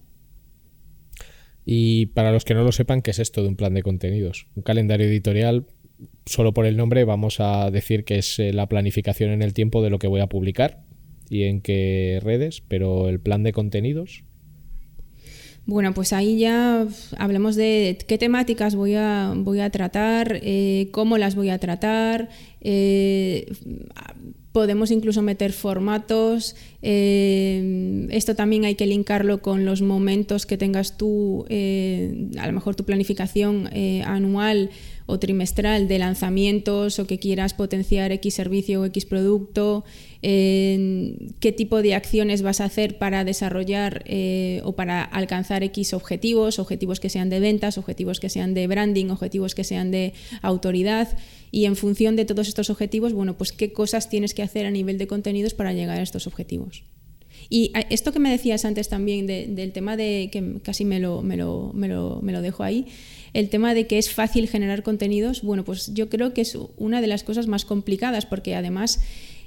Y 1.66 2.08
para 2.08 2.32
los 2.32 2.46
que 2.46 2.54
no 2.54 2.64
lo 2.64 2.72
sepan, 2.72 3.02
¿qué 3.02 3.12
es 3.12 3.20
esto 3.20 3.44
de 3.44 3.50
un 3.50 3.56
plan 3.56 3.74
de 3.74 3.84
contenidos? 3.84 4.48
Un 4.56 4.64
calendario 4.64 5.08
editorial, 5.08 5.66
solo 6.26 6.54
por 6.54 6.66
el 6.66 6.78
nombre 6.78 7.04
vamos 7.04 7.40
a 7.40 7.70
decir 7.72 8.06
que 8.06 8.18
es 8.18 8.40
eh, 8.40 8.54
la 8.54 8.68
planificación 8.68 9.32
en 9.32 9.42
el 9.42 9.54
tiempo 9.54 9.84
de 9.84 9.90
lo 9.90 10.00
que 10.00 10.08
voy 10.08 10.22
a 10.22 10.28
publicar 10.28 10.84
y 11.30 11.44
en 11.44 11.62
qué 11.62 12.20
redes, 12.24 12.62
pero 12.68 13.10
el 13.10 13.20
plan 13.20 13.44
de 13.44 13.54
contenidos. 13.54 14.24
Bueno, 15.70 15.94
pues 15.94 16.14
ahí 16.14 16.40
ya 16.40 16.88
hablemos 17.20 17.56
de 17.56 17.96
qué 18.08 18.18
temáticas 18.18 18.74
voy 18.74 18.96
a, 18.96 19.34
voy 19.36 19.60
a 19.60 19.70
tratar, 19.70 20.40
eh, 20.42 20.90
cómo 20.92 21.20
las 21.20 21.36
voy 21.36 21.50
a 21.50 21.60
tratar, 21.60 22.30
eh, 22.60 23.54
podemos 24.52 24.90
incluso 24.90 25.22
meter 25.22 25.54
formatos. 25.54 26.56
Eh, 26.82 28.08
esto 28.10 28.34
también 28.34 28.66
hay 28.66 28.74
que 28.74 28.88
linkarlo 28.88 29.44
con 29.44 29.64
los 29.64 29.84
momentos 29.84 30.48
que 30.48 30.58
tengas 30.58 30.98
tú, 30.98 31.46
a 31.46 32.48
lo 32.48 32.54
mejor 32.54 32.74
tu 32.74 32.84
planificación 32.84 33.70
anual 34.06 34.72
o 35.10 35.18
trimestral 35.18 35.88
de 35.88 35.98
lanzamientos 35.98 37.00
o 37.00 37.08
que 37.08 37.18
quieras 37.18 37.54
potenciar 37.54 38.12
X 38.12 38.36
servicio 38.36 38.82
o 38.82 38.86
X 38.86 39.06
producto, 39.06 39.84
qué 40.22 41.54
tipo 41.56 41.82
de 41.82 41.96
acciones 41.96 42.42
vas 42.42 42.62
a 42.62 42.66
hacer 42.66 42.98
para 42.98 43.24
desarrollar 43.24 44.06
o 44.64 44.74
para 44.74 45.04
alcanzar 45.04 45.64
X 45.64 45.94
objetivos, 45.94 46.60
objetivos 46.60 47.00
que 47.00 47.10
sean 47.10 47.30
de 47.30 47.40
ventas, 47.40 47.78
objetivos 47.78 48.20
que 48.20 48.30
sean 48.30 48.54
de 48.54 48.68
branding, 48.68 49.10
objetivos 49.10 49.56
que 49.56 49.64
sean 49.64 49.92
de 49.92 50.14
autoridad 50.42 51.18
y 51.52 51.66
en 51.66 51.76
función 51.76 52.16
de 52.16 52.26
todos 52.26 52.48
estos 52.48 52.70
objetivos, 52.70 53.14
bueno, 53.14 53.38
pues 53.38 53.52
qué 53.52 53.74
cosas 53.74 54.10
tienes 54.10 54.34
que 54.34 54.44
hacer 54.44 54.66
a 54.66 54.72
nivel 54.72 54.98
de 54.98 55.08
contenidos 55.08 55.54
para 55.54 55.74
llegar 55.74 55.98
a 55.98 56.04
estos 56.04 56.28
objetivos. 56.28 56.84
Y 57.50 57.72
esto 57.90 58.12
que 58.12 58.20
me 58.20 58.30
decías 58.30 58.66
antes 58.66 58.90
también 58.90 59.26
del 59.26 59.72
tema 59.72 59.98
de, 59.98 60.30
que 60.32 60.60
casi 60.62 60.86
me 60.86 61.00
lo, 61.00 61.22
me, 61.24 61.38
lo, 61.38 61.72
me, 61.74 61.88
lo, 61.88 62.20
me 62.22 62.32
lo 62.32 62.42
dejo 62.42 62.64
ahí, 62.64 62.86
el 63.34 63.50
tema 63.50 63.74
de 63.74 63.88
que 63.88 63.98
es 63.98 64.12
fácil 64.12 64.48
generar 64.48 64.84
contenidos, 64.84 65.42
bueno, 65.42 65.64
pues 65.64 65.94
yo 65.94 66.10
creo 66.10 66.34
que 66.34 66.42
es 66.42 66.58
una 66.78 67.02
de 67.02 67.08
las 67.08 67.24
cosas 67.24 67.48
más 67.48 67.66
complicadas 67.66 68.26
porque 68.26 68.56
además... 68.56 69.00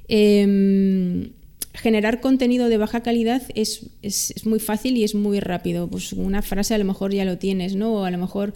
Em, 0.09 1.31
generar 1.75 2.21
contenido 2.21 2.69
de 2.69 2.77
baja 2.77 3.03
calidad 3.03 3.43
es, 3.55 3.87
es, 4.03 4.45
muy 4.45 4.61
fácil 4.61 4.99
y 4.99 5.05
es 5.05 5.15
muy 5.15 5.41
rápido. 5.41 5.89
Pues 5.89 6.13
una 6.13 6.43
frase 6.43 6.75
a 6.75 6.79
lo 6.79 6.85
mejor 6.85 7.15
ya 7.15 7.25
lo 7.25 7.39
tienes, 7.39 7.77
¿no? 7.77 7.95
O 7.95 8.05
a 8.05 8.11
lo 8.11 8.19
mejor 8.19 8.53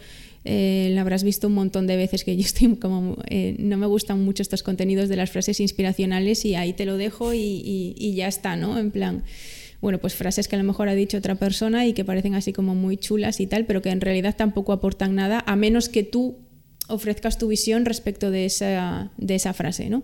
eh, 0.49 0.91
la 0.93 1.01
habrás 1.01 1.25
visto 1.25 1.49
un 1.49 1.55
montón 1.55 1.89
de 1.89 1.97
veces 1.97 2.23
que 2.23 2.37
yo 2.37 2.43
estoy 2.43 2.77
como, 2.77 3.17
eh, 3.29 3.57
no 3.59 3.77
me 3.77 3.87
gustan 3.87 4.25
mucho 4.25 4.43
estos 4.43 4.63
contenidos 4.63 5.09
de 5.09 5.17
las 5.17 5.31
frases 5.31 5.59
inspiracionales 5.59 6.45
y 6.45 6.55
ahí 6.55 6.73
te 6.73 6.87
lo 6.87 6.97
dejo 6.97 7.35
y, 7.35 8.15
ya 8.15 8.29
está, 8.29 8.57
¿no? 8.57 8.79
En 8.79 8.93
plan, 8.93 9.25
bueno, 9.87 10.01
pues 10.01 10.17
frases 10.17 10.49
que 10.49 10.57
a 10.57 10.59
lo 10.59 10.65
mejor 10.65 10.89
ha 10.89 10.97
dicho 10.97 11.17
otra 11.17 11.37
persona 11.37 11.87
y 11.87 11.93
que 11.93 12.05
parecen 12.05 12.35
así 12.35 12.53
como 12.53 12.75
muy 12.75 12.97
chulas 12.97 13.39
y 13.39 13.47
tal, 13.47 13.67
pero 13.67 13.83
que 13.83 13.91
en 13.91 14.01
realidad 14.01 14.35
tampoco 14.37 14.73
aportan 14.73 15.15
nada, 15.15 15.45
a 15.47 15.55
menos 15.55 15.89
que 15.89 16.03
tú 16.03 16.39
ofrezcas 16.89 17.39
tu 17.39 17.47
visión 17.47 17.85
respecto 17.85 18.33
de 18.33 18.47
esa, 18.47 19.13
de 19.17 19.37
esa 19.37 19.53
frase, 19.53 19.89
¿no? 19.89 20.03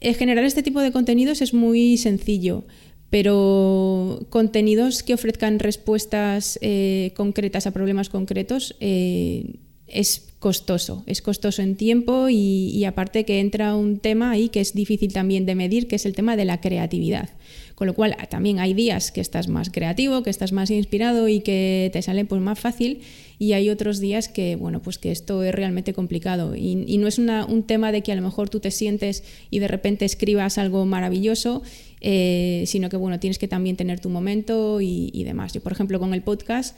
Eh, 0.00 0.14
generar 0.14 0.42
este 0.44 0.62
tipo 0.62 0.80
de 0.80 0.90
contenidos 0.90 1.42
es 1.42 1.52
muy 1.52 1.98
sencillo 1.98 2.64
pero 3.10 4.26
contenidos 4.30 5.02
que 5.02 5.12
ofrezcan 5.12 5.58
respuestas 5.58 6.58
eh, 6.62 7.12
concretas 7.14 7.66
a 7.66 7.72
problemas 7.72 8.08
concretos 8.08 8.74
eh, 8.80 9.56
es 9.86 10.28
costoso, 10.38 11.02
es 11.06 11.22
costoso 11.22 11.62
en 11.62 11.76
tiempo 11.76 12.28
y, 12.28 12.84
aparte 12.84 13.24
que 13.24 13.40
entra 13.40 13.74
un 13.74 13.98
tema 13.98 14.30
ahí 14.30 14.50
que 14.50 14.60
es 14.60 14.74
difícil 14.74 15.12
también 15.12 15.46
de 15.46 15.54
medir, 15.54 15.88
que 15.88 15.96
es 15.96 16.06
el 16.06 16.14
tema 16.14 16.36
de 16.36 16.44
la 16.44 16.60
creatividad. 16.60 17.30
Con 17.78 17.86
lo 17.86 17.94
cual 17.94 18.16
también 18.28 18.58
hay 18.58 18.74
días 18.74 19.12
que 19.12 19.20
estás 19.20 19.46
más 19.46 19.70
creativo, 19.70 20.24
que 20.24 20.30
estás 20.30 20.50
más 20.50 20.68
inspirado 20.68 21.28
y 21.28 21.38
que 21.38 21.90
te 21.92 22.02
sale 22.02 22.24
pues 22.24 22.42
más 22.42 22.58
fácil 22.58 23.02
y 23.38 23.52
hay 23.52 23.70
otros 23.70 24.00
días 24.00 24.26
que, 24.26 24.56
bueno, 24.56 24.82
pues 24.82 24.98
que 24.98 25.12
esto 25.12 25.44
es 25.44 25.54
realmente 25.54 25.92
complicado 25.92 26.56
y, 26.56 26.74
no 26.98 27.06
es 27.06 27.18
un 27.18 27.62
tema 27.68 27.92
de 27.92 28.02
que 28.02 28.10
a 28.10 28.16
lo 28.16 28.22
mejor 28.22 28.48
tú 28.48 28.58
te 28.58 28.72
sientes 28.72 29.22
y 29.48 29.60
de 29.60 29.68
repente 29.68 30.04
escribas 30.04 30.58
algo 30.58 30.86
maravilloso, 30.86 31.62
eh, 32.00 32.64
sino 32.66 32.88
que, 32.88 32.96
bueno, 32.96 33.20
tienes 33.20 33.38
que 33.38 33.46
también 33.46 33.76
tener 33.76 34.00
tu 34.00 34.08
momento 34.08 34.80
y, 34.80 35.22
demás. 35.22 35.52
Yo, 35.52 35.60
por 35.60 35.70
ejemplo, 35.70 36.00
con 36.00 36.14
el 36.14 36.22
podcast 36.22 36.76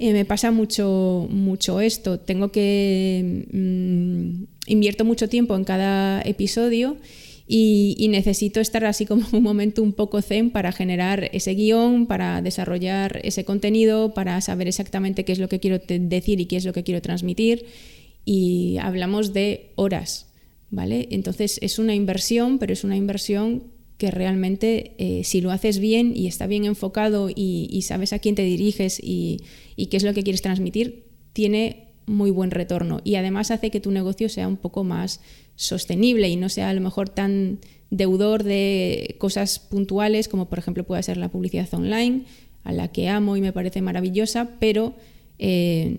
eh, 0.00 0.12
me 0.12 0.24
pasa 0.24 0.50
mucho, 0.50 1.28
mucho 1.30 1.80
esto. 1.80 2.18
Tengo 2.18 2.50
que... 2.50 3.46
Mm, 3.52 4.42
invierto 4.66 5.04
mucho 5.04 5.28
tiempo 5.28 5.54
en 5.54 5.62
cada 5.62 6.20
episodio 6.22 6.96
y, 7.54 8.08
necesito 8.08 8.60
estar 8.60 8.82
así 8.86 9.04
como 9.04 9.26
un 9.32 9.42
momento 9.42 9.82
un 9.82 9.92
poco 9.92 10.22
zen 10.22 10.50
para 10.50 10.72
generar 10.72 11.28
ese 11.34 11.52
guion, 11.52 12.06
para 12.06 12.40
desarrollar 12.40 13.20
ese 13.24 13.44
contenido, 13.44 14.14
para 14.14 14.40
saber 14.40 14.68
exactamente 14.68 15.26
qué 15.26 15.32
es 15.32 15.38
lo 15.38 15.50
que 15.50 15.60
quiero 15.60 15.78
decir 15.86 16.40
y 16.40 16.46
qué 16.46 16.56
es 16.56 16.64
lo 16.64 16.72
que 16.72 16.82
quiero 16.82 17.02
transmitir. 17.02 17.66
Y 18.24 18.78
hablamos 18.80 19.34
de 19.34 19.72
horas, 19.74 20.32
¿vale? 20.70 21.08
Entonces 21.10 21.58
es 21.60 21.78
una 21.78 21.94
inversión, 21.94 22.58
pero 22.58 22.72
es 22.72 22.84
una 22.84 22.96
inversión 22.96 23.64
que 23.98 24.10
realmente 24.10 24.94
eh, 24.96 25.22
si 25.22 25.42
lo 25.42 25.50
haces 25.50 25.78
bien 25.78 26.16
y 26.16 26.28
está 26.28 26.46
bien 26.46 26.64
enfocado 26.64 27.28
y, 27.28 27.82
sabes 27.82 28.14
a 28.14 28.18
quién 28.18 28.34
te 28.34 28.44
diriges 28.44 28.98
y, 28.98 29.42
y 29.76 29.86
qué 29.86 29.98
es 29.98 30.04
lo 30.04 30.14
que 30.14 30.22
quieres 30.22 30.40
transmitir, 30.40 31.04
tiene 31.34 31.91
muy 32.06 32.30
buen 32.30 32.50
retorno 32.50 33.00
y 33.04 33.14
además 33.14 33.50
hace 33.50 33.70
que 33.70 33.80
tu 33.80 33.90
negocio 33.90 34.28
sea 34.28 34.48
un 34.48 34.56
poco 34.56 34.84
más 34.84 35.20
sostenible 35.56 36.28
y 36.28 36.36
no 36.36 36.48
sea 36.48 36.68
a 36.68 36.74
lo 36.74 36.80
mejor 36.80 37.08
tan 37.08 37.58
deudor 37.90 38.42
de 38.42 39.16
cosas 39.18 39.58
puntuales 39.58 40.28
como 40.28 40.48
por 40.48 40.58
ejemplo 40.58 40.84
puede 40.84 41.02
ser 41.02 41.16
la 41.16 41.28
publicidad 41.28 41.68
online, 41.72 42.24
a 42.64 42.72
la 42.72 42.88
que 42.88 43.08
amo 43.08 43.36
y 43.36 43.40
me 43.40 43.52
parece 43.52 43.82
maravillosa, 43.82 44.50
pero 44.58 44.94
eh, 45.38 45.98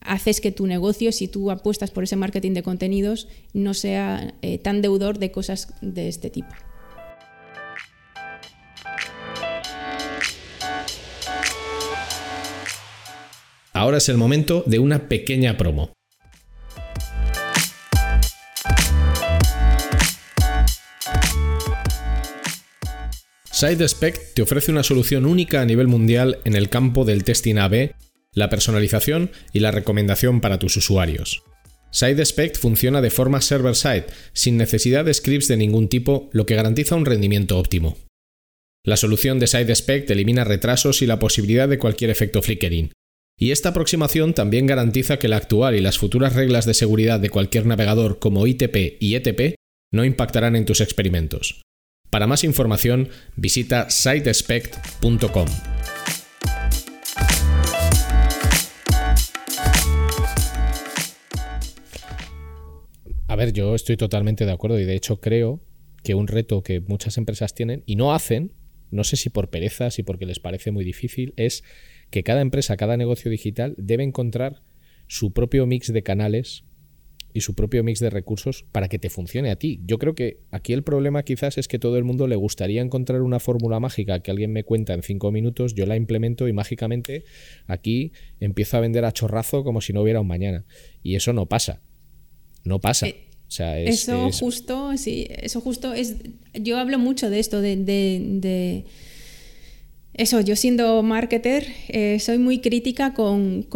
haces 0.00 0.40
que 0.40 0.52
tu 0.52 0.66
negocio, 0.66 1.12
si 1.12 1.28
tú 1.28 1.50
apuestas 1.50 1.90
por 1.90 2.04
ese 2.04 2.16
marketing 2.16 2.52
de 2.52 2.62
contenidos, 2.62 3.28
no 3.52 3.74
sea 3.74 4.34
eh, 4.42 4.58
tan 4.58 4.82
deudor 4.82 5.18
de 5.18 5.30
cosas 5.30 5.74
de 5.82 6.08
este 6.08 6.30
tipo. 6.30 6.48
Ahora 13.78 13.98
es 13.98 14.08
el 14.08 14.16
momento 14.16 14.64
de 14.66 14.80
una 14.80 15.08
pequeña 15.08 15.56
promo. 15.56 15.92
SideSpec 23.52 24.34
te 24.34 24.42
ofrece 24.42 24.72
una 24.72 24.82
solución 24.82 25.26
única 25.26 25.60
a 25.60 25.64
nivel 25.64 25.86
mundial 25.86 26.40
en 26.44 26.56
el 26.56 26.70
campo 26.70 27.04
del 27.04 27.22
testing 27.22 27.58
AB, 27.58 27.92
la 28.32 28.50
personalización 28.50 29.30
y 29.52 29.60
la 29.60 29.70
recomendación 29.70 30.40
para 30.40 30.58
tus 30.58 30.76
usuarios. 30.76 31.44
SideSpec 31.92 32.58
funciona 32.58 33.00
de 33.00 33.10
forma 33.10 33.40
server-side, 33.40 34.06
sin 34.32 34.56
necesidad 34.56 35.04
de 35.04 35.14
scripts 35.14 35.46
de 35.46 35.56
ningún 35.56 35.88
tipo, 35.88 36.30
lo 36.32 36.46
que 36.46 36.56
garantiza 36.56 36.96
un 36.96 37.06
rendimiento 37.06 37.56
óptimo. 37.56 37.96
La 38.84 38.96
solución 38.96 39.38
de 39.38 39.46
SideSpec 39.46 40.10
elimina 40.10 40.42
retrasos 40.42 41.00
y 41.00 41.06
la 41.06 41.20
posibilidad 41.20 41.68
de 41.68 41.78
cualquier 41.78 42.10
efecto 42.10 42.42
flickering. 42.42 42.90
Y 43.40 43.52
esta 43.52 43.68
aproximación 43.68 44.34
también 44.34 44.66
garantiza 44.66 45.20
que 45.20 45.28
la 45.28 45.36
actual 45.36 45.76
y 45.76 45.80
las 45.80 45.96
futuras 45.96 46.34
reglas 46.34 46.66
de 46.66 46.74
seguridad 46.74 47.20
de 47.20 47.30
cualquier 47.30 47.66
navegador 47.66 48.18
como 48.18 48.48
ITP 48.48 48.96
y 48.98 49.14
ETP 49.14 49.54
no 49.92 50.04
impactarán 50.04 50.56
en 50.56 50.64
tus 50.64 50.80
experimentos. 50.80 51.62
Para 52.10 52.26
más 52.26 52.42
información, 52.42 53.10
visita 53.36 53.90
sitespect.com. 53.90 55.46
A 63.28 63.36
ver, 63.36 63.52
yo 63.52 63.76
estoy 63.76 63.96
totalmente 63.96 64.46
de 64.46 64.52
acuerdo 64.52 64.80
y 64.80 64.84
de 64.84 64.96
hecho 64.96 65.20
creo 65.20 65.60
que 66.02 66.14
un 66.14 66.26
reto 66.26 66.64
que 66.64 66.80
muchas 66.80 67.18
empresas 67.18 67.54
tienen 67.54 67.84
y 67.86 67.94
no 67.94 68.12
hacen, 68.12 68.52
no 68.90 69.04
sé 69.04 69.16
si 69.16 69.30
por 69.30 69.50
pereza, 69.50 69.90
si 69.90 70.02
porque 70.02 70.26
les 70.26 70.40
parece 70.40 70.70
muy 70.70 70.84
difícil, 70.84 71.34
es 71.36 71.64
que 72.10 72.22
cada 72.22 72.40
empresa, 72.40 72.76
cada 72.76 72.96
negocio 72.96 73.30
digital 73.30 73.74
debe 73.78 74.04
encontrar 74.04 74.62
su 75.06 75.32
propio 75.32 75.66
mix 75.66 75.92
de 75.92 76.02
canales 76.02 76.64
y 77.32 77.40
su 77.40 77.54
propio 77.54 77.84
mix 77.84 78.00
de 78.00 78.10
recursos 78.10 78.64
para 78.72 78.88
que 78.88 78.98
te 78.98 79.10
funcione 79.10 79.50
a 79.50 79.56
ti. 79.56 79.80
Yo 79.84 79.98
creo 79.98 80.14
que 80.14 80.40
aquí 80.50 80.72
el 80.72 80.82
problema 80.82 81.22
quizás 81.22 81.58
es 81.58 81.68
que 81.68 81.78
todo 81.78 81.98
el 81.98 82.04
mundo 82.04 82.26
le 82.26 82.36
gustaría 82.36 82.80
encontrar 82.80 83.22
una 83.22 83.38
fórmula 83.38 83.80
mágica 83.80 84.20
que 84.20 84.30
alguien 84.30 84.52
me 84.52 84.64
cuenta 84.64 84.94
en 84.94 85.02
cinco 85.02 85.30
minutos, 85.30 85.74
yo 85.74 85.86
la 85.86 85.96
implemento 85.96 86.48
y 86.48 86.52
mágicamente 86.52 87.24
aquí 87.66 88.12
empiezo 88.40 88.76
a 88.76 88.80
vender 88.80 89.04
a 89.04 89.12
chorrazo 89.12 89.62
como 89.62 89.80
si 89.80 89.92
no 89.92 90.02
hubiera 90.02 90.20
un 90.20 90.26
mañana. 90.26 90.64
Y 91.02 91.16
eso 91.16 91.32
no 91.32 91.46
pasa. 91.46 91.82
No 92.64 92.80
pasa. 92.80 93.08
Eh, 93.08 93.27
o 93.48 93.50
sea, 93.50 93.78
eso 93.78 94.30
justo, 94.30 94.96
sí, 94.96 95.26
eso 95.30 95.60
justo 95.60 95.94
es. 95.94 96.16
Yo 96.54 96.78
hablo 96.78 96.98
mucho 96.98 97.30
de 97.30 97.40
esto, 97.40 97.60
de 97.60 98.84
eso, 100.18 100.40
yo 100.40 100.56
siendo 100.56 101.00
marketer, 101.04 101.64
eh, 101.86 102.18
soy 102.18 102.38
muy 102.38 102.58
crítica 102.58 103.14
con, 103.14 103.68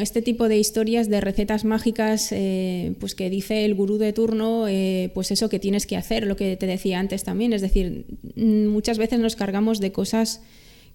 este 0.00 0.20
tipo 0.20 0.48
de 0.48 0.58
historias 0.58 1.08
de 1.08 1.20
recetas 1.20 1.64
mágicas, 1.64 2.32
eh, 2.32 2.94
pues 2.98 3.14
que 3.14 3.30
dice 3.30 3.64
el 3.64 3.76
gurú 3.76 3.96
de 3.96 4.12
turno, 4.12 4.66
eh, 4.66 5.12
pues 5.14 5.30
eso 5.30 5.48
que 5.48 5.60
tienes 5.60 5.86
que 5.86 5.96
hacer, 5.96 6.26
lo 6.26 6.34
que 6.34 6.56
te 6.56 6.66
decía 6.66 6.98
antes 6.98 7.22
también. 7.22 7.52
Es 7.52 7.62
decir, 7.62 8.06
mm, 8.34 8.66
muchas 8.66 8.98
veces 8.98 9.20
nos 9.20 9.36
cargamos 9.36 9.78
de 9.78 9.92
cosas 9.92 10.40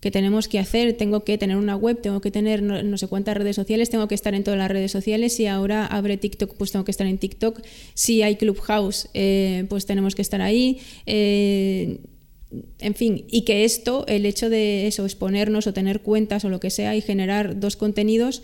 que 0.02 0.12
tenemos 0.12 0.50
que 0.50 0.60
hacer. 0.60 0.94
Tengo 0.98 1.24
que 1.24 1.38
tener 1.38 1.56
una 1.56 1.78
web, 1.78 2.02
tengo 2.02 2.20
que 2.20 2.32
tener 2.32 2.62
no, 2.62 2.98
sé 2.98 3.08
cuántas 3.08 3.38
redes 3.38 3.56
sociales, 3.56 3.90
tengo 3.90 4.10
que 4.10 4.16
estar 4.16 4.34
en 4.34 4.44
todas 4.44 4.58
las 4.58 4.70
redes 4.70 4.92
sociales. 4.92 5.34
Si 5.34 5.48
ahora 5.48 5.86
abre 5.86 6.18
TikTok, 6.18 6.56
pues 6.58 6.74
tengo 6.74 6.84
que 6.84 6.92
estar 6.92 7.08
en 7.08 7.18
TikTok. 7.18 7.62
Si 7.94 8.22
hay 8.22 8.36
Clubhouse, 8.36 9.08
pues 9.70 9.86
tenemos 9.86 10.16
que 10.16 10.22
estar 10.22 10.42
ahí 10.42 10.82
en 12.80 12.96
fin, 12.96 13.26
y 13.30 13.44
que 13.44 13.64
esto, 13.64 14.06
el 14.08 14.26
hecho 14.26 14.50
de 14.50 14.88
eso, 14.88 15.06
exponernos 15.06 15.68
o 15.68 15.74
tener 15.74 16.02
cuentas 16.02 16.44
o 16.44 16.50
lo 16.50 16.60
que 16.60 16.70
sea 16.70 16.96
y 16.96 17.02
generar 17.02 17.60
dos 17.60 17.78
contenidos, 17.78 18.44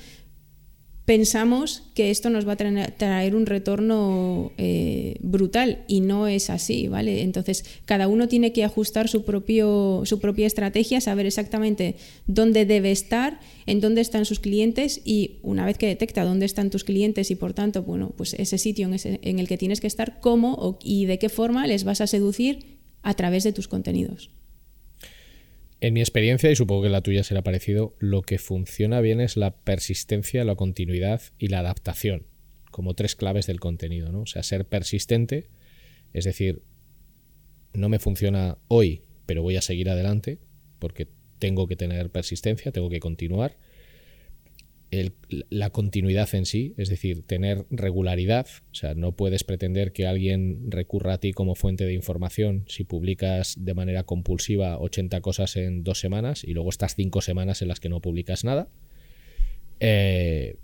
pensamos 1.07 1.83
que 1.93 2.11
esto 2.11 2.29
nos 2.29 2.45
va 2.45 2.51
a 2.51 2.57
traer 2.57 3.33
un 3.33 3.45
retorno 3.45 4.51
eh, 4.57 5.15
brutal 5.21 5.85
y 5.87 6.01
no 6.01 6.27
es 6.27 6.49
así, 6.49 6.89
¿vale? 6.89 7.21
Entonces, 7.21 7.63
cada 7.85 8.09
uno 8.09 8.27
tiene 8.27 8.51
que 8.51 8.65
ajustar 8.65 9.07
su, 9.07 9.23
propio, 9.23 10.01
su 10.03 10.19
propia 10.19 10.45
estrategia, 10.45 10.99
saber 10.99 11.25
exactamente 11.25 11.95
dónde 12.25 12.65
debe 12.65 12.91
estar, 12.91 13.39
en 13.67 13.79
dónde 13.79 14.01
están 14.01 14.25
sus 14.25 14.41
clientes 14.41 14.99
y 15.05 15.37
una 15.43 15.65
vez 15.65 15.77
que 15.77 15.87
detecta 15.87 16.25
dónde 16.25 16.45
están 16.45 16.69
tus 16.69 16.83
clientes 16.83 17.31
y 17.31 17.35
por 17.35 17.53
tanto, 17.53 17.83
bueno, 17.83 18.11
pues 18.17 18.33
ese 18.33 18.57
sitio 18.57 18.89
en, 18.91 18.99
en 19.21 19.39
el 19.39 19.47
que 19.47 19.57
tienes 19.57 19.79
que 19.79 19.87
estar, 19.87 20.19
cómo 20.19 20.77
y 20.83 21.05
de 21.05 21.19
qué 21.19 21.29
forma 21.29 21.67
les 21.67 21.85
vas 21.85 22.01
a 22.01 22.07
seducir 22.07 22.79
a 23.01 23.13
través 23.13 23.45
de 23.45 23.53
tus 23.53 23.69
contenidos. 23.69 24.29
En 25.79 25.93
mi 25.93 25.99
experiencia, 25.99 26.49
y 26.49 26.55
supongo 26.55 26.83
que 26.83 26.89
la 26.89 27.01
tuya 27.01 27.23
será 27.23 27.43
parecido, 27.43 27.95
lo 27.99 28.23
que 28.23 28.39
funciona 28.39 28.99
bien 28.99 29.21
es 29.21 29.37
la 29.37 29.55
persistencia, 29.55 30.43
la 30.43 30.55
continuidad 30.55 31.21
y 31.37 31.49
la 31.49 31.59
adaptación, 31.59 32.25
como 32.71 32.95
tres 32.95 33.15
claves 33.15 33.45
del 33.45 33.59
contenido, 33.59 34.11
¿no? 34.11 34.21
O 34.21 34.25
sea, 34.25 34.41
ser 34.41 34.65
persistente, 34.65 35.49
es 36.13 36.25
decir, 36.25 36.63
no 37.73 37.89
me 37.89 37.99
funciona 37.99 38.57
hoy, 38.67 39.03
pero 39.27 39.43
voy 39.43 39.55
a 39.55 39.61
seguir 39.61 39.89
adelante, 39.89 40.39
porque 40.79 41.07
tengo 41.37 41.67
que 41.67 41.75
tener 41.75 42.09
persistencia, 42.09 42.71
tengo 42.71 42.89
que 42.89 42.99
continuar 42.99 43.57
la 45.49 45.69
continuidad 45.71 46.33
en 46.33 46.45
sí, 46.45 46.73
es 46.77 46.89
decir, 46.89 47.23
tener 47.23 47.65
regularidad. 47.69 48.47
O 48.71 48.75
sea, 48.75 48.93
no 48.93 49.13
puedes 49.13 49.43
pretender 49.43 49.91
que 49.91 50.07
alguien 50.07 50.71
recurra 50.71 51.13
a 51.13 51.17
ti 51.19 51.33
como 51.33 51.55
fuente 51.55 51.85
de 51.85 51.93
información 51.93 52.63
si 52.67 52.83
publicas 52.83 53.55
de 53.57 53.73
manera 53.73 54.03
compulsiva 54.03 54.79
80 54.79 55.19
cosas 55.21 55.57
en 55.57 55.83
dos 55.83 55.99
semanas 55.99 56.43
y 56.43 56.53
luego 56.53 56.69
estás 56.69 56.95
cinco 56.95 57.21
semanas 57.21 57.61
en 57.61 57.67
las 57.67 57.79
que 57.79 57.89
no 57.89 58.01
publicas 58.01 58.43
nada. 58.43 58.69
Eh, 59.79 60.55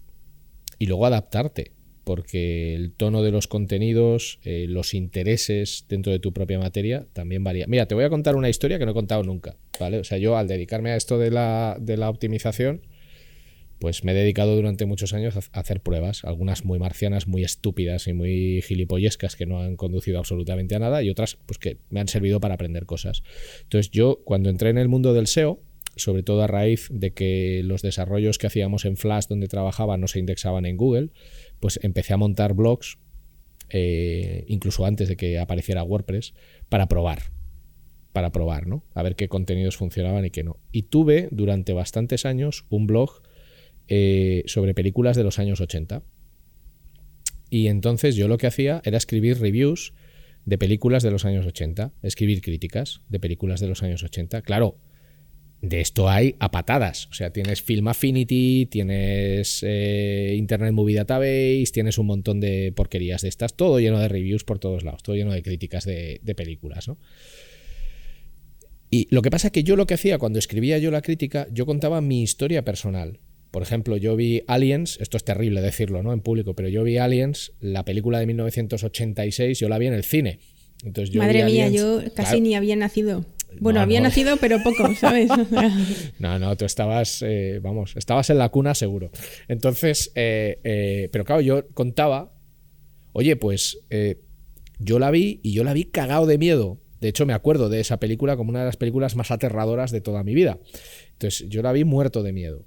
y 0.79 0.85
luego 0.85 1.05
adaptarte, 1.05 1.71
porque 2.03 2.75
el 2.75 2.93
tono 2.93 3.23
de 3.23 3.31
los 3.31 3.47
contenidos, 3.47 4.39
eh, 4.43 4.65
los 4.67 4.93
intereses 4.93 5.85
dentro 5.87 6.11
de 6.11 6.19
tu 6.19 6.33
propia 6.33 6.59
materia 6.59 7.07
también 7.13 7.43
varía. 7.43 7.65
Mira, 7.67 7.87
te 7.87 7.95
voy 7.95 8.05
a 8.05 8.09
contar 8.09 8.35
una 8.35 8.49
historia 8.49 8.79
que 8.79 8.85
no 8.85 8.91
he 8.91 8.95
contado 8.95 9.23
nunca, 9.23 9.57
¿vale? 9.79 9.99
O 9.99 10.03
sea, 10.03 10.17
yo 10.17 10.37
al 10.37 10.47
dedicarme 10.47 10.91
a 10.91 10.95
esto 10.95 11.17
de 11.17 11.31
la, 11.31 11.77
de 11.79 11.97
la 11.97 12.09
optimización, 12.09 12.81
pues 13.83 14.05
me 14.05 14.13
he 14.13 14.15
dedicado 14.15 14.55
durante 14.55 14.85
muchos 14.85 15.13
años 15.13 15.35
a 15.35 15.59
hacer 15.59 15.81
pruebas, 15.81 16.23
algunas 16.23 16.63
muy 16.63 16.79
marcianas, 16.79 17.27
muy 17.27 17.43
estúpidas 17.43 18.07
y 18.07 18.13
muy 18.13 18.61
gilipollescas 18.61 19.35
que 19.35 19.45
no 19.45 19.59
han 19.59 19.75
conducido 19.75 20.19
absolutamente 20.19 20.73
a 20.75 20.79
nada 20.79 21.03
y 21.03 21.09
otras 21.09 21.37
pues 21.45 21.57
que 21.57 21.79
me 21.89 21.99
han 21.99 22.07
servido 22.07 22.39
para 22.39 22.53
aprender 22.53 22.85
cosas. 22.85 23.23
Entonces 23.63 23.91
yo 23.91 24.21
cuando 24.23 24.49
entré 24.49 24.69
en 24.69 24.77
el 24.77 24.87
mundo 24.87 25.13
del 25.13 25.27
SEO, 25.27 25.59
sobre 25.97 26.23
todo 26.23 26.43
a 26.43 26.47
raíz 26.47 26.87
de 26.93 27.11
que 27.11 27.59
los 27.65 27.81
desarrollos 27.81 28.37
que 28.37 28.47
hacíamos 28.47 28.85
en 28.85 28.95
Flash 28.95 29.25
donde 29.27 29.49
trabajaba 29.49 29.97
no 29.97 30.07
se 30.07 30.19
indexaban 30.19 30.65
en 30.65 30.77
Google, 30.77 31.09
pues 31.59 31.77
empecé 31.83 32.13
a 32.13 32.17
montar 32.17 32.53
blogs, 32.53 32.99
eh, 33.69 34.45
incluso 34.47 34.85
antes 34.85 35.09
de 35.09 35.17
que 35.17 35.39
apareciera 35.39 35.83
WordPress, 35.83 36.33
para 36.69 36.87
probar, 36.87 37.33
para 38.13 38.31
probar, 38.31 38.65
¿no? 38.65 38.85
A 38.93 39.03
ver 39.03 39.17
qué 39.17 39.27
contenidos 39.27 39.75
funcionaban 39.75 40.23
y 40.23 40.29
qué 40.29 40.45
no. 40.45 40.55
Y 40.71 40.83
tuve 40.83 41.27
durante 41.31 41.73
bastantes 41.73 42.25
años 42.25 42.65
un 42.69 42.87
blog 42.87 43.22
eh, 43.87 44.43
sobre 44.45 44.73
películas 44.73 45.15
de 45.17 45.23
los 45.23 45.39
años 45.39 45.61
80. 45.61 46.03
Y 47.49 47.67
entonces 47.67 48.15
yo 48.15 48.27
lo 48.27 48.37
que 48.37 48.47
hacía 48.47 48.81
era 48.83 48.97
escribir 48.97 49.39
reviews 49.39 49.93
de 50.45 50.57
películas 50.57 51.03
de 51.03 51.11
los 51.11 51.25
años 51.25 51.45
80, 51.45 51.93
escribir 52.01 52.41
críticas 52.41 53.01
de 53.09 53.19
películas 53.19 53.59
de 53.59 53.67
los 53.67 53.83
años 53.83 54.03
80. 54.03 54.41
Claro, 54.41 54.77
de 55.61 55.79
esto 55.79 56.09
hay 56.09 56.35
a 56.39 56.51
patadas. 56.51 57.07
O 57.07 57.13
sea, 57.13 57.31
tienes 57.31 57.61
Film 57.61 57.87
Affinity, 57.87 58.67
tienes 58.69 59.63
eh, 59.63 60.35
Internet 60.37 60.73
Movie 60.73 60.95
Database, 60.95 61.67
tienes 61.71 61.97
un 61.97 62.07
montón 62.07 62.41
de 62.41 62.73
porquerías 62.75 63.21
de 63.21 63.29
estas, 63.29 63.55
todo 63.55 63.79
lleno 63.79 63.99
de 63.99 64.09
reviews 64.09 64.43
por 64.43 64.59
todos 64.59 64.83
lados, 64.83 65.03
todo 65.03 65.15
lleno 65.15 65.31
de 65.31 65.41
críticas 65.41 65.85
de, 65.85 66.19
de 66.21 66.35
películas, 66.35 66.87
¿no? 66.87 66.97
Y 68.89 69.07
lo 69.09 69.23
que 69.23 69.31
pasa 69.31 69.47
es 69.47 69.53
que 69.53 69.63
yo 69.63 69.75
lo 69.75 69.87
que 69.87 69.95
hacía 69.95 70.19
cuando 70.19 70.37
escribía 70.37 70.77
yo 70.77 70.91
la 70.91 71.01
crítica, 71.01 71.47
yo 71.51 71.65
contaba 71.65 71.99
mi 71.99 72.21
historia 72.21 72.63
personal. 72.63 73.19
Por 73.53 73.61
ejemplo, 73.61 73.97
yo 73.97 74.15
vi 74.15 74.41
Aliens, 74.47 74.97
esto 74.99 75.15
es 75.15 75.23
terrible 75.23 75.61
decirlo 75.61 76.01
¿no? 76.01 76.11
en 76.11 76.21
público, 76.21 76.55
pero 76.55 76.69
yo 76.69 76.81
vi 76.81 76.97
Aliens, 76.97 77.51
la 77.59 77.85
película 77.85 78.17
de 78.17 78.25
1986, 78.25 79.59
yo 79.59 79.69
la 79.69 79.77
vi 79.77 79.85
en 79.85 79.93
el 79.93 80.03
cine. 80.03 80.39
Entonces, 80.83 81.15
Madre 81.15 81.45
mía, 81.45 81.69
yo 81.69 82.01
casi 82.15 82.41
ni 82.41 82.55
había 82.55 82.75
nacido. 82.75 83.27
Bueno, 83.59 83.79
había 83.79 84.01
nacido, 84.01 84.37
pero 84.37 84.63
poco, 84.63 84.89
¿sabes? 84.99 85.29
no, 86.17 86.39
no, 86.39 86.57
tú 86.57 86.65
estabas, 86.65 87.21
eh, 87.21 87.59
vamos, 87.61 87.95
estabas 87.95 88.31
en 88.31 88.39
la 88.39 88.49
cuna 88.49 88.73
seguro. 88.73 89.11
Entonces, 89.47 90.11
eh, 90.15 90.59
eh, 90.63 91.09
pero 91.11 91.23
claro, 91.23 91.41
yo 91.41 91.67
contaba, 91.75 92.33
oye, 93.11 93.35
pues 93.35 93.77
yo 94.79 94.97
la 94.97 95.11
vi 95.11 95.41
y 95.43 95.53
yo 95.53 95.63
la 95.63 95.73
vi 95.73 95.83
cagado 95.83 96.25
de 96.25 96.39
miedo. 96.39 96.81
De 97.01 97.09
hecho, 97.09 97.27
me 97.27 97.33
acuerdo 97.33 97.69
de 97.69 97.81
esa 97.81 97.99
película 97.99 98.35
como 98.35 98.49
una 98.49 98.61
de 98.61 98.65
las 98.65 98.77
películas 98.77 99.15
más 99.15 99.29
aterradoras 99.29 99.91
de 99.91 100.01
toda 100.01 100.23
mi 100.23 100.33
vida. 100.33 100.57
Entonces, 101.11 101.47
yo 101.49 101.61
la 101.61 101.71
vi 101.71 101.83
muerto 101.83 102.23
de 102.23 102.33
miedo. 102.33 102.65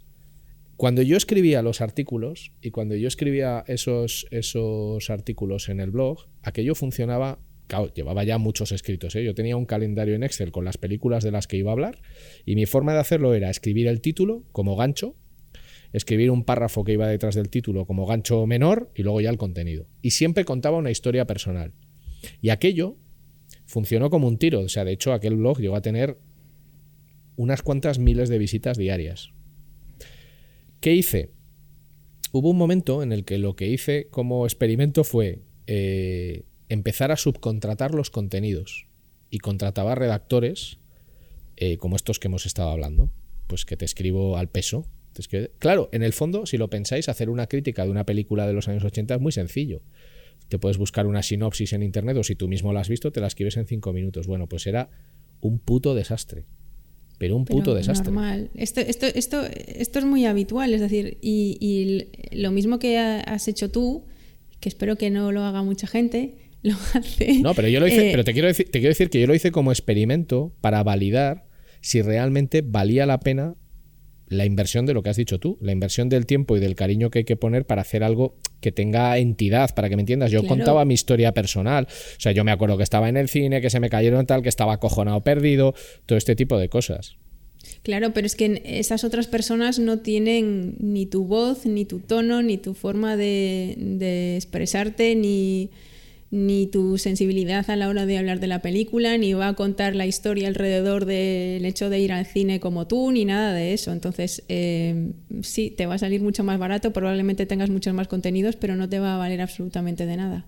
Cuando 0.76 1.02
yo 1.02 1.16
escribía 1.16 1.62
los 1.62 1.80
artículos 1.80 2.52
y 2.60 2.70
cuando 2.70 2.94
yo 2.96 3.08
escribía 3.08 3.64
esos, 3.66 4.26
esos 4.30 5.08
artículos 5.08 5.68
en 5.68 5.80
el 5.80 5.90
blog, 5.90 6.26
aquello 6.42 6.74
funcionaba 6.74 7.38
Claro, 7.66 7.92
llevaba 7.92 8.22
ya 8.22 8.38
muchos 8.38 8.70
escritos. 8.70 9.16
¿eh? 9.16 9.24
Yo 9.24 9.34
tenía 9.34 9.56
un 9.56 9.66
calendario 9.66 10.14
en 10.14 10.22
Excel 10.22 10.52
con 10.52 10.64
las 10.64 10.78
películas 10.78 11.24
de 11.24 11.32
las 11.32 11.48
que 11.48 11.56
iba 11.56 11.70
a 11.70 11.72
hablar 11.72 12.00
y 12.44 12.54
mi 12.54 12.64
forma 12.64 12.92
de 12.92 13.00
hacerlo 13.00 13.34
era 13.34 13.50
escribir 13.50 13.88
el 13.88 14.00
título 14.00 14.44
como 14.52 14.76
gancho 14.76 15.16
escribir 15.92 16.30
un 16.30 16.44
párrafo 16.44 16.84
que 16.84 16.92
iba 16.92 17.08
detrás 17.08 17.34
del 17.34 17.48
título 17.48 17.86
como 17.86 18.06
gancho 18.06 18.46
menor 18.46 18.90
y 18.94 19.02
luego 19.02 19.20
ya 19.20 19.30
el 19.30 19.38
contenido. 19.38 19.86
Y 20.02 20.10
siempre 20.10 20.44
contaba 20.44 20.76
una 20.78 20.90
historia 20.90 21.26
personal. 21.26 21.72
Y 22.40 22.50
aquello 22.50 22.96
funcionó 23.64 24.10
como 24.10 24.28
un 24.28 24.38
tiro. 24.38 24.60
O 24.60 24.68
sea, 24.68 24.84
de 24.84 24.92
hecho, 24.92 25.12
aquel 25.12 25.36
blog 25.36 25.58
llegó 25.58 25.76
a 25.76 25.82
tener 25.82 26.18
unas 27.36 27.62
cuantas 27.62 27.98
miles 27.98 28.28
de 28.28 28.38
visitas 28.38 28.76
diarias. 28.76 29.32
¿Qué 30.86 30.94
hice? 30.94 31.32
Hubo 32.30 32.50
un 32.50 32.56
momento 32.56 33.02
en 33.02 33.10
el 33.10 33.24
que 33.24 33.38
lo 33.38 33.56
que 33.56 33.66
hice 33.66 34.06
como 34.08 34.46
experimento 34.46 35.02
fue 35.02 35.42
eh, 35.66 36.44
empezar 36.68 37.10
a 37.10 37.16
subcontratar 37.16 37.92
los 37.92 38.10
contenidos. 38.10 38.86
Y 39.28 39.38
contrataba 39.38 39.96
redactores 39.96 40.78
eh, 41.56 41.76
como 41.76 41.96
estos 41.96 42.20
que 42.20 42.28
hemos 42.28 42.46
estado 42.46 42.70
hablando. 42.70 43.10
Pues 43.48 43.64
que 43.64 43.76
te 43.76 43.84
escribo 43.84 44.36
al 44.36 44.48
peso 44.48 44.86
claro, 45.58 45.88
en 45.90 46.04
el 46.04 46.12
fondo, 46.12 46.46
si 46.46 46.56
lo 46.56 46.70
pensáis, 46.70 47.08
hacer 47.08 47.30
una 47.30 47.48
crítica 47.48 47.82
de 47.82 47.90
una 47.90 48.06
película 48.06 48.46
de 48.46 48.52
los 48.52 48.68
años 48.68 48.84
80 48.84 49.16
es 49.16 49.20
muy 49.20 49.32
sencillo. 49.32 49.82
Te 50.46 50.60
puedes 50.60 50.78
buscar 50.78 51.08
una 51.08 51.24
sinopsis 51.24 51.72
en 51.72 51.82
internet 51.82 52.16
o 52.16 52.22
si 52.22 52.36
tú 52.36 52.46
mismo 52.46 52.72
la 52.72 52.82
has 52.82 52.88
visto, 52.88 53.10
te 53.10 53.20
la 53.20 53.26
escribes 53.26 53.56
en 53.56 53.66
cinco 53.66 53.92
minutos. 53.92 54.28
Bueno, 54.28 54.48
pues 54.48 54.68
era 54.68 54.88
un 55.40 55.58
puto 55.58 55.96
desastre. 55.96 56.44
Pero 57.18 57.36
un 57.36 57.44
puto 57.44 57.74
desastre. 57.74 58.12
Normal. 58.12 58.50
Esto, 58.54 58.80
esto, 58.80 59.06
esto, 59.06 59.42
esto 59.44 59.98
es 59.98 60.04
muy 60.04 60.26
habitual, 60.26 60.74
es 60.74 60.80
decir, 60.80 61.18
y, 61.22 62.08
lo 62.32 62.50
mismo 62.50 62.78
que 62.78 62.98
has 62.98 63.48
hecho 63.48 63.70
tú, 63.70 64.04
que 64.60 64.68
espero 64.68 64.96
que 64.96 65.10
no 65.10 65.32
lo 65.32 65.42
haga 65.42 65.62
mucha 65.62 65.86
gente, 65.86 66.34
lo 66.62 66.74
hace. 66.94 67.40
No, 67.40 67.54
pero 67.54 67.68
yo 67.68 67.80
lo 67.80 67.86
hice, 67.86 68.08
eh, 68.08 68.10
pero 68.10 68.24
te 68.24 68.32
quiero, 68.32 68.48
decir, 68.48 68.66
te 68.66 68.80
quiero 68.80 68.88
decir 68.88 69.08
que 69.08 69.20
yo 69.20 69.26
lo 69.26 69.34
hice 69.34 69.50
como 69.50 69.72
experimento 69.72 70.52
para 70.60 70.82
validar 70.82 71.46
si 71.80 72.02
realmente 72.02 72.62
valía 72.62 73.06
la 73.06 73.20
pena 73.20 73.54
la 74.28 74.44
inversión 74.44 74.86
de 74.86 74.94
lo 74.94 75.02
que 75.02 75.10
has 75.10 75.16
dicho 75.16 75.38
tú, 75.38 75.56
la 75.60 75.72
inversión 75.72 76.08
del 76.08 76.26
tiempo 76.26 76.56
y 76.56 76.60
del 76.60 76.74
cariño 76.74 77.10
que 77.10 77.20
hay 77.20 77.24
que 77.24 77.36
poner 77.36 77.64
para 77.64 77.82
hacer 77.82 78.02
algo 78.02 78.36
que 78.60 78.72
tenga 78.72 79.16
entidad, 79.18 79.74
para 79.74 79.88
que 79.88 79.96
me 79.96 80.02
entiendas. 80.02 80.30
Yo 80.30 80.46
contaba 80.46 80.84
mi 80.84 80.94
historia 80.94 81.32
personal. 81.32 81.86
O 81.88 82.20
sea, 82.20 82.32
yo 82.32 82.44
me 82.44 82.50
acuerdo 82.50 82.76
que 82.76 82.82
estaba 82.82 83.08
en 83.08 83.16
el 83.16 83.28
cine, 83.28 83.60
que 83.60 83.70
se 83.70 83.80
me 83.80 83.90
cayeron 83.90 84.26
tal, 84.26 84.42
que 84.42 84.48
estaba 84.48 84.74
acojonado 84.74 85.22
perdido, 85.22 85.74
todo 86.06 86.18
este 86.18 86.34
tipo 86.34 86.58
de 86.58 86.68
cosas. 86.68 87.16
Claro, 87.82 88.12
pero 88.12 88.26
es 88.26 88.34
que 88.34 88.62
esas 88.64 89.04
otras 89.04 89.26
personas 89.26 89.78
no 89.78 90.00
tienen 90.00 90.76
ni 90.80 91.06
tu 91.06 91.24
voz, 91.24 91.66
ni 91.66 91.84
tu 91.84 92.00
tono, 92.00 92.42
ni 92.42 92.58
tu 92.58 92.74
forma 92.74 93.16
de, 93.16 93.74
de 93.76 94.36
expresarte, 94.36 95.14
ni 95.14 95.70
ni 96.36 96.66
tu 96.66 96.98
sensibilidad 96.98 97.68
a 97.70 97.76
la 97.76 97.88
hora 97.88 98.04
de 98.04 98.18
hablar 98.18 98.40
de 98.40 98.46
la 98.46 98.60
película, 98.60 99.16
ni 99.16 99.32
va 99.32 99.48
a 99.48 99.54
contar 99.54 99.96
la 99.96 100.04
historia 100.04 100.48
alrededor 100.48 101.06
del 101.06 101.64
hecho 101.64 101.88
de 101.88 101.98
ir 101.98 102.12
al 102.12 102.26
cine 102.26 102.60
como 102.60 102.86
tú, 102.86 103.10
ni 103.10 103.24
nada 103.24 103.54
de 103.54 103.72
eso. 103.72 103.90
Entonces, 103.90 104.44
eh, 104.48 105.12
sí, 105.42 105.70
te 105.70 105.86
va 105.86 105.94
a 105.94 105.98
salir 105.98 106.20
mucho 106.20 106.44
más 106.44 106.58
barato, 106.58 106.92
probablemente 106.92 107.46
tengas 107.46 107.70
muchos 107.70 107.94
más 107.94 108.06
contenidos, 108.06 108.56
pero 108.56 108.76
no 108.76 108.86
te 108.88 108.98
va 108.98 109.14
a 109.14 109.18
valer 109.18 109.40
absolutamente 109.40 110.04
de 110.04 110.16
nada. 110.18 110.46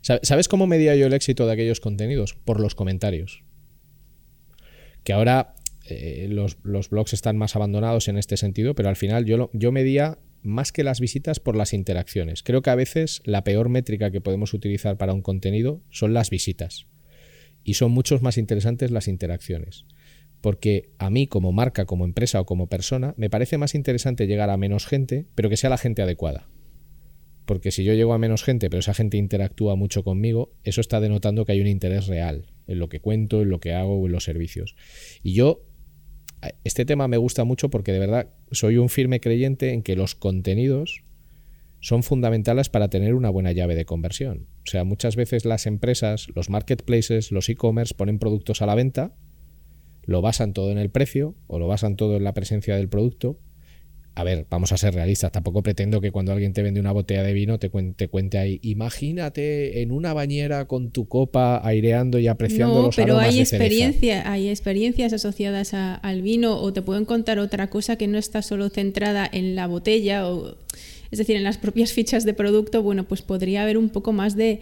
¿Sabes 0.00 0.48
cómo 0.48 0.66
medía 0.66 0.96
yo 0.96 1.06
el 1.06 1.12
éxito 1.12 1.46
de 1.46 1.52
aquellos 1.52 1.80
contenidos? 1.80 2.34
Por 2.34 2.60
los 2.60 2.74
comentarios. 2.74 3.42
Que 5.04 5.12
ahora 5.12 5.54
eh, 5.86 6.28
los, 6.30 6.58
blogs 6.62 7.12
están 7.12 7.36
más 7.36 7.56
abandonados 7.56 8.08
en 8.08 8.16
este 8.16 8.36
sentido, 8.36 8.74
pero 8.74 8.88
al 8.88 8.96
final 8.96 9.24
yo, 9.24 9.50
yo 9.52 9.72
medía 9.72 10.18
más 10.42 10.72
que 10.72 10.84
las 10.84 11.00
visitas 11.00 11.40
por 11.40 11.56
las 11.56 11.72
interacciones. 11.72 12.42
Creo 12.42 12.62
que 12.62 12.70
a 12.70 12.74
veces 12.74 13.22
la 13.24 13.44
peor 13.44 13.68
métrica 13.68 14.10
que 14.10 14.20
podemos 14.20 14.54
utilizar 14.54 14.96
para 14.96 15.14
un 15.14 15.22
contenido 15.22 15.80
son 15.90 16.14
las 16.14 16.30
visitas. 16.30 16.86
Y 17.64 17.74
son 17.74 17.92
muchos 17.92 18.22
más 18.22 18.38
interesantes 18.38 18.90
las 18.90 19.08
interacciones. 19.08 19.84
Porque 20.40 20.90
a 20.98 21.10
mí 21.10 21.28
como 21.28 21.52
marca, 21.52 21.84
como 21.84 22.04
empresa 22.04 22.40
o 22.40 22.46
como 22.46 22.68
persona, 22.68 23.14
me 23.16 23.30
parece 23.30 23.58
más 23.58 23.74
interesante 23.74 24.26
llegar 24.26 24.50
a 24.50 24.56
menos 24.56 24.86
gente, 24.86 25.26
pero 25.34 25.48
que 25.48 25.56
sea 25.56 25.70
la 25.70 25.78
gente 25.78 26.02
adecuada. 26.02 26.48
Porque 27.44 27.70
si 27.70 27.84
yo 27.84 27.94
llego 27.94 28.12
a 28.12 28.18
menos 28.18 28.42
gente, 28.42 28.68
pero 28.70 28.80
esa 28.80 28.94
gente 28.94 29.16
interactúa 29.16 29.76
mucho 29.76 30.02
conmigo, 30.02 30.52
eso 30.64 30.80
está 30.80 31.00
denotando 31.00 31.44
que 31.44 31.52
hay 31.52 31.60
un 31.60 31.66
interés 31.66 32.06
real 32.06 32.46
en 32.66 32.78
lo 32.78 32.88
que 32.88 33.00
cuento, 33.00 33.42
en 33.42 33.50
lo 33.50 33.60
que 33.60 33.72
hago 33.72 34.00
o 34.00 34.06
en 34.06 34.12
los 34.12 34.24
servicios. 34.24 34.74
Y 35.22 35.34
yo 35.34 35.64
este 36.64 36.84
tema 36.84 37.08
me 37.08 37.16
gusta 37.16 37.44
mucho 37.44 37.70
porque 37.70 37.92
de 37.92 37.98
verdad 37.98 38.30
soy 38.50 38.76
un 38.76 38.88
firme 38.88 39.20
creyente 39.20 39.72
en 39.72 39.82
que 39.82 39.96
los 39.96 40.14
contenidos 40.14 41.04
son 41.80 42.02
fundamentales 42.02 42.68
para 42.68 42.88
tener 42.88 43.14
una 43.14 43.30
buena 43.30 43.52
llave 43.52 43.74
de 43.74 43.84
conversión. 43.84 44.46
O 44.66 44.70
sea, 44.70 44.84
muchas 44.84 45.16
veces 45.16 45.44
las 45.44 45.66
empresas, 45.66 46.28
los 46.34 46.48
marketplaces, 46.48 47.32
los 47.32 47.48
e-commerce 47.48 47.94
ponen 47.94 48.18
productos 48.18 48.62
a 48.62 48.66
la 48.66 48.76
venta, 48.76 49.16
lo 50.04 50.22
basan 50.22 50.52
todo 50.52 50.70
en 50.70 50.78
el 50.78 50.90
precio 50.90 51.34
o 51.46 51.58
lo 51.58 51.66
basan 51.66 51.96
todo 51.96 52.16
en 52.16 52.24
la 52.24 52.34
presencia 52.34 52.76
del 52.76 52.88
producto 52.88 53.38
a 54.14 54.24
ver, 54.24 54.46
vamos 54.50 54.72
a 54.72 54.76
ser 54.76 54.94
realistas, 54.94 55.32
tampoco 55.32 55.62
pretendo 55.62 56.00
que 56.00 56.10
cuando 56.10 56.32
alguien 56.32 56.52
te 56.52 56.62
vende 56.62 56.80
una 56.80 56.92
botella 56.92 57.22
de 57.22 57.32
vino 57.32 57.58
te 57.58 57.70
cuente, 57.70 58.08
cuente 58.08 58.38
ahí, 58.38 58.60
imagínate 58.62 59.80
en 59.82 59.90
una 59.90 60.12
bañera 60.12 60.66
con 60.66 60.90
tu 60.90 61.08
copa 61.08 61.66
aireando 61.66 62.18
y 62.18 62.28
apreciando 62.28 62.74
no, 62.74 62.82
los 62.86 62.96
pero 62.96 63.18
hay 63.18 63.40
experiencia, 63.40 64.30
hay 64.30 64.48
experiencias 64.48 65.12
asociadas 65.12 65.72
al 65.72 66.22
vino 66.22 66.58
o 66.58 66.72
te 66.72 66.82
pueden 66.82 67.06
contar 67.06 67.38
otra 67.38 67.70
cosa 67.70 67.96
que 67.96 68.06
no 68.06 68.18
está 68.18 68.42
solo 68.42 68.68
centrada 68.68 69.28
en 69.32 69.54
la 69.54 69.66
botella 69.66 70.28
o 70.28 70.56
es 71.12 71.18
decir, 71.18 71.36
en 71.36 71.44
las 71.44 71.58
propias 71.58 71.92
fichas 71.94 72.24
de 72.24 72.34
producto, 72.34 72.82
bueno, 72.82 73.04
pues 73.04 73.22
podría 73.22 73.62
haber 73.62 73.78
un 73.78 73.90
poco 73.90 74.12
más 74.12 74.34
de, 74.34 74.60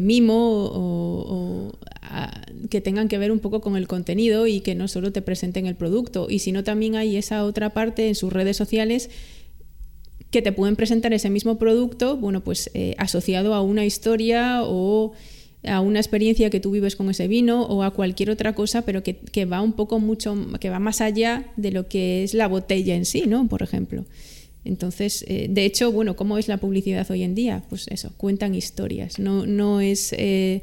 mimo 0.00 0.70
o, 0.72 1.72
que 2.70 2.80
tengan 2.80 3.08
que 3.08 3.18
ver 3.18 3.32
un 3.32 3.38
poco 3.38 3.60
con 3.60 3.76
el 3.76 3.86
contenido 3.86 4.46
y 4.46 4.60
que 4.60 4.74
no 4.74 4.88
solo 4.88 5.12
te 5.12 5.22
presenten 5.22 5.66
el 5.66 5.74
producto. 5.74 6.26
Y 6.30 6.40
si 6.40 6.52
no, 6.52 6.64
también 6.64 6.96
hay 6.96 7.16
esa 7.16 7.44
otra 7.44 7.70
parte 7.70 8.08
en 8.08 8.14
sus 8.14 8.32
redes 8.32 8.56
sociales 8.56 9.10
que 10.30 10.42
te 10.42 10.52
pueden 10.52 10.76
presentar 10.76 11.12
ese 11.12 11.30
mismo 11.30 11.58
producto, 11.58 12.16
bueno, 12.16 12.42
pues 12.42 12.70
eh, 12.74 12.94
asociado 12.98 13.54
a 13.54 13.62
una 13.62 13.86
historia 13.86 14.62
o 14.62 15.12
a 15.64 15.80
una 15.80 15.98
experiencia 15.98 16.50
que 16.50 16.60
tú 16.60 16.70
vives 16.70 16.96
con 16.96 17.10
ese 17.10 17.28
vino 17.28 17.62
o 17.62 17.82
a 17.82 17.92
cualquier 17.92 18.30
otra 18.30 18.54
cosa, 18.54 18.82
pero 18.82 19.02
que, 19.02 19.16
que 19.16 19.44
va 19.44 19.60
un 19.62 19.72
poco 19.72 19.98
mucho, 19.98 20.36
que 20.60 20.70
va 20.70 20.78
más 20.78 21.00
allá 21.00 21.46
de 21.56 21.72
lo 21.72 21.88
que 21.88 22.24
es 22.24 22.34
la 22.34 22.46
botella 22.46 22.94
en 22.94 23.04
sí, 23.04 23.24
¿no? 23.26 23.48
Por 23.48 23.62
ejemplo. 23.62 24.04
Entonces, 24.64 25.24
eh, 25.28 25.46
de 25.48 25.64
hecho, 25.64 25.90
bueno, 25.92 26.14
¿cómo 26.14 26.36
es 26.36 26.46
la 26.46 26.58
publicidad 26.58 27.10
hoy 27.10 27.22
en 27.22 27.34
día? 27.34 27.64
Pues 27.68 27.86
eso, 27.88 28.12
cuentan 28.16 28.54
historias. 28.54 29.18
No, 29.18 29.46
no 29.46 29.80
es, 29.80 30.12
eh, 30.12 30.62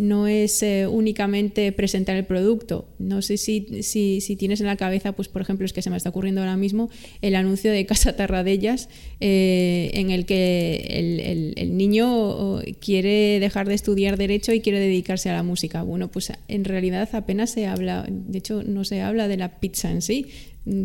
no 0.00 0.26
es 0.26 0.62
eh, 0.62 0.86
únicamente 0.86 1.72
presentar 1.72 2.16
el 2.16 2.24
producto. 2.24 2.88
No 2.98 3.20
sé 3.20 3.36
si, 3.36 3.82
si, 3.82 4.36
tienes 4.36 4.62
en 4.62 4.66
la 4.66 4.76
cabeza, 4.76 5.12
pues 5.12 5.28
por 5.28 5.42
ejemplo, 5.42 5.66
es 5.66 5.74
que 5.74 5.82
se 5.82 5.90
me 5.90 5.98
está 5.98 6.08
ocurriendo 6.08 6.40
ahora 6.40 6.56
mismo 6.56 6.88
el 7.20 7.34
anuncio 7.34 7.70
de 7.70 7.84
Casa 7.84 8.16
Tarradellas, 8.16 8.88
en 9.20 10.10
el 10.10 10.24
que 10.24 10.86
el, 10.88 11.52
el, 11.54 11.76
niño 11.76 12.62
quiere 12.80 13.40
dejar 13.40 13.68
de 13.68 13.74
estudiar 13.74 14.16
Derecho 14.16 14.54
y 14.54 14.62
quiere 14.62 14.80
dedicarse 14.80 15.28
a 15.28 15.34
la 15.34 15.42
música. 15.42 15.82
Bueno, 15.82 16.10
pues 16.10 16.32
en 16.48 16.64
realidad 16.64 17.10
apenas 17.12 17.50
se 17.50 17.66
habla, 17.66 18.06
de 18.08 18.38
hecho, 18.38 18.62
no 18.62 18.84
se 18.84 19.02
habla 19.02 19.28
de 19.28 19.36
la 19.36 19.60
pizza 19.60 19.90
en 19.90 20.00
sí. 20.00 20.28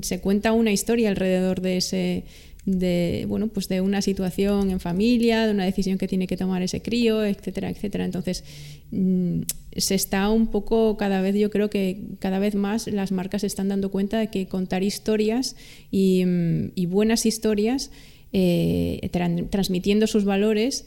Se 0.01 0.19
cuenta 0.19 0.51
una 0.51 0.73
historia 0.73 1.07
alrededor 1.07 1.61
de 1.61 1.77
ese, 1.77 2.25
de, 2.65 3.25
bueno, 3.27 3.47
pues 3.47 3.67
de 3.67 3.81
una 3.81 4.01
situación 4.01 4.71
en 4.71 4.79
familia, 4.79 5.45
de 5.45 5.51
una 5.51 5.65
decisión 5.65 5.97
que 5.97 6.07
tiene 6.07 6.27
que 6.27 6.35
tomar 6.35 6.63
ese 6.63 6.81
crío, 6.81 7.23
etcétera, 7.23 7.69
etcétera. 7.69 8.05
Entonces, 8.05 8.43
mm, 8.91 9.41
se 9.75 9.95
está 9.95 10.29
un 10.29 10.47
poco, 10.47 10.97
cada 10.97 11.21
vez 11.21 11.35
yo 11.35 11.49
creo 11.49 11.69
que 11.69 12.01
cada 12.19 12.39
vez 12.39 12.55
más 12.55 12.87
las 12.87 13.11
marcas 13.11 13.41
se 13.41 13.47
están 13.47 13.67
dando 13.67 13.91
cuenta 13.91 14.19
de 14.19 14.27
que 14.27 14.47
contar 14.47 14.83
historias 14.83 15.55
y, 15.91 16.25
mm, 16.25 16.89
buenas 16.89 17.25
historias, 17.25 17.91
eh, 18.33 19.09
transmitiendo 19.49 20.07
sus 20.07 20.25
valores, 20.25 20.85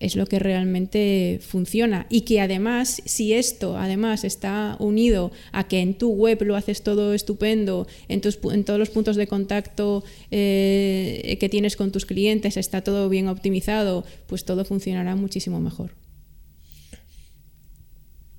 es 0.00 0.16
lo 0.16 0.26
que 0.26 0.38
realmente 0.38 1.40
funciona. 1.42 2.06
Y 2.08 2.22
que 2.22 2.40
además 2.40 3.02
si 3.04 3.32
esto 3.32 3.76
además 3.76 4.24
está 4.24 4.76
unido 4.78 5.32
a 5.52 5.66
que 5.66 5.80
en 5.80 5.94
tu 5.94 6.12
web 6.12 6.42
lo 6.42 6.56
haces 6.56 6.82
todo 6.82 7.14
estupendo 7.14 7.86
en, 8.08 8.20
en 8.52 8.64
todos 8.64 8.78
los 8.78 8.90
puntos 8.90 9.16
de 9.16 9.26
contacto 9.26 10.04
eh, 10.30 11.36
que 11.40 11.48
tienes 11.48 11.76
con 11.76 11.90
tus 11.90 12.06
clientes 12.06 12.56
está 12.56 12.82
todo 12.82 13.08
bien 13.08 13.28
optimizado 13.28 14.04
pues 14.26 14.44
todo 14.44 14.64
funcionará 14.64 15.16
muchísimo 15.16 15.60
mejor. 15.60 15.92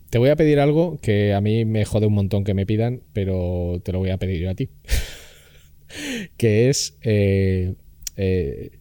Te 0.10 0.18
voy 0.18 0.30
a 0.30 0.36
pedir 0.36 0.60
algo 0.60 0.97
que 1.01 1.34
a 1.34 1.41
mí 1.41 1.66
me 1.66 1.86
jode 1.86 2.07
un 2.07 2.14
montón 2.14 2.43
que 2.43 2.53
me 2.53 2.66
pidan 2.66 3.01
pero 3.14 3.82
te 3.84 3.91
lo 3.91 3.99
voy 3.99 4.10
a 4.10 4.18
pedir 4.18 4.39
yo 4.41 4.49
a 4.49 4.55
ti. 4.55 4.70
Que 6.38 6.70
es 6.70 6.99
eh, 7.01 7.74
eh, 8.16 8.78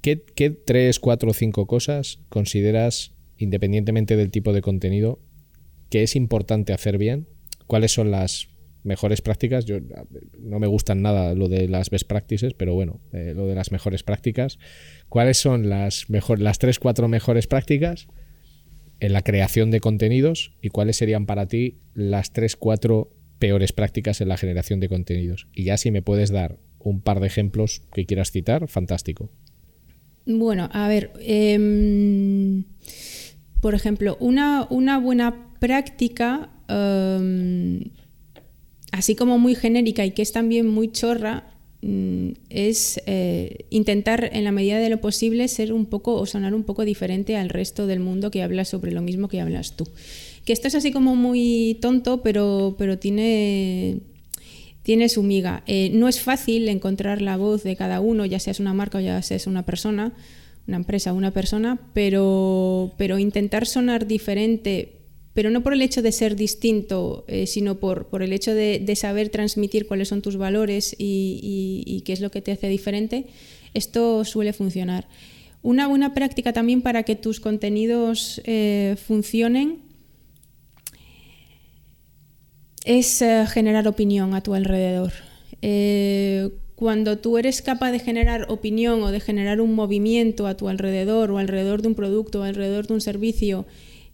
¿qué, 0.00 0.22
¿qué, 0.22 0.50
tres, 0.50 1.00
cuatro 1.00 1.30
o 1.30 1.34
cinco 1.34 1.66
cosas 1.66 2.20
consideras, 2.28 3.12
independientemente 3.38 4.16
del 4.16 4.30
tipo 4.30 4.52
de 4.52 4.62
contenido, 4.62 5.20
que 5.90 6.02
es 6.02 6.16
importante 6.16 6.72
hacer 6.72 6.98
bien? 6.98 7.28
¿Cuáles 7.66 7.92
son 7.92 8.10
las 8.10 8.48
mejores 8.84 9.20
prácticas? 9.20 9.64
Yo 9.64 9.78
no 10.38 10.58
me 10.58 10.66
gustan 10.66 11.02
nada 11.02 11.34
lo 11.34 11.48
de 11.48 11.68
las 11.68 11.90
best 11.90 12.06
practices, 12.06 12.54
pero 12.54 12.74
bueno, 12.74 13.00
eh, 13.12 13.32
lo 13.34 13.46
de 13.46 13.54
las 13.54 13.72
mejores 13.72 14.02
prácticas. 14.02 14.58
¿Cuáles 15.08 15.38
son 15.38 15.68
las 15.68 16.08
mejor, 16.08 16.40
las 16.40 16.58
tres, 16.58 16.78
cuatro 16.78 17.08
mejores 17.08 17.46
prácticas 17.46 18.06
en 19.00 19.12
la 19.12 19.22
creación 19.22 19.70
de 19.70 19.80
contenidos 19.80 20.54
y 20.62 20.68
cuáles 20.68 20.96
serían 20.96 21.26
para 21.26 21.46
ti 21.46 21.80
las 21.94 22.32
tres, 22.32 22.56
cuatro 22.56 23.12
peores 23.38 23.72
prácticas 23.72 24.20
en 24.20 24.28
la 24.28 24.36
generación 24.36 24.80
de 24.80 24.88
contenidos. 24.88 25.48
Y 25.52 25.64
ya 25.64 25.76
si 25.76 25.90
me 25.90 26.02
puedes 26.02 26.30
dar 26.30 26.58
un 26.78 27.00
par 27.00 27.20
de 27.20 27.26
ejemplos 27.26 27.82
que 27.92 28.06
quieras 28.06 28.30
citar, 28.30 28.68
fantástico. 28.68 29.30
Bueno, 30.26 30.68
a 30.72 30.88
ver, 30.88 31.12
em, 31.20 32.64
por 33.60 33.74
ejemplo, 33.76 34.16
una, 34.18 34.66
una, 34.70 34.98
buena 34.98 35.52
práctica, 35.60 36.50
em, 36.68 37.90
así 38.90 39.14
como 39.14 39.38
muy 39.38 39.54
genérica 39.54 40.04
y 40.04 40.10
que 40.10 40.22
es 40.22 40.32
también 40.32 40.66
muy 40.66 40.90
chorra, 40.90 41.44
mm, 41.82 42.30
es 42.50 43.00
eh, 43.06 43.66
intentar 43.70 44.28
en 44.32 44.42
la 44.42 44.50
medida 44.50 44.80
de 44.80 44.90
lo 44.90 45.00
posible 45.00 45.46
ser 45.46 45.72
un 45.72 45.86
poco 45.86 46.14
o 46.14 46.26
sonar 46.26 46.54
un 46.54 46.64
poco 46.64 46.84
diferente 46.84 47.36
al 47.36 47.48
resto 47.48 47.86
del 47.86 48.00
mundo 48.00 48.32
que 48.32 48.42
habla 48.42 48.64
sobre 48.64 48.90
lo 48.90 49.02
mismo 49.02 49.28
que 49.28 49.40
hablas 49.40 49.76
tú. 49.76 49.86
Que 50.44 50.52
esto 50.52 50.66
es 50.66 50.74
así 50.74 50.90
como 50.90 51.14
muy 51.14 51.78
tonto, 51.80 52.22
pero, 52.22 52.74
pero 52.78 52.98
tiene, 52.98 54.00
tiene 54.86 55.08
su 55.08 55.24
miga. 55.24 55.64
Eh, 55.66 55.90
no 55.92 56.06
es 56.06 56.20
fácil 56.20 56.68
encontrar 56.68 57.20
la 57.20 57.36
voz 57.36 57.64
de 57.64 57.74
cada 57.74 57.98
uno, 57.98 58.24
ya 58.24 58.38
seas 58.38 58.60
una 58.60 58.72
marca 58.72 58.98
o 58.98 59.00
ya 59.00 59.20
seas 59.20 59.48
una 59.48 59.64
persona, 59.64 60.12
una 60.68 60.76
empresa 60.76 61.12
o 61.12 61.16
una 61.16 61.32
persona, 61.32 61.80
pero, 61.92 62.92
pero 62.96 63.18
intentar 63.18 63.66
sonar 63.66 64.06
diferente 64.06 64.92
pero 65.34 65.50
no 65.50 65.62
por 65.62 65.74
el 65.74 65.82
hecho 65.82 66.02
de 66.02 66.12
ser 66.12 66.36
distinto, 66.36 67.24
eh, 67.26 67.46
sino 67.46 67.74
por, 67.74 68.06
por, 68.06 68.22
el 68.22 68.32
hecho 68.32 68.54
de, 68.54 68.90
saber 68.96 69.28
transmitir 69.28 69.86
cuáles 69.86 70.08
son 70.08 70.22
tus 70.22 70.38
valores 70.38 70.94
y, 70.98 72.02
qué 72.06 72.12
es 72.14 72.20
lo 72.20 72.30
que 72.30 72.40
te 72.40 72.52
hace 72.52 72.68
diferente, 72.68 73.26
esto 73.74 74.24
suele 74.24 74.54
funcionar. 74.54 75.08
Una 75.62 75.88
buena 75.88 76.14
práctica 76.14 76.54
también 76.54 76.80
para 76.80 77.02
que 77.02 77.16
tus 77.16 77.40
contenidos 77.40 78.40
eh, 78.44 78.96
funcionen 79.06 79.80
es 82.86 83.20
eh, 83.20 83.44
generar 83.48 83.86
opinión 83.88 84.34
a 84.34 84.42
tu 84.42 84.54
alrededor. 84.54 85.12
Eh, 85.60 86.50
cuando 86.76 87.18
tú 87.18 87.36
eres 87.36 87.60
capaz 87.60 87.90
de 87.90 87.98
generar 87.98 88.46
opinión 88.48 89.02
o 89.02 89.10
de 89.10 89.20
generar 89.20 89.60
un 89.60 89.74
movimiento 89.74 90.46
a 90.46 90.56
tu 90.56 90.68
alrededor 90.68 91.30
o 91.30 91.38
alrededor 91.38 91.82
de 91.82 91.88
un 91.88 91.94
producto 91.94 92.40
o 92.40 92.42
alrededor 92.44 92.86
de 92.86 92.94
un 92.94 93.00
servicio 93.00 93.66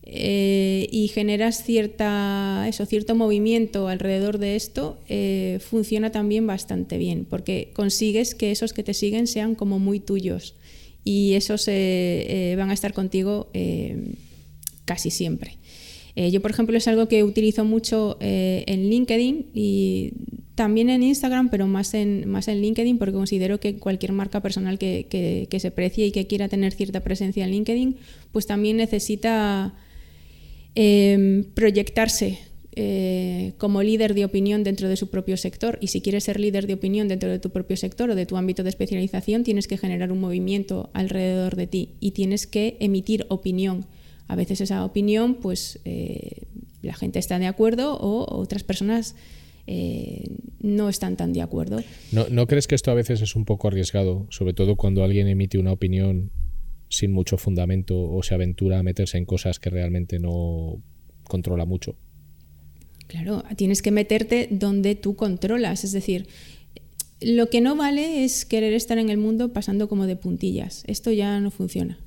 eh, 0.05 0.89
y 0.91 1.09
generas 1.09 1.65
cierta, 1.65 2.65
eso, 2.67 2.87
cierto 2.87 3.15
movimiento 3.15 3.89
alrededor 3.89 4.39
de 4.39 4.57
esto, 4.57 4.99
funciona 5.61 6.11
también 6.11 6.47
bastante 6.47 6.99
bien, 6.99 7.27
porque 7.29 7.71
consigues 7.75 8.35
que 8.35 8.53
esos 8.53 8.73
que 8.73 8.83
te 8.83 8.95
siguen 8.95 9.27
sean 9.27 9.55
como 9.55 9.79
muy 9.79 10.01
tuyos 10.01 10.55
y 11.05 11.35
esos 11.35 11.67
van 11.67 12.71
a 12.71 12.75
estar 12.75 12.93
contigo 12.95 13.49
casi 14.85 15.11
siempre. 15.11 15.59
Eh, 16.15 16.31
yo, 16.31 16.43
por 16.43 16.51
ejemplo, 16.51 16.77
es 16.77 16.87
algo 16.89 17.09
que 17.09 17.25
utilizo 17.25 17.65
mucho 17.65 18.19
eh, 18.21 18.65
en 18.67 18.91
LinkedIn 18.91 19.47
y 19.55 20.13
también 20.55 20.91
en 20.91 21.03
Instagram, 21.03 21.49
pero 21.49 21.67
más 21.67 21.95
en, 21.95 22.29
más 22.29 22.49
en 22.49 22.61
LinkedIn, 22.61 22.99
porque 22.99 23.15
considero 23.15 23.59
que 23.59 23.77
cualquier 23.77 24.13
marca 24.13 24.41
personal 24.41 24.79
que, 24.79 25.49
se 25.59 25.71
precie 25.71 26.07
y 26.07 26.13
que 26.13 26.27
quiera 26.27 26.49
tener 26.49 26.73
cierta 26.73 27.01
presencia 27.01 27.45
en 27.45 27.51
LinkedIn, 27.53 27.97
pues 28.31 28.47
también 28.47 28.77
necesita 28.77 29.75
em, 30.75 31.45
proyectarse 31.55 32.39
eh, 32.75 33.53
como 33.59 33.83
líder 33.83 34.15
de 34.15 34.25
opinión 34.25 34.65
dentro 34.65 34.89
de 34.89 34.97
su 34.97 35.09
propio 35.09 35.39
sector. 35.39 35.79
Y 35.81 35.87
si 35.87 36.03
quieres 36.03 36.25
ser 36.25 36.39
líder 36.39 36.67
de 36.67 36.75
opinión 36.75 37.09
dentro 37.09 37.31
de 37.31 37.39
tu 37.39 37.49
propio 37.51 37.79
sector 37.79 38.11
o 38.11 38.15
de 38.15 38.27
tu 38.27 38.37
ámbito 38.37 38.63
de 38.63 38.69
especialización, 38.69 39.45
tienes 39.45 39.67
que 39.67 39.79
generar 39.79 40.13
un 40.13 40.21
movimiento 40.21 40.91
alrededor 40.93 41.57
de 41.57 41.67
ti 41.67 41.91
y 42.01 42.11
tienes 42.11 42.47
que 42.47 42.77
emitir 42.81 43.25
opinión 43.31 43.87
a 44.29 44.37
veces 44.37 44.61
esa 44.61 44.85
opinión, 44.85 45.35
pues 45.35 45.81
eh, 45.85 46.43
la 46.83 46.95
gente 46.95 47.19
está 47.19 47.39
de 47.39 47.47
acuerdo 47.47 47.97
o 47.99 48.39
otras 48.39 48.65
personas 48.65 49.15
eh, 49.67 50.25
no 50.61 50.89
están 50.89 51.17
tan 51.17 51.33
de 51.33 51.43
acuerdo. 51.43 51.83
¿No, 52.11 52.47
crees 52.47 52.67
que 52.67 52.75
esto 52.75 52.91
a 52.91 52.95
veces 52.95 53.21
es 53.21 53.37
un 53.37 53.45
poco 53.45 53.69
arriesgado, 53.69 54.27
sobre 54.31 54.55
todo 54.55 54.77
cuando 54.77 55.05
alguien 55.05 55.29
emite 55.29 55.59
una 55.59 55.73
opinión 55.73 56.31
sin 56.89 57.13
mucho 57.13 57.39
fundamento 57.39 58.01
o 58.01 58.23
se 58.23 58.35
aventura 58.35 58.79
a 58.79 58.83
meterse 58.83 59.19
en 59.19 59.25
cosas 59.25 59.59
que 59.59 59.71
realmente 59.71 60.19
no 60.19 60.83
controla 61.25 61.65
mucho? 61.65 61.97
Claro, 63.07 63.45
tienes 63.57 63.83
que 63.83 63.91
meterte 63.91 64.49
donde 64.51 64.95
tú 64.95 65.17
controlas, 65.17 65.85
es 65.85 65.93
decir, 65.93 66.27
lo 67.21 67.51
que 67.51 67.61
no 67.61 67.77
vale 67.77 68.25
es 68.25 68.45
querer 68.45 68.73
estar 68.73 68.99
en 68.99 69.11
el 69.11 69.19
mundo 69.19 69.53
pasando 69.53 69.89
como 69.89 70.07
de 70.07 70.17
puntillas. 70.17 70.83
Esto 70.87 71.13
ya 71.13 71.39
no 71.39 71.51
funciona 71.51 71.99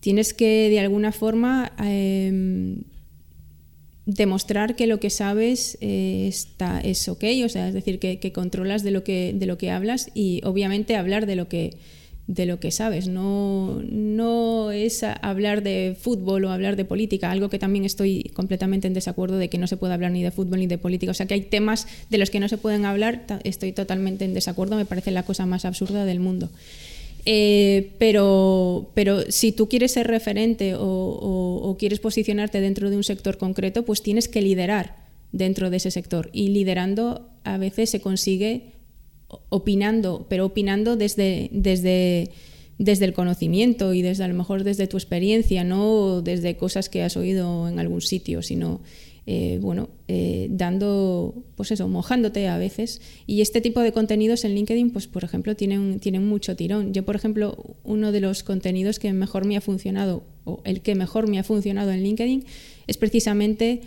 tienes 0.00 0.34
que 0.34 0.68
de 0.70 0.80
alguna 0.80 1.12
forma 1.12 1.72
em, 1.78 2.82
demostrar 4.06 4.76
que 4.76 4.86
lo 4.86 4.98
que 4.98 5.10
sabes 5.10 5.78
eh, 5.80 6.26
está, 6.28 6.80
es 6.80 7.08
ok, 7.08 7.24
o 7.44 7.48
sea, 7.48 7.68
es 7.68 7.74
decir, 7.74 7.98
que, 7.98 8.32
controlas 8.32 8.82
de 8.82 8.90
lo 8.90 9.04
que, 9.04 9.32
de 9.34 9.46
lo 9.46 9.58
que 9.58 9.70
hablas 9.70 10.10
y 10.14 10.40
obviamente 10.44 10.96
hablar 10.96 11.26
de 11.26 11.36
lo 11.36 11.48
que, 11.48 11.76
de 12.26 12.46
lo 12.46 12.60
que 12.60 12.70
sabes. 12.70 13.08
No, 13.08 13.82
no 13.90 14.70
es 14.72 15.02
hablar 15.02 15.62
de 15.62 15.96
fútbol 16.00 16.44
o 16.44 16.50
hablar 16.50 16.76
de 16.76 16.84
política, 16.84 17.30
algo 17.30 17.50
que 17.50 17.58
también 17.58 17.84
estoy 17.84 18.30
completamente 18.34 18.86
en 18.86 18.94
desacuerdo 18.94 19.36
de 19.36 19.48
que 19.48 19.58
no 19.58 19.66
se 19.66 19.76
puede 19.76 19.94
hablar 19.94 20.12
ni 20.12 20.22
de 20.22 20.30
fútbol 20.30 20.60
ni 20.60 20.66
de 20.66 20.78
política. 20.78 21.10
O 21.10 21.14
sea, 21.14 21.26
que 21.26 21.34
hay 21.34 21.42
temas 21.42 21.86
de 22.08 22.18
los 22.18 22.30
que 22.30 22.40
no 22.40 22.48
se 22.48 22.56
pueden 22.56 22.84
hablar, 22.84 23.26
estoy 23.44 23.72
totalmente 23.72 24.24
en 24.24 24.34
desacuerdo, 24.34 24.76
me 24.76 24.86
parece 24.86 25.10
la 25.10 25.24
cosa 25.24 25.44
más 25.44 25.64
absurda 25.64 26.04
del 26.04 26.20
mundo. 26.20 26.50
Eh, 27.26 27.92
pero, 27.98 28.90
pero 28.94 29.22
si 29.30 29.52
tú 29.52 29.68
quieres 29.68 29.92
ser 29.92 30.06
referente 30.06 30.74
o, 30.76 31.76
quieres 31.78 32.00
posicionarte 32.00 32.60
dentro 32.60 32.90
de 32.90 32.96
un 32.96 33.04
sector 33.04 33.38
concreto, 33.38 33.84
pues 33.84 34.02
tienes 34.02 34.28
que 34.28 34.42
liderar 34.42 35.06
dentro 35.32 35.70
de 35.70 35.78
ese 35.78 35.90
sector. 35.90 36.30
Y 36.32 36.48
liderando 36.48 37.30
a 37.44 37.56
veces 37.56 37.90
se 37.90 38.00
consigue 38.00 38.72
opinando, 39.48 40.26
pero 40.28 40.46
opinando 40.46 40.96
desde, 40.96 41.48
desde, 41.52 42.30
desde 42.78 43.04
el 43.04 43.12
conocimiento 43.12 43.94
y 43.94 44.02
desde 44.02 44.24
a 44.24 44.28
lo 44.28 44.34
mejor 44.34 44.64
desde 44.64 44.88
tu 44.88 44.96
experiencia, 44.96 45.64
no 45.64 46.20
desde 46.20 46.56
cosas 46.56 46.88
que 46.88 47.02
has 47.02 47.16
oído 47.16 47.68
en 47.68 47.78
algún 47.78 48.02
sitio, 48.02 48.42
sino 48.42 48.80
eh, 49.26 49.58
bueno, 49.60 49.90
eh, 50.08 50.48
dando, 50.50 51.44
pues 51.54 51.70
eso, 51.70 51.88
mojándote 51.88 52.48
a 52.48 52.58
veces. 52.58 53.00
Y 53.26 53.42
este 53.42 53.60
tipo 53.60 53.80
de 53.80 53.92
contenidos 53.92 54.44
en 54.44 54.54
LinkedIn, 54.54 54.90
pues 54.90 55.06
por 55.06 55.24
ejemplo, 55.24 55.54
tienen, 55.56 56.00
tienen 56.00 56.26
mucho 56.26 56.56
tirón. 56.56 56.92
Yo, 56.92 57.04
por 57.04 57.16
ejemplo, 57.16 57.76
uno 57.84 58.12
de 58.12 58.20
los 58.20 58.42
contenidos 58.42 58.98
que 58.98 59.12
mejor 59.12 59.44
me 59.44 59.56
ha 59.56 59.60
funcionado, 59.60 60.24
o 60.44 60.62
el 60.64 60.80
que 60.80 60.94
mejor 60.94 61.28
me 61.28 61.38
ha 61.38 61.44
funcionado 61.44 61.90
en 61.92 62.02
LinkedIn, 62.02 62.44
es 62.86 62.96
precisamente 62.96 63.82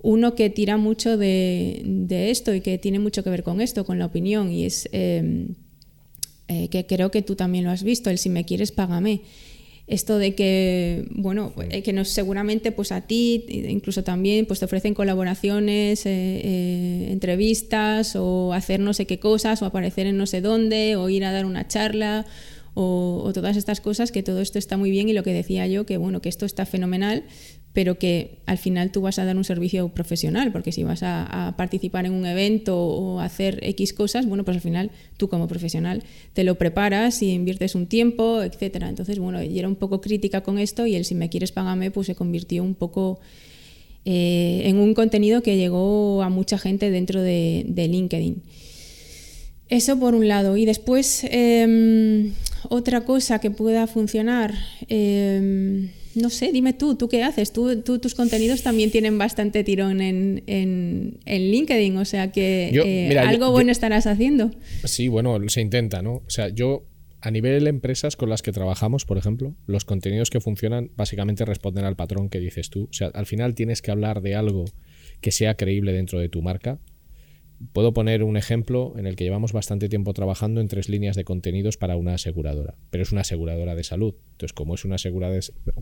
uno 0.00 0.34
que 0.34 0.48
tira 0.48 0.76
mucho 0.76 1.16
de, 1.16 2.06
esto 2.30 2.54
y 2.54 2.60
que 2.60 2.78
tiene 2.78 2.98
mucho 2.98 3.22
que 3.22 3.30
ver 3.30 3.42
con 3.42 3.60
esto, 3.60 3.84
con 3.84 3.98
la 3.98 4.06
opinión, 4.06 4.50
y 4.50 4.64
es 4.64 4.88
eh, 4.92 5.48
que 6.70 6.86
creo 6.86 7.10
que 7.10 7.22
tú 7.22 7.34
también 7.34 7.64
lo 7.64 7.70
has 7.70 7.82
visto, 7.82 8.08
el 8.08 8.18
si 8.18 8.30
me 8.30 8.44
quieres, 8.44 8.72
págame 8.72 9.22
esto 9.88 10.18
de 10.18 10.34
que, 10.34 11.06
bueno, 11.10 11.52
eh, 11.70 11.82
que 11.82 11.94
nos, 11.94 12.10
seguramente 12.10 12.72
pues 12.72 12.92
a 12.92 13.00
ti, 13.00 13.44
incluso 13.48 14.04
también, 14.04 14.44
pues 14.44 14.60
te 14.60 14.66
ofrecen 14.66 14.92
colaboraciones, 14.92 16.04
eh, 16.04 16.10
eh, 16.44 17.08
entrevistas 17.10 18.14
o 18.14 18.52
hacer 18.52 18.80
no 18.80 18.92
sé 18.92 19.06
qué 19.06 19.18
cosas 19.18 19.62
o 19.62 19.64
aparecer 19.64 20.06
en 20.06 20.18
no 20.18 20.26
sé 20.26 20.42
dónde 20.42 20.96
o 20.96 21.08
ir 21.08 21.24
a 21.24 21.32
dar 21.32 21.46
una 21.46 21.66
charla 21.68 22.26
o, 22.74 23.22
o, 23.24 23.32
todas 23.32 23.56
estas 23.56 23.80
cosas, 23.80 24.12
que 24.12 24.22
todo 24.22 24.40
esto 24.42 24.58
está 24.58 24.76
muy 24.76 24.90
bien 24.90 25.08
y 25.08 25.14
lo 25.14 25.22
que 25.22 25.32
decía 25.32 25.66
yo, 25.66 25.86
que 25.86 25.96
bueno, 25.96 26.20
que 26.20 26.28
esto 26.28 26.44
está 26.44 26.66
fenomenal, 26.66 27.24
pero 27.78 27.96
que 27.96 28.40
al 28.46 28.58
final 28.58 28.90
tú 28.90 29.02
vas 29.02 29.20
a 29.20 29.24
dar 29.24 29.36
un 29.36 29.44
servicio 29.44 29.88
profesional, 29.90 30.50
porque 30.50 30.72
si 30.72 30.82
vas 30.82 31.04
a, 31.04 31.54
participar 31.56 32.06
en 32.06 32.12
un 32.12 32.26
evento 32.26 32.76
o 32.76 33.20
hacer 33.20 33.60
X 33.62 33.92
cosas, 33.92 34.26
bueno, 34.26 34.44
pues 34.44 34.56
al 34.56 34.60
final 34.60 34.90
tú 35.16 35.28
como 35.28 35.46
profesional 35.46 36.02
te 36.32 36.42
lo 36.42 36.56
preparas 36.56 37.22
y 37.22 37.30
inviertes 37.30 37.76
un 37.76 37.86
tiempo, 37.86 38.42
etcétera. 38.42 38.88
Entonces, 38.88 39.20
bueno, 39.20 39.40
yo 39.44 39.56
era 39.56 39.68
un 39.68 39.76
poco 39.76 40.00
crítica 40.00 40.40
con 40.40 40.58
esto 40.58 40.86
y 40.86 40.96
el 40.96 41.04
si 41.04 41.14
me 41.14 41.28
quieres 41.28 41.52
págame, 41.52 41.92
pues 41.92 42.08
se 42.08 42.16
convirtió 42.16 42.64
un 42.64 42.74
poco 42.74 43.20
eh, 44.04 44.62
en 44.64 44.78
un 44.78 44.92
contenido 44.92 45.44
que 45.44 45.56
llegó 45.56 46.24
a 46.24 46.30
mucha 46.30 46.58
gente 46.58 46.90
dentro 46.90 47.22
de, 47.22 47.64
LinkedIn. 47.76 48.42
Eso 49.68 50.00
por 50.00 50.16
un 50.16 50.26
lado. 50.26 50.56
Y 50.56 50.64
después, 50.64 51.24
em, 51.30 52.32
otra 52.70 53.02
cosa 53.02 53.38
que 53.38 53.52
pueda 53.52 53.86
funcionar. 53.86 54.52
Em, 54.88 55.90
no 56.18 56.30
sé, 56.30 56.52
dime 56.52 56.72
tú, 56.72 56.96
¿tú 56.96 57.08
qué 57.08 57.22
haces? 57.22 57.52
Tú, 57.52 57.82
tus 57.82 58.14
contenidos 58.14 58.62
también 58.62 58.90
tienen 58.90 59.18
bastante 59.18 59.64
tirón 59.64 60.00
en, 60.00 60.42
en, 60.46 61.18
LinkedIn, 61.24 61.96
o 61.96 62.04
sea 62.04 62.30
que 62.32 62.70
eh, 62.70 63.18
algo 63.18 63.50
bueno 63.50 63.72
estarás 63.72 64.06
haciendo. 64.06 64.50
Sí, 64.84 65.08
bueno, 65.08 65.38
se 65.48 65.60
intenta, 65.60 66.02
¿no? 66.02 66.14
O 66.14 66.30
sea, 66.30 66.48
yo 66.48 66.84
a 67.20 67.30
nivel 67.30 67.64
de 67.64 67.70
empresas 67.70 68.16
con 68.16 68.28
las 68.28 68.42
que 68.42 68.52
trabajamos, 68.52 69.04
por 69.04 69.18
ejemplo, 69.18 69.54
los 69.66 69.84
contenidos 69.84 70.30
que 70.30 70.40
funcionan 70.40 70.90
básicamente 70.96 71.44
responden 71.44 71.84
al 71.84 71.96
patrón 71.96 72.28
que 72.28 72.38
dices 72.38 72.70
tú. 72.70 72.84
O 72.84 72.92
sea, 72.92 73.08
al 73.08 73.26
final 73.26 73.54
tienes 73.54 73.82
que 73.82 73.90
hablar 73.90 74.22
de 74.22 74.34
algo 74.34 74.64
que 75.20 75.32
sea 75.32 75.56
creíble 75.56 75.92
dentro 75.92 76.20
de 76.20 76.28
tu 76.28 76.42
marca 76.42 76.78
Puedo 77.72 77.92
poner 77.92 78.22
un 78.22 78.36
ejemplo 78.36 78.94
en 78.96 79.06
el 79.06 79.16
que 79.16 79.24
llevamos 79.24 79.52
bastante 79.52 79.88
tiempo 79.88 80.14
trabajando 80.14 80.60
en 80.60 80.68
tres 80.68 80.88
líneas 80.88 81.16
de 81.16 81.24
contenidos 81.24 81.76
para 81.76 81.96
una 81.96 82.14
aseguradora, 82.14 82.76
pero 82.90 83.02
es 83.02 83.10
una 83.10 83.22
aseguradora 83.22 83.74
de 83.74 83.82
salud. 83.82 84.14
Entonces, 84.32 84.52
como 84.52 84.74
es 84.74 84.84
una, 84.84 84.96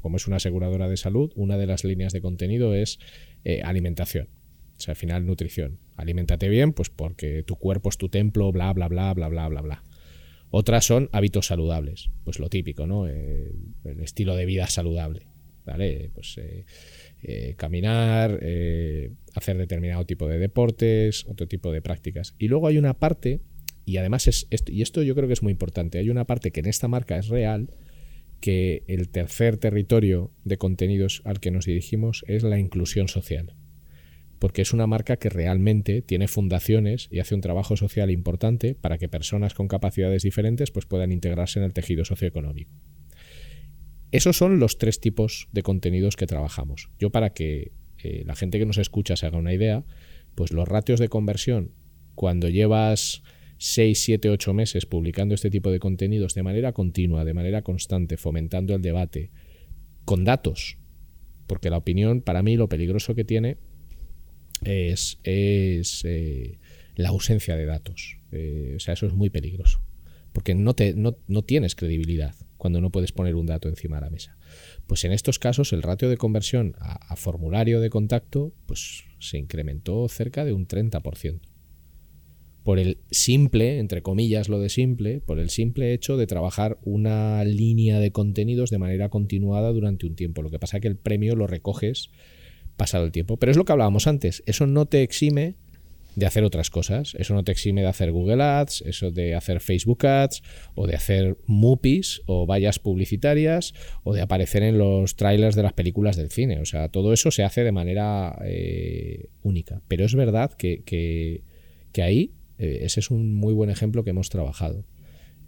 como 0.01 0.17
es 0.17 0.27
una 0.27 0.37
aseguradora 0.37 0.89
de 0.89 0.97
salud, 0.97 1.33
una 1.37 1.59
de 1.59 1.67
las 1.67 1.85
líneas 1.85 2.13
de 2.13 2.23
contenido 2.23 2.75
es 2.75 2.99
eh, 3.45 3.61
alimentación. 3.63 4.29
O 4.77 4.81
sea, 4.81 4.93
al 4.93 4.97
final 4.97 5.27
nutrición. 5.27 5.79
Aliméntate 5.97 6.49
bien, 6.49 6.73
pues 6.73 6.91
porque 6.91 7.43
tu 7.43 7.57
cuerpo 7.57 7.89
es 7.89 7.99
tu 7.99 8.09
templo, 8.09 8.51
bla, 8.53 8.73
bla, 8.73 8.89
bla, 8.89 9.13
bla, 9.15 9.29
bla, 9.29 9.49
bla, 9.49 9.61
bla. 9.61 9.83
Otras 10.51 10.85
son 10.85 11.09
hábitos 11.13 11.47
saludables, 11.47 12.11
pues 12.25 12.39
lo 12.39 12.49
típico, 12.49 12.87
¿no? 12.87 13.07
El, 13.07 13.75
estilo 14.01 14.37
de 14.37 14.47
vida 14.47 14.67
saludable, 14.69 15.27
¿vale? 15.65 16.11
Pues 16.15 16.39
eh, 16.39 16.65
eh, 17.23 17.55
caminar, 17.57 18.39
eh, 18.43 19.13
hacer 19.35 19.57
determinado 19.57 20.05
tipo 20.07 20.29
de 20.29 20.39
deportes, 20.39 21.25
otro 21.27 21.49
tipo 21.49 21.73
de 21.73 21.83
prácticas. 21.83 22.35
Y 22.39 22.49
luego 22.49 22.67
hay 22.69 22.79
una 22.79 22.95
parte, 22.95 23.41
y 23.85 23.97
además 23.97 24.27
es 24.29 24.47
esto, 24.51 24.73
y 24.73 24.83
esto 24.83 25.03
yo 25.03 25.15
creo 25.15 25.27
que 25.27 25.35
es 25.35 25.43
muy 25.43 25.53
importante, 25.53 25.99
hay 25.99 26.11
una 26.11 26.25
parte 26.25 26.51
que 26.51 26.61
en 26.61 26.67
esta 26.67 26.89
marca 26.89 27.17
es 27.17 27.29
real, 27.29 27.71
que 28.41 28.85
el 28.87 29.09
tercer 29.09 29.57
territorio 29.57 30.31
de 30.45 30.59
contenidos 30.59 31.23
al 31.25 31.41
que 31.41 31.51
nos 31.51 31.65
dirigimos 31.65 32.25
es 32.29 32.43
la 32.43 32.59
inclusión 32.59 33.09
social 33.09 33.55
porque 34.39 34.63
es 34.63 34.73
una 34.73 34.87
marca 34.87 35.17
que 35.17 35.29
realmente 35.29 36.03
tiene 36.03 36.29
fundaciones 36.29 37.09
y 37.11 37.21
hace 37.21 37.35
un 37.35 37.41
trabajo 37.41 37.77
social 37.77 38.11
importante 38.11 38.75
para 38.75 38.99
que 38.99 39.09
personas 39.09 39.55
con 39.55 39.69
capacidades 39.69 40.23
diferentes 40.23 40.71
pues, 40.71 40.87
puedan 40.87 41.13
integrarse 41.13 41.59
en 41.59 41.65
el 41.65 41.73
tejido 41.73 42.05
socioeconómico. 42.05 42.73
Esos 44.13 44.37
son 44.37 44.59
los 44.59 44.79
tres 44.79 45.01
tipos 45.01 45.49
de 45.53 45.63
contenidos 45.63 46.17
que 46.17 46.27
trabajamos. 46.27 46.91
Yo 46.99 47.11
para 47.11 47.31
que 47.31 47.73
eh, 48.03 48.23
la 48.27 48.37
gente 48.37 48.59
que 48.59 48.67
nos 48.67 48.79
escucha 48.79 49.17
se 49.17 49.27
haga 49.27 49.39
una 49.39 49.53
idea, 49.53 49.85
pues 50.35 50.53
los 50.53 50.69
ratios 50.69 51.01
de 51.01 51.09
conversión 51.09 51.73
cuando 52.15 52.49
llevas 52.49 53.23
6, 53.59 54.01
7, 54.01 54.31
8 54.31 54.55
meses 54.55 54.87
publicando 54.87 55.35
este 55.35 55.51
tipo 55.51 55.71
de 55.71 55.79
contenidos 55.79 56.35
de 56.35 56.43
manera 56.43 56.73
continua, 56.73 57.25
de 57.25 57.35
manera 57.35 57.63
constante, 57.63 58.17
fomentando 58.17 58.75
el 58.75 58.83
debate, 58.83 59.31
con 60.05 60.25
datos, 60.25 60.79
porque 61.47 61.71
la 61.71 61.79
opinión 61.79 62.21
para 62.21 62.43
mí 62.43 62.57
lo 62.57 62.69
peligroso 62.69 63.15
que 63.15 63.25
tiene 63.25 63.59
es, 64.63 65.19
eh, 65.25 66.59
la 66.95 67.09
ausencia 67.11 67.57
de 67.57 67.67
datos. 67.67 68.19
Eh, 68.33 68.75
o 68.77 68.81
sea, 68.81 68.95
eso 68.95 69.07
es 69.07 69.13
muy 69.13 69.31
peligroso. 69.31 69.81
Porque 70.33 70.55
no, 70.55 70.75
te, 70.75 70.95
no, 70.95 71.43
tienes 71.43 71.75
credibilidad 71.75 72.35
cuando 72.57 72.81
no 72.81 72.91
puedes 72.91 73.13
poner 73.13 73.35
un 73.35 73.47
dato 73.47 73.69
encima 73.69 73.97
de 73.97 74.03
la 74.03 74.11
mesa. 74.11 74.37
Pues 74.87 75.05
en 75.05 75.13
estos 75.13 75.39
casos 75.39 75.73
el 75.73 75.83
ratio 75.83 76.09
de 76.09 76.17
conversión 76.17 76.75
a, 76.79 77.17
formulario 77.17 77.81
de 77.81 77.91
contacto 77.91 78.53
pues, 78.67 79.05
se 79.19 79.39
incrementó 79.39 80.09
cerca 80.09 80.45
de 80.45 80.53
un 80.53 80.67
30%. 80.67 81.41
Por 82.63 82.81
el 82.81 82.99
simple, 83.13 83.79
entre 83.79 84.03
comillas 84.03 84.49
lo 84.49 84.59
de 84.59 84.69
simple, 84.69 85.21
por 85.21 85.39
el 85.39 85.51
simple 85.51 85.93
hecho 85.93 86.17
de 86.17 86.27
trabajar 86.27 86.79
una 86.83 87.45
línea 87.45 88.01
de 88.01 88.11
contenidos 88.11 88.71
de 88.71 88.79
manera 88.79 89.09
continuada 89.09 89.71
durante 89.71 90.07
un 90.07 90.17
tiempo. 90.17 90.43
Lo 90.43 90.51
que 90.51 90.59
pasa 90.59 90.79
es 90.79 90.81
que 90.81 90.89
el 90.89 90.97
premio 90.97 91.37
lo 91.37 91.47
recoges 91.47 92.11
pasado 92.77 93.05
el 93.05 93.13
tiempo. 93.13 93.37
Pero 93.37 93.51
es 93.51 93.57
lo 93.57 93.65
que 93.65 93.73
hablábamos 93.73 94.07
antes, 94.07 94.43
eso 94.47 94.67
no 94.67 94.87
te 94.87 95.03
exime 95.03 95.55
de 96.17 96.27
hacer 96.27 96.43
otras 96.45 96.71
cosas. 96.71 97.15
Eso 97.19 97.35
no 97.35 97.45
te 97.45 97.53
exime 97.53 97.83
de 97.83 97.89
hacer 97.89 98.11
Google 98.11 98.43
Ads, 98.43 98.83
eso 98.87 99.11
de 99.11 99.35
hacer 99.35 99.61
Facebook 99.61 100.05
Ads, 100.07 100.43
o 100.75 100.87
de 100.87 100.97
hacer 100.97 101.37
MUPIs, 101.47 102.23
o 102.27 102.47
vallas 102.47 102.79
publicitarias, 102.79 103.75
o 104.03 104.15
de 104.15 104.23
aparecer 104.23 104.63
en 104.63 104.79
los 104.79 105.15
trailers 105.17 105.55
de 105.55 105.63
las 105.63 105.75
películas 105.75 106.17
del 106.17 106.31
cine. 106.31 106.59
O 106.61 106.65
sea, 106.65 106.89
todo 106.89 107.13
eso 107.13 107.31
se 107.31 107.45
hace 107.45 107.63
de 107.63 107.71
manera 107.71 108.37
eh, 108.45 109.29
única. 109.43 109.83
Pero 109.89 110.07
es 110.07 110.15
verdad 110.15 110.53
que, 110.55 110.83
que, 110.85 112.03
ahí 112.03 112.33
eh, 112.59 112.81
ese 112.83 113.01
es 113.01 113.11
un 113.11 113.35
muy 113.35 113.53
buen 113.53 113.69
ejemplo 113.69 114.03
que 114.03 114.11
hemos 114.11 114.31
trabajado. 114.31 114.87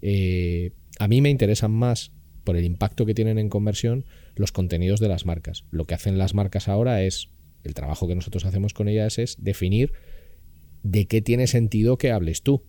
Eh, 0.02 0.72
a 0.98 1.08
mí 1.08 1.22
me 1.22 1.30
interesan 1.30 1.70
más 1.70 2.12
por 2.44 2.56
el 2.56 2.64
impacto 2.64 3.06
que 3.06 3.14
tienen 3.14 3.38
en 3.38 3.48
conversión 3.48 4.04
los 4.34 4.52
contenidos 4.52 5.00
de 5.00 5.08
las 5.08 5.24
marcas. 5.24 5.64
Lo 5.70 5.86
que 5.86 5.94
hacen 5.94 6.18
las 6.18 6.34
marcas 6.34 6.68
ahora 6.68 7.02
es, 7.02 7.30
el 7.64 7.72
trabajo 7.72 8.06
que 8.06 8.14
nosotros 8.14 8.44
hacemos 8.44 8.74
con 8.74 8.88
ellas 8.88 9.18
es 9.18 9.42
definir 9.42 9.92
de 10.82 11.06
qué 11.06 11.22
tiene 11.22 11.46
sentido 11.46 11.98
que 11.98 12.12
hables 12.12 12.42
tú. 12.42 12.64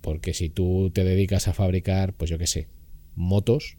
Porque 0.00 0.34
si 0.34 0.48
tú 0.48 0.90
te 0.92 1.04
dedicas 1.04 1.48
a 1.48 1.54
fabricar, 1.54 2.14
pues 2.14 2.30
yo 2.30 2.38
qué 2.38 2.46
sé, 2.46 2.68
motos, 3.14 3.78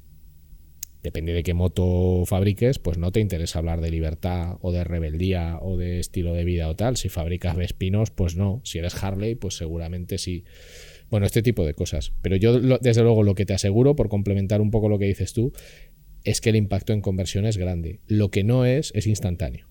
depende 1.01 1.33
de 1.33 1.43
qué 1.43 1.53
moto 1.53 2.23
fabriques, 2.25 2.79
pues 2.79 2.97
no 2.97 3.11
te 3.11 3.19
interesa 3.19 3.59
hablar 3.59 3.81
de 3.81 3.89
libertad 3.89 4.57
o 4.61 4.71
de 4.71 4.83
rebeldía 4.83 5.57
o 5.61 5.77
de 5.77 5.99
estilo 5.99 6.33
de 6.33 6.43
vida 6.43 6.67
o 6.69 6.75
tal. 6.75 6.97
Si 6.97 7.09
fabricas 7.09 7.55
Vespinos, 7.55 8.11
pues 8.11 8.35
no. 8.35 8.61
Si 8.63 8.79
eres 8.79 9.01
Harley, 9.01 9.35
pues 9.35 9.55
seguramente 9.55 10.17
sí. 10.17 10.43
Bueno, 11.09 11.25
este 11.25 11.41
tipo 11.41 11.65
de 11.65 11.73
cosas. 11.73 12.11
Pero 12.21 12.35
yo, 12.35 12.59
desde 12.59 13.01
luego, 13.01 13.23
lo 13.23 13.33
que 13.33 13.45
te 13.45 13.53
aseguro, 13.53 13.95
por 13.95 14.09
complementar 14.09 14.61
un 14.61 14.71
poco 14.71 14.89
lo 14.89 14.99
que 14.99 15.05
dices 15.05 15.33
tú, 15.33 15.53
es 16.23 16.41
que 16.41 16.49
el 16.49 16.55
impacto 16.55 16.93
en 16.93 17.01
conversión 17.01 17.45
es 17.45 17.57
grande. 17.57 18.01
Lo 18.05 18.29
que 18.29 18.43
no 18.43 18.65
es, 18.65 18.91
es 18.93 19.07
instantáneo. 19.07 19.68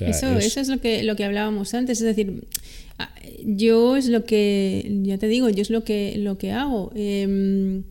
Eso, 0.00 0.36
es... 0.36 0.46
eso 0.46 0.60
es 0.60 0.68
lo 0.68 0.80
que, 0.80 1.02
lo 1.02 1.16
que 1.16 1.24
hablábamos 1.24 1.74
antes. 1.74 2.00
Es 2.00 2.04
decir, 2.04 2.44
yo 3.44 3.96
es 3.96 4.08
lo 4.08 4.24
que, 4.24 5.00
ya 5.02 5.18
te 5.18 5.28
digo, 5.28 5.48
yo 5.48 5.62
es 5.62 5.70
lo 5.70 5.84
que, 5.84 6.14
lo 6.18 6.38
que 6.38 6.52
hago. 6.52 6.92
Em, 6.94 7.84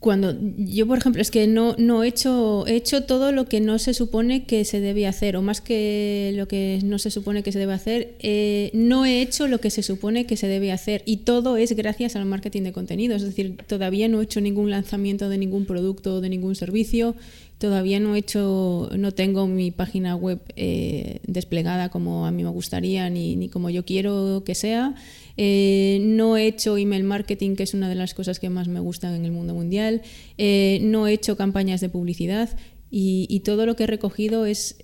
cuando 0.00 0.36
yo, 0.58 0.86
por 0.86 0.98
ejemplo, 0.98 1.22
es 1.22 1.30
que 1.30 1.46
no, 1.46 1.74
no 1.78 2.04
he, 2.04 2.08
hecho, 2.08 2.66
he 2.66 2.76
hecho 2.76 3.04
todo 3.04 3.32
lo 3.32 3.46
que 3.46 3.60
no 3.60 3.78
se 3.78 3.94
supone 3.94 4.44
que 4.44 4.64
se 4.64 4.80
debe 4.80 5.06
hacer, 5.06 5.36
o 5.36 5.42
más 5.42 5.60
que 5.60 6.32
lo 6.36 6.46
que 6.46 6.80
no 6.84 6.98
se 6.98 7.10
supone 7.10 7.42
que 7.42 7.52
se 7.52 7.58
debe 7.58 7.72
hacer, 7.72 8.14
eh, 8.20 8.70
no 8.74 9.06
he 9.06 9.22
hecho 9.22 9.48
lo 9.48 9.60
que 9.60 9.70
se 9.70 9.82
supone 9.82 10.26
que 10.26 10.36
se 10.36 10.46
debe 10.46 10.72
hacer. 10.72 11.02
Y 11.06 11.18
todo 11.18 11.56
es 11.56 11.74
gracias 11.74 12.16
al 12.16 12.26
marketing 12.26 12.62
de 12.62 12.72
contenido. 12.72 13.16
Es 13.16 13.22
decir, 13.22 13.56
todavía 13.66 14.08
no 14.08 14.20
he 14.20 14.24
hecho 14.24 14.40
ningún 14.40 14.70
lanzamiento 14.70 15.28
de 15.28 15.38
ningún 15.38 15.64
producto 15.64 16.16
o 16.16 16.20
de 16.20 16.28
ningún 16.28 16.54
servicio. 16.54 17.14
Todavía 17.62 18.00
no 18.00 18.16
he 18.16 18.18
hecho, 18.18 18.90
no 18.98 19.12
tengo 19.12 19.46
mi 19.46 19.70
página 19.70 20.16
web 20.16 20.40
eh, 20.56 21.20
desplegada 21.28 21.90
como 21.90 22.26
a 22.26 22.32
mí 22.32 22.42
me 22.42 22.50
gustaría 22.50 23.08
ni, 23.08 23.36
ni 23.36 23.48
como 23.48 23.70
yo 23.70 23.84
quiero 23.84 24.42
que 24.44 24.56
sea. 24.56 24.96
Eh, 25.36 26.00
no 26.02 26.36
he 26.36 26.48
hecho 26.48 26.76
email 26.76 27.04
marketing, 27.04 27.54
que 27.54 27.62
es 27.62 27.72
una 27.72 27.88
de 27.88 27.94
las 27.94 28.14
cosas 28.14 28.40
que 28.40 28.50
más 28.50 28.66
me 28.66 28.80
gustan 28.80 29.14
en 29.14 29.24
el 29.24 29.30
mundo 29.30 29.54
mundial. 29.54 30.02
Eh, 30.38 30.80
no 30.82 31.06
he 31.06 31.12
hecho 31.12 31.36
campañas 31.36 31.80
de 31.80 31.88
publicidad 31.88 32.50
y, 32.90 33.38
todo 33.44 33.64
lo 33.64 33.76
que 33.76 33.84
he 33.84 33.86
recogido 33.86 34.44
es 34.44 34.78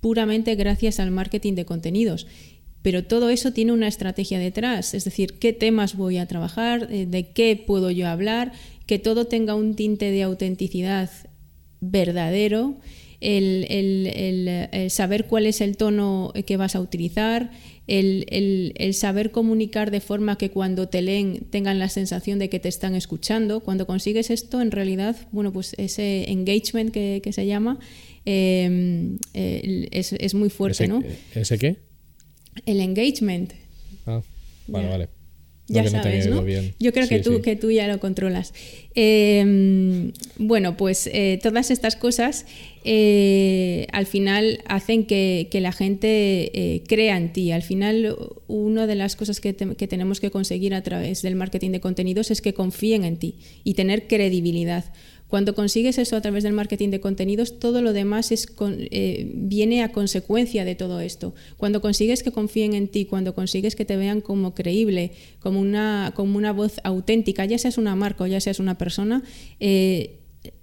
puramente 0.00 0.56
gracias 0.56 0.98
al 0.98 1.12
marketing 1.12 1.54
de 1.54 1.66
contenidos. 1.66 2.26
Pero 2.82 3.04
todo 3.04 3.30
eso 3.30 3.52
tiene 3.52 3.70
una 3.70 3.86
estrategia 3.86 4.40
detrás, 4.40 4.92
es 4.92 5.04
decir, 5.04 5.38
qué 5.38 5.52
temas 5.52 5.96
voy 5.96 6.18
a 6.18 6.26
trabajar, 6.26 6.88
de 6.88 7.30
qué 7.30 7.62
puedo 7.64 7.92
yo 7.92 8.08
hablar, 8.08 8.50
que 8.86 8.98
todo 8.98 9.26
tenga 9.26 9.54
un 9.54 9.76
tinte 9.76 10.10
de 10.10 10.24
autenticidad 10.24 11.10
verdadero, 11.80 12.76
el, 13.20 14.88
saber 14.90 15.26
cuál 15.26 15.46
es 15.46 15.60
el 15.60 15.76
tono 15.76 16.32
que 16.46 16.56
vas 16.56 16.76
a 16.76 16.80
utilizar, 16.80 17.50
el, 17.86 18.94
saber 18.94 19.30
comunicar 19.30 19.90
de 19.90 20.00
forma 20.00 20.36
que 20.36 20.50
cuando 20.50 20.88
te 20.88 21.02
leen 21.02 21.46
tengan 21.50 21.78
la 21.78 21.88
sensación 21.88 22.38
de 22.38 22.48
que 22.48 22.60
te 22.60 22.68
están 22.68 22.94
escuchando. 22.94 23.60
Cuando 23.60 23.86
consigues 23.86 24.30
esto, 24.30 24.60
en 24.60 24.70
realidad, 24.70 25.16
bueno, 25.32 25.52
pues 25.52 25.74
ese 25.78 26.30
engagement 26.30 26.92
que, 26.92 27.30
se 27.32 27.46
llama 27.46 27.78
em, 28.24 29.18
es, 29.32 30.34
muy 30.34 30.50
fuerte, 30.50 30.84
¿Ese, 30.84 30.92
¿no? 30.92 31.02
¿Ese 31.34 31.58
qué? 31.58 31.76
El 32.66 32.80
engagement. 32.80 33.52
Ah, 34.06 34.22
vale, 34.66 34.88
vale 34.88 35.17
ya 35.68 35.88
sabes, 35.88 36.26
¿no? 36.26 36.44
Yo 36.78 36.92
creo 36.92 37.08
que, 37.08 37.20
tú, 37.20 37.42
que 37.42 37.54
tú 37.54 37.70
ya 37.70 37.86
lo 37.86 38.00
controlas. 38.00 38.54
Em, 38.94 40.12
bueno, 40.38 40.76
pues 40.76 41.08
eh, 41.12 41.38
todas 41.42 41.70
estas 41.70 41.94
cosas 41.94 42.46
eh, 42.84 43.86
al 43.92 44.06
final 44.06 44.60
hacen 44.66 45.04
que, 45.04 45.46
la 45.52 45.72
gente 45.72 46.50
eh, 46.54 46.82
crea 46.88 47.18
en 47.18 47.32
ti. 47.32 47.52
Al 47.52 47.62
final, 47.62 48.16
una 48.46 48.86
de 48.86 48.94
las 48.94 49.14
cosas 49.14 49.40
que, 49.40 49.54
que, 49.54 49.86
tenemos 49.86 50.20
que 50.20 50.30
conseguir 50.30 50.74
a 50.74 50.82
través 50.82 51.20
del 51.20 51.36
marketing 51.36 51.72
de 51.72 51.80
contenidos 51.80 52.30
es 52.30 52.40
que 52.40 52.54
confíen 52.54 53.04
en 53.04 53.18
ti 53.18 53.34
y 53.62 53.74
tener 53.74 54.06
credibilidad. 54.06 54.86
Cuando 55.28 55.54
consigues 55.54 55.98
eso 55.98 56.16
a 56.16 56.20
través 56.22 56.42
del 56.42 56.54
marketing 56.54 56.88
de 56.88 57.00
contenidos, 57.00 57.58
todo 57.58 57.82
lo 57.82 57.92
demás 57.92 58.32
es 58.32 58.48
eh, 58.60 59.30
viene 59.34 59.82
a 59.82 59.92
consecuencia 59.92 60.64
de 60.64 60.74
todo 60.74 61.00
esto. 61.00 61.34
Cuando 61.58 61.80
consigues 61.82 62.22
que 62.22 62.32
confíen 62.32 62.72
en 62.72 62.88
ti, 62.88 63.04
cuando 63.04 63.34
consigues 63.34 63.76
que 63.76 63.84
te 63.84 63.96
vean 63.96 64.22
como 64.22 64.54
creíble, 64.54 65.12
como 65.40 65.60
una, 65.60 66.12
voz 66.52 66.80
auténtica, 66.82 67.44
ya 67.44 67.58
seas 67.58 67.76
una 67.76 67.94
marca 67.94 68.24
o 68.24 68.26
ya 68.26 68.40
seas 68.40 68.58
una 68.58 68.78
persona, 68.78 69.22
eh, 69.60 70.14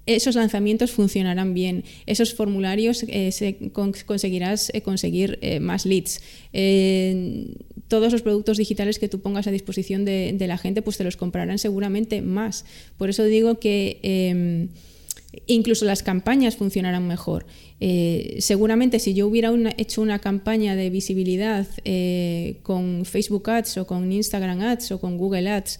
esos 0.06 0.34
lanzamientos 0.34 0.90
funcionarán 0.90 1.54
bien, 1.54 1.84
esos 2.06 2.34
formularios 2.34 3.04
eh, 3.08 3.70
conseguirás 3.72 4.72
conseguir 4.82 5.38
más 5.60 5.86
leads 5.86 6.20
todos 7.88 8.12
los 8.12 8.22
productos 8.22 8.58
digitales 8.58 8.98
que 8.98 9.08
tú 9.08 9.20
pongas 9.20 9.46
a 9.46 9.50
disposición 9.50 10.04
de, 10.04 10.36
la 10.46 10.58
gente, 10.58 10.82
pues 10.82 10.96
te 10.96 11.04
los 11.04 11.16
comprarán 11.16 11.58
seguramente 11.58 12.22
más. 12.22 12.64
Por 12.96 13.10
eso 13.10 13.24
digo 13.24 13.58
que 13.58 14.00
em, 14.02 14.68
incluso 15.46 15.84
las 15.84 16.02
campañas 16.02 16.56
funcionarán 16.56 17.06
mejor. 17.06 17.46
Eh, 17.80 18.36
seguramente 18.40 18.98
si 18.98 19.14
yo 19.14 19.26
hubiera 19.26 19.52
hecho 19.76 20.00
una 20.00 20.18
campaña 20.18 20.76
de 20.76 20.88
visibilidad 20.88 21.66
eh, 21.84 22.56
con 22.62 23.04
Facebook 23.04 23.50
Ads 23.50 23.78
o 23.78 23.86
con 23.86 24.10
Instagram 24.10 24.60
Ads 24.60 24.92
o 24.92 25.00
con 25.00 25.18
Google 25.18 25.48
Ads, 25.48 25.78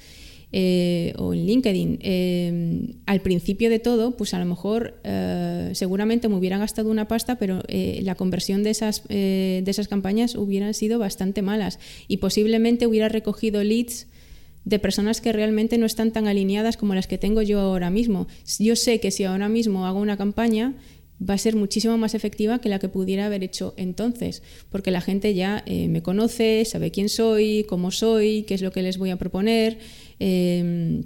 eh, 0.53 1.13
o 1.19 1.35
en 1.35 1.45
LinkedIn, 1.45 1.99
eh, 2.01 2.95
al 3.07 3.21
principio 3.21 3.69
de 3.69 3.79
todo, 3.79 4.17
pues 4.17 4.33
a 4.33 4.39
lo 4.39 4.45
mejor 4.45 5.01
eh, 5.05 5.71
seguramente 5.75 6.29
me 6.29 6.37
hubiera 6.37 6.57
gastado 6.57 6.91
una 6.91 7.09
pasta, 7.09 7.37
pero 7.37 7.63
la 7.69 8.15
conversión 8.15 8.63
de 8.63 8.71
esas, 8.71 9.07
de 9.09 9.65
esas 9.67 9.89
campañas 9.89 10.35
hubieran 10.35 10.73
sido 10.75 10.99
bastante 10.99 11.43
malas 11.43 11.79
y 12.09 12.19
posiblemente 12.19 12.87
hubiera 12.87 13.09
recogido 13.09 13.63
leads 13.63 14.07
de 14.65 14.81
personas 14.81 15.21
que 15.21 15.33
realmente 15.33 15.79
no 15.79 15.87
están 15.87 16.11
tan 16.11 16.27
alineadas 16.27 16.77
como 16.77 16.95
las 16.95 17.07
que 17.07 17.19
tengo 17.19 17.41
yo 17.41 17.61
ahora 17.61 17.89
mismo. 17.89 18.27
Yo 18.59 18.75
sé 18.75 18.99
que 18.99 19.13
si 19.13 19.25
ahora 19.25 19.49
mismo 19.49 19.87
hago 19.87 20.01
una 20.01 20.17
campaña, 20.17 20.75
va 21.19 21.35
a 21.35 21.39
ser 21.39 21.57
muchísimo 21.57 21.97
más 21.99 22.15
efectiva 22.15 22.61
que 22.61 22.69
la 22.69 22.79
que 22.79 22.89
pudiera 22.89 23.27
haber 23.27 23.43
hecho 23.43 23.75
entonces, 23.77 24.43
porque 24.71 24.91
la 24.91 25.01
gente 25.01 25.35
ya 25.35 25.65
me 25.67 26.03
conoce, 26.03 26.65
sabe 26.65 26.91
quién 26.91 27.09
soy, 27.09 27.65
cómo 27.69 27.91
soy, 27.91 28.43
qué 28.43 28.55
es 28.55 28.63
lo 28.63 28.71
que 28.71 28.83
les 28.83 28.99
voy 28.99 29.11
a 29.11 29.17
proponer. 29.17 29.79
Em, 30.19 31.05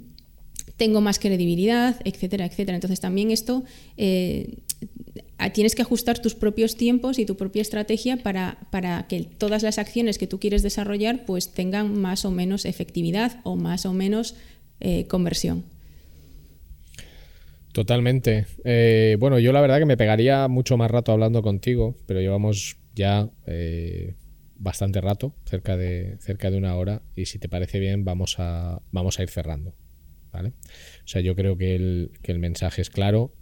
tengo 0.81 0.99
más 0.99 1.19
credibilidad, 1.19 2.01
etcétera, 2.05 2.45
etcétera. 2.47 2.75
Entonces 2.75 2.99
también 2.99 3.29
esto 3.29 3.63
eh, 3.97 4.57
tienes 5.53 5.75
que 5.75 5.83
ajustar 5.83 6.17
tus 6.17 6.33
propios 6.33 6.75
tiempos 6.75 7.19
y 7.19 7.25
tu 7.27 7.37
propia 7.37 7.61
estrategia 7.61 8.17
para, 8.17 8.57
para, 8.71 9.05
que 9.07 9.21
todas 9.21 9.61
las 9.61 9.77
acciones 9.77 10.17
que 10.17 10.25
tú 10.25 10.39
quieres 10.39 10.63
desarrollar 10.63 11.25
pues 11.25 11.53
tengan 11.53 11.99
más 11.99 12.25
o 12.25 12.31
menos 12.31 12.65
efectividad 12.65 13.41
o 13.43 13.55
más 13.55 13.85
o 13.85 13.93
menos 13.93 14.33
eh, 14.79 15.05
conversión. 15.07 15.65
Totalmente. 17.73 18.47
Eh, 18.63 19.17
bueno, 19.19 19.39
yo 19.39 19.53
la 19.53 19.61
verdad 19.61 19.79
que 19.79 19.85
me 19.85 19.97
pegaría 19.97 20.47
mucho 20.47 20.77
más 20.77 20.91
rato 20.91 21.11
hablando 21.11 21.41
contigo, 21.41 21.95
pero 22.05 22.19
llevamos 22.19 22.77
ya 22.93 23.29
bastante 24.55 25.01
rato, 25.01 25.33
cerca 25.45 25.75
de, 25.75 26.17
cerca 26.19 26.51
de 26.51 26.57
una 26.57 26.75
hora, 26.75 27.01
y 27.15 27.25
si 27.25 27.39
te 27.39 27.49
parece 27.49 27.79
bien 27.79 28.05
vamos 28.05 28.35
a, 28.37 28.81
vamos 28.91 29.19
a 29.19 29.23
ir 29.23 29.29
cerrando. 29.29 29.73
¿vale? 30.31 30.49
O 30.49 31.07
sea, 31.07 31.21
yo 31.21 31.35
creo 31.35 31.57
que 31.57 31.75
el, 31.75 32.11
que 32.21 32.31
el 32.31 32.39
mensaje 32.39 32.81
es 32.81 32.89
claro, 32.89 33.33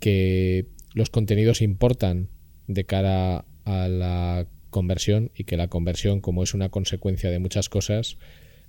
que 0.00 0.66
los 0.94 1.10
contenidos 1.10 1.62
importan 1.62 2.30
de 2.66 2.84
cara 2.84 3.44
a 3.64 3.88
la 3.88 4.46
conversión 4.70 5.30
y 5.34 5.44
que 5.44 5.56
la 5.56 5.68
conversión, 5.68 6.20
como 6.20 6.42
es 6.42 6.54
una 6.54 6.70
consecuencia 6.70 7.30
de 7.30 7.38
muchas 7.38 7.68
cosas, 7.68 8.18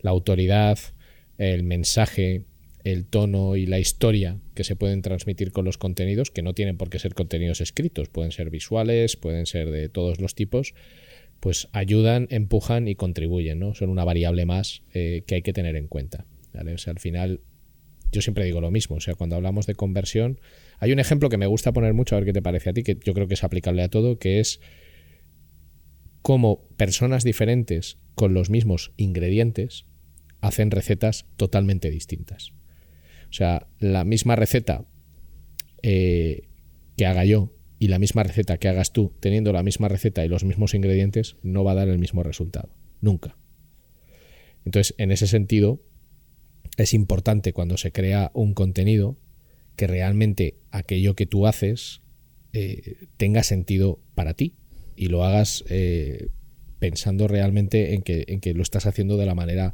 la 0.02 0.12
autoridad, 0.12 0.78
el 1.38 1.64
mensaje, 1.64 2.44
el 2.84 3.05
tono 3.05 3.55
y 3.55 3.65
la 3.65 3.80
historia 3.80 4.39
que 4.55 4.63
se 4.63 4.75
pueden 4.75 5.01
transmitir 5.01 5.51
con 5.51 5.65
los 5.65 5.77
contenidos, 5.77 6.32
que 6.32 6.41
no 6.41 6.53
tienen 6.53 6.77
por 6.77 6.89
qué 6.89 6.99
ser 6.99 7.13
contenidos 7.13 7.61
escritos, 7.61 8.09
pueden 8.09 8.32
ser 8.32 8.49
visuales, 8.49 9.17
pueden 9.17 9.45
ser 9.45 9.69
de 9.69 9.89
todos 9.89 10.19
los 10.19 10.36
tipos, 10.36 10.73
pues 11.39 11.69
ayudan, 11.71 12.27
empujan 12.30 12.88
y 12.88 12.95
contribuyen, 12.95 13.59
¿no? 13.59 13.73
Son 13.73 13.89
una 13.89 14.03
variable 14.03 14.45
más 14.45 14.82
eh, 14.93 15.23
que 15.25 15.36
hay 15.36 15.41
que 15.41 15.53
tener 15.53 15.75
en 15.75 15.88
cuenta. 15.88 16.25
Al 16.53 16.99
final, 16.99 17.41
yo 18.11 18.21
siempre 18.21 18.45
digo 18.45 18.59
lo 18.59 18.71
mismo, 18.71 18.97
o 18.97 18.99
sea, 18.99 19.15
cuando 19.15 19.36
hablamos 19.36 19.65
de 19.65 19.75
conversión, 19.75 20.39
hay 20.80 20.91
un 20.91 20.99
ejemplo 20.99 21.30
que 21.30 21.38
me 21.38 21.47
gusta 21.47 21.71
poner 21.73 21.93
mucho, 21.93 22.15
a 22.15 22.19
ver 22.19 22.25
qué 22.25 22.34
te 22.34 22.41
parece 22.41 22.69
a 22.69 22.73
ti, 22.73 22.84
que 22.84 22.97
yo 23.03 23.13
creo 23.13 23.27
que 23.27 23.36
es 23.36 23.43
aplicable 23.43 23.84
a 23.84 23.89
todo, 23.89 24.17
que 24.17 24.39
es 24.39 24.59
cómo 26.21 26.67
personas 26.75 27.23
diferentes 27.23 27.97
con 28.15 28.34
los 28.34 28.49
mismos 28.49 28.91
ingredientes 28.97 29.86
hacen 30.41 30.71
recetas 30.71 31.25
totalmente 31.38 31.89
distintas. 31.89 32.53
O 33.30 33.34
sea, 33.34 33.67
la 33.80 34.03
misma 34.03 34.36
receta 34.36 34.86
eh, 35.82 36.47
que 36.97 37.05
haga 37.05 37.25
yo 37.25 37.53
y 37.77 37.88
la 37.88 37.99
misma 37.99 38.23
receta 38.23 38.57
que 38.57 38.67
hagas 38.67 38.91
tú, 38.91 39.13
teniendo 39.19 39.53
la 39.53 39.63
misma 39.63 39.88
receta 39.88 40.25
y 40.25 40.27
los 40.27 40.43
mismos 40.43 40.73
ingredientes, 40.73 41.38
no 41.43 41.63
va 41.63 41.71
a 41.71 41.75
dar 41.75 41.88
el 41.88 41.99
mismo 41.99 42.23
resultado. 42.23 42.69
Nunca. 43.01 43.38
Entonces, 44.65 44.93
en 44.97 45.11
ese 45.11 45.27
sentido, 45.27 45.82
es 46.77 46.93
importante 46.93 47.53
cuando 47.53 47.77
se 47.77 47.91
crea 47.91 48.32
un 48.34 48.53
contenido 48.53 49.17
que 49.75 49.88
realmente 49.88 50.59
aquello 50.71 51.15
que 51.15 51.25
tú 51.25 51.47
haces 51.47 52.01
eh, 52.51 53.07
tenga 53.15 53.43
sentido 53.43 54.01
para 54.15 54.34
ti 54.34 54.55
y 54.95 55.07
lo 55.07 55.23
hagas 55.23 55.63
eh, 55.69 56.27
pensando 56.80 57.27
realmente 57.27 57.93
en 57.93 58.01
que, 58.01 58.25
en 58.27 58.41
que 58.41 58.53
lo 58.53 58.63
estás 58.63 58.86
haciendo 58.86 59.15
de 59.15 59.25
la 59.25 59.36
manera 59.36 59.73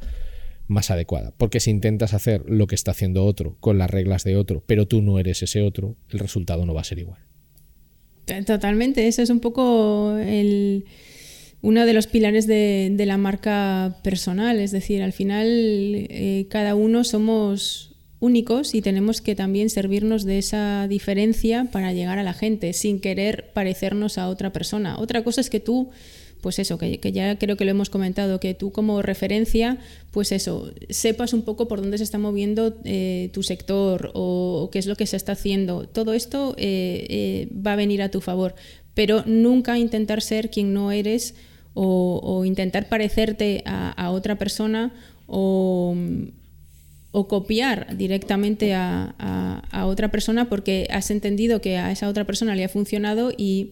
más 0.68 0.92
adecuada. 0.92 1.34
Porque 1.38 1.60
si 1.60 1.72
intentas 1.72 2.14
hacer 2.14 2.44
lo 2.48 2.68
que 2.68 2.76
está 2.76 2.92
haciendo 2.92 3.26
otro 3.26 3.58
con 3.60 3.78
las 3.78 3.90
reglas 3.90 4.24
de 4.24 4.36
otro, 4.36 4.64
pero 4.66 4.88
tú 4.88 5.02
no 5.02 5.20
eres 5.20 5.44
ese 5.44 5.62
otro, 5.62 5.96
el 6.10 6.20
resultado 6.20 6.66
no 6.66 6.74
va 6.74 6.82
a 6.82 6.86
ser 6.86 7.00
igual. 7.00 7.20
Totalmente, 8.46 9.08
ese 9.08 9.22
es 9.22 9.30
un 9.30 9.40
poco 9.40 10.18
el, 10.18 10.86
uno 11.62 11.86
de 11.86 11.94
los 11.94 12.08
pilares 12.08 12.48
de, 12.48 12.96
la 13.06 13.18
marca 13.18 13.98
personal, 14.04 14.60
es 14.60 14.72
decir, 14.72 15.04
al 15.04 15.14
final 15.14 15.48
eh, 15.48 16.48
cada 16.50 16.76
uno 16.76 17.04
somos 17.04 17.96
únicos 18.20 18.74
y 18.74 18.82
tenemos 18.82 19.22
que 19.22 19.36
también 19.36 19.70
servirnos 19.70 20.26
de 20.26 20.40
esa 20.40 20.88
diferencia 20.88 21.68
para 21.72 21.94
llegar 21.94 22.18
a 22.18 22.24
la 22.24 22.34
gente 22.34 22.74
sin 22.74 23.00
querer 23.00 23.52
parecernos 23.54 24.18
a 24.18 24.30
otra 24.30 24.52
persona. 24.52 24.98
Otra 24.98 25.24
cosa 25.24 25.42
es 25.42 25.50
que 25.50 25.60
tú 25.60 25.92
pues 26.46 26.60
eso, 26.60 26.78
que, 26.78 27.00
ya 27.12 27.40
creo 27.40 27.58
que 27.58 27.66
lo 27.66 27.72
hemos 27.72 27.90
comentado, 27.90 28.40
que 28.40 28.54
tú 28.54 28.72
como 28.72 29.02
referencia, 29.02 29.80
pues 30.12 30.32
eso, 30.32 30.72
sepas 30.92 31.34
un 31.34 31.42
poco 31.42 31.68
por 31.68 31.82
dónde 31.82 31.98
se 31.98 32.04
está 32.04 32.20
moviendo 32.20 32.78
eh, 32.84 33.32
tu 33.34 33.42
sector 33.42 34.12
o, 34.14 34.70
qué 34.72 34.78
es 34.78 34.86
lo 34.86 34.96
que 34.96 35.08
se 35.08 35.18
está 35.18 35.32
haciendo. 35.32 35.88
Todo 35.88 36.14
esto 36.14 36.54
eh, 36.60 37.08
eh, 37.10 37.48
va 37.52 37.74
a 37.74 37.76
venir 37.76 38.04
a 38.04 38.12
tu 38.12 38.22
favor, 38.22 38.54
pero 38.94 39.24
nunca 39.26 39.80
intentar 39.80 40.22
ser 40.22 40.52
quien 40.52 40.72
no 40.72 40.92
eres 40.92 41.34
o, 41.74 42.44
intentar 42.46 42.90
parecerte 42.90 43.64
a, 43.66 44.12
otra 44.12 44.38
persona 44.38 44.94
o, 45.26 45.96
copiar 47.28 47.98
directamente 47.98 48.76
a 48.76 49.84
otra 49.88 50.12
persona 50.12 50.48
porque 50.48 50.88
has 50.92 51.10
entendido 51.10 51.60
que 51.60 51.78
a 51.78 51.92
esa 51.92 52.08
otra 52.08 52.26
persona 52.26 52.54
le 52.54 52.66
ha 52.66 52.70
funcionado 52.70 53.32
y 53.36 53.72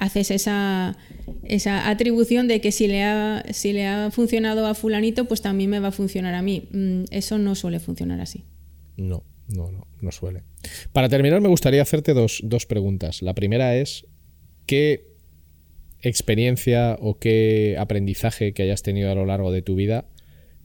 haces 0.00 0.30
esa, 0.30 0.96
esa 1.44 1.90
atribución 1.90 2.48
de 2.48 2.60
que 2.62 2.72
si 2.72 2.88
le, 2.88 3.04
ha, 3.04 3.44
si 3.52 3.74
le 3.74 3.86
ha 3.86 4.10
funcionado 4.10 4.66
a 4.66 4.74
fulanito, 4.74 5.26
pues 5.26 5.42
también 5.42 5.68
me 5.68 5.78
va 5.78 5.88
a 5.88 5.92
funcionar 5.92 6.34
a 6.34 6.42
mí. 6.42 6.68
Mm, 6.72 7.04
eso 7.10 7.38
no 7.38 7.54
suele 7.54 7.80
funcionar 7.80 8.18
así. 8.20 8.44
No, 8.96 9.24
no, 9.48 9.70
no, 9.70 9.86
no 10.00 10.10
suele. 10.10 10.42
Para 10.92 11.10
terminar, 11.10 11.42
me 11.42 11.48
gustaría 11.48 11.82
hacerte 11.82 12.14
dos, 12.14 12.40
dos 12.42 12.64
preguntas. 12.64 13.20
La 13.20 13.34
primera 13.34 13.76
es, 13.76 14.06
¿qué 14.64 15.06
experiencia 16.00 16.96
o 16.98 17.18
qué 17.18 17.76
aprendizaje 17.78 18.54
que 18.54 18.62
hayas 18.62 18.82
tenido 18.82 19.10
a 19.10 19.14
lo 19.14 19.26
largo 19.26 19.52
de 19.52 19.60
tu 19.60 19.74
vida 19.74 20.08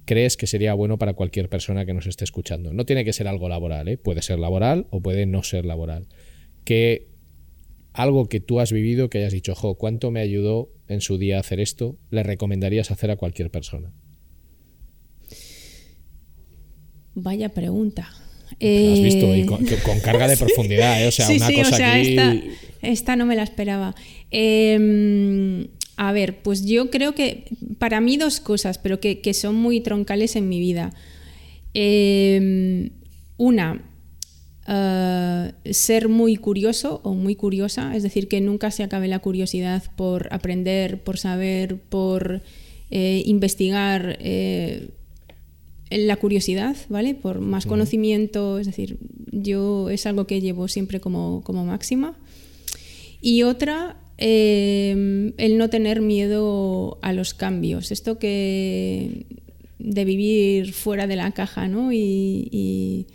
crees 0.06 0.38
que 0.38 0.48
sería 0.48 0.74
bueno 0.76 0.98
para 0.98 1.14
cualquier 1.14 1.50
persona 1.50 1.86
que 1.86 1.94
nos 1.94 2.08
esté 2.08 2.24
escuchando? 2.24 2.72
No 2.72 2.86
tiene 2.86 3.04
que 3.04 3.12
ser 3.12 3.28
algo 3.28 3.50
laboral, 3.50 3.90
¿eh? 3.90 3.98
puede 3.98 4.22
ser 4.22 4.40
laboral 4.40 4.88
o 4.92 5.02
puede 5.02 5.26
no 5.26 5.44
ser 5.44 5.66
laboral. 5.66 6.08
¿Qué 6.64 7.15
algo 7.96 8.28
que 8.28 8.40
tú 8.40 8.60
has 8.60 8.72
vivido 8.72 9.10
que 9.10 9.20
hayas 9.20 9.34
dicho, 9.34 9.56
jo, 9.56 9.76
¿cuánto 9.76 10.12
me 10.12 10.20
ayudó 10.20 10.70
en 10.88 11.02
su 11.02 11.18
día 11.18 11.38
a 11.38 11.40
hacer 11.40 11.60
esto? 11.60 11.98
¿Le 12.12 12.24
recomendarías 12.24 12.92
hacer 12.92 13.10
a 13.10 13.16
cualquier 13.16 13.50
persona? 13.50 13.94
Vaya 17.16 17.50
pregunta. 17.50 18.10
Has 18.52 19.02
visto, 19.02 19.36
y 19.36 19.46
con, 19.46 20.00
carga 20.02 20.28
de 20.28 20.38
profundidad, 20.46 21.02
¿eh? 21.02 21.08
o 21.08 21.12
sea, 21.12 21.28
una 21.30 21.52
cosa 21.52 21.94
aquí... 21.94 22.18
esta, 22.82 23.16
no 23.16 23.26
me 23.26 23.36
la 23.36 23.44
esperaba. 23.44 23.96
Em, 24.30 25.68
a 25.96 26.12
ver, 26.12 26.42
pues 26.42 26.66
yo 26.66 26.92
creo 26.92 27.16
que 27.16 27.46
para 27.80 28.02
mí 28.02 28.18
dos 28.18 28.42
cosas, 28.42 28.78
pero 28.78 29.00
que, 29.00 29.34
son 29.34 29.56
muy 29.56 29.80
troncales 29.80 30.36
en 30.36 30.50
mi 30.50 30.60
vida. 30.60 30.94
Em, 31.74 32.92
una, 33.38 33.95
eh, 34.68 35.52
ser 35.72 36.10
muy 36.10 36.38
curioso 36.38 37.00
o 37.04 37.14
muy 37.14 37.36
curiosa, 37.36 37.96
es 37.96 38.02
decir, 38.02 38.28
que 38.28 38.42
nunca 38.42 38.72
se 38.72 38.82
acabe 38.82 39.08
la 39.08 39.20
curiosidad 39.20 39.84
por 39.96 40.28
aprender, 40.34 41.04
por 41.04 41.20
saber, 41.20 41.78
por 41.78 42.42
eh, 42.90 43.22
investigar. 43.26 44.18
Eh, 44.22 44.90
la 45.92 46.16
curiosidad, 46.16 46.76
¿vale? 46.90 47.14
Por 47.14 47.42
más 47.42 47.68
conocimiento, 47.68 48.58
es 48.58 48.66
decir, 48.66 48.98
yo 49.32 49.90
es 49.92 50.08
algo 50.08 50.26
que 50.26 50.42
llevo 50.42 50.68
siempre 50.68 51.00
como, 51.00 51.44
como 51.44 51.64
máxima. 51.64 52.18
Y 53.22 53.44
otra, 53.44 53.96
el 54.18 55.58
no 55.58 55.70
tener 55.70 56.02
miedo 56.02 56.98
a 57.04 57.14
los 57.14 57.36
cambios. 57.36 57.92
Esto 57.92 58.18
que 58.18 59.28
de 59.78 60.06
vivir 60.06 60.74
fuera 60.74 61.06
de 61.06 61.18
la 61.18 61.32
caja, 61.32 61.68
¿no? 61.68 61.94
y 61.94 62.50
y 62.52 63.08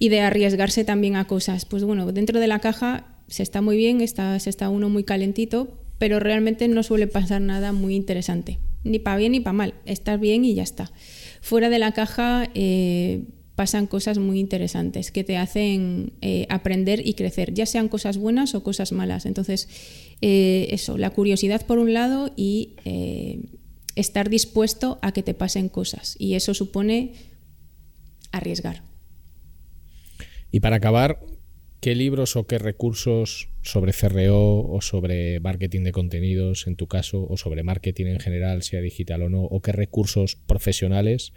de 0.00 0.20
arriesgarse 0.20 0.84
también 0.84 1.16
a 1.16 1.26
cosas. 1.26 1.64
Pues 1.64 1.82
bueno, 1.82 2.10
dentro 2.12 2.38
de 2.38 2.46
la 2.46 2.60
caja 2.60 3.18
se 3.26 3.42
está 3.42 3.60
muy 3.60 3.76
bien, 3.76 4.00
está, 4.00 4.38
se 4.38 4.50
está 4.50 4.68
uno 4.68 4.88
muy 4.88 5.04
calentito, 5.04 5.78
pero 5.98 6.20
realmente 6.20 6.68
no 6.68 6.82
suele 6.82 7.06
pasar 7.06 7.40
nada 7.40 7.72
muy 7.72 7.94
interesante, 7.94 8.58
ni 8.84 8.98
para 8.98 9.18
bien 9.18 9.32
ni 9.32 9.40
para 9.40 9.52
mal, 9.52 9.74
estás 9.84 10.18
bien 10.18 10.44
y 10.44 10.54
ya 10.54 10.62
está. 10.62 10.90
Fuera 11.40 11.68
de 11.68 11.78
la 11.78 11.92
caja 11.92 12.48
eh, 12.54 13.24
pasan 13.54 13.86
cosas 13.86 14.18
muy 14.18 14.38
interesantes 14.38 15.10
que 15.10 15.24
te 15.24 15.36
hacen 15.36 16.12
eh, 16.20 16.46
aprender 16.48 17.06
y 17.06 17.14
crecer, 17.14 17.52
ya 17.52 17.66
sean 17.66 17.88
cosas 17.88 18.16
buenas 18.16 18.54
o 18.54 18.62
cosas 18.62 18.92
malas. 18.92 19.26
Entonces, 19.26 19.68
eh, 20.20 20.68
eso, 20.70 20.96
la 20.96 21.10
curiosidad 21.10 21.66
por 21.66 21.78
un 21.78 21.92
lado 21.92 22.32
y 22.36 22.76
estar 23.96 24.30
dispuesto 24.30 24.98
a 25.02 25.10
que 25.10 25.24
te 25.24 25.34
pasen 25.34 25.68
cosas. 25.68 26.14
Y 26.20 26.34
eso 26.34 26.54
supone 26.54 27.14
arriesgar. 28.30 28.87
Y 30.50 30.60
para 30.60 30.76
acabar, 30.76 31.20
¿qué 31.80 31.94
libros 31.94 32.36
o 32.36 32.46
qué 32.46 32.58
recursos 32.58 33.50
sobre 33.62 33.92
CRO 33.92 34.66
o 34.66 34.80
sobre 34.80 35.40
marketing 35.40 35.82
de 35.82 35.92
contenidos, 35.92 36.66
en 36.66 36.76
tu 36.76 36.86
caso, 36.86 37.26
o 37.28 37.36
sobre 37.36 37.62
marketing 37.62 38.06
en 38.06 38.20
general, 38.20 38.62
sea 38.62 38.80
digital 38.80 39.22
o 39.22 39.28
no, 39.28 39.42
o 39.42 39.60
qué 39.60 39.72
recursos 39.72 40.36
profesionales, 40.36 41.32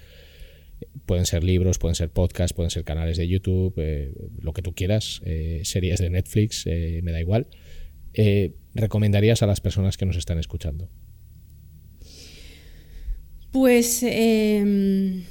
pueden 1.06 1.26
ser 1.26 1.44
libros, 1.44 1.78
pueden 1.78 1.96
ser 1.96 2.10
podcasts, 2.10 2.54
pueden 2.54 2.70
ser 2.70 2.84
canales 2.84 3.18
de 3.18 3.28
YouTube, 3.28 3.74
eh, 3.78 4.14
lo 4.40 4.54
que 4.54 4.62
tú 4.62 4.74
quieras, 4.74 5.22
eh, 5.26 5.62
series 5.64 6.00
de 6.00 6.10
Netflix, 6.10 6.66
eh, 6.66 7.02
me 7.04 7.12
da 7.12 7.20
igual, 7.20 7.48
recomendarías 8.74 9.42
a 9.42 9.48
las 9.48 9.62
personas 9.62 9.98
que 9.98 10.06
nos 10.06 10.18
están 10.18 10.38
escuchando? 10.38 10.90
Pues 13.52 14.04
em, 14.04 15.24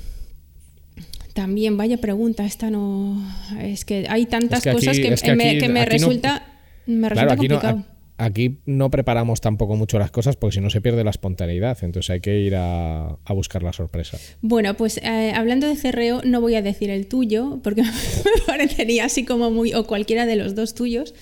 también, 1.40 1.78
vaya 1.78 1.96
pregunta, 1.96 2.44
esta 2.44 2.68
no. 2.68 3.18
Es 3.62 3.86
que 3.86 4.04
hay 4.10 4.26
tantas 4.26 4.62
cosas 4.62 4.98
que, 4.98 5.08
me, 5.34 5.86
resulta, 5.86 6.42
me 6.84 7.08
resulta 7.08 7.34
complicado. 7.34 7.84
aquí 8.18 8.58
no 8.66 8.90
preparamos 8.90 9.40
tampoco 9.40 9.74
mucho 9.74 9.98
las 9.98 10.10
cosas 10.10 10.36
porque 10.36 10.56
si 10.56 10.60
no 10.60 10.68
se 10.68 10.82
pierde 10.82 11.02
la 11.02 11.08
espontaneidad, 11.08 11.78
entonces 11.80 12.10
hay 12.10 12.20
que 12.20 12.40
ir 12.40 12.56
a, 12.56 13.16
buscar 13.30 13.62
la 13.62 13.72
sorpresa. 13.72 14.18
Bueno, 14.42 14.74
pues 14.74 14.98
eh, 14.98 15.32
hablando 15.34 15.66
de 15.66 15.76
cerreo, 15.76 16.20
no 16.26 16.42
voy 16.42 16.56
a 16.56 16.62
decir 16.62 16.90
el 16.90 17.06
tuyo 17.06 17.60
porque 17.64 17.82
me 17.84 18.42
parecería 18.46 19.06
así 19.06 19.24
como 19.24 19.50
muy. 19.50 19.72
o 19.72 19.84
cualquiera 19.84 20.26
de 20.26 20.36
los 20.36 20.54
dos 20.54 20.74
tuyos. 20.74 21.14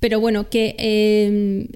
Pero 0.00 0.18
bueno, 0.18 0.50
que 0.50 0.74
em, 0.76 1.68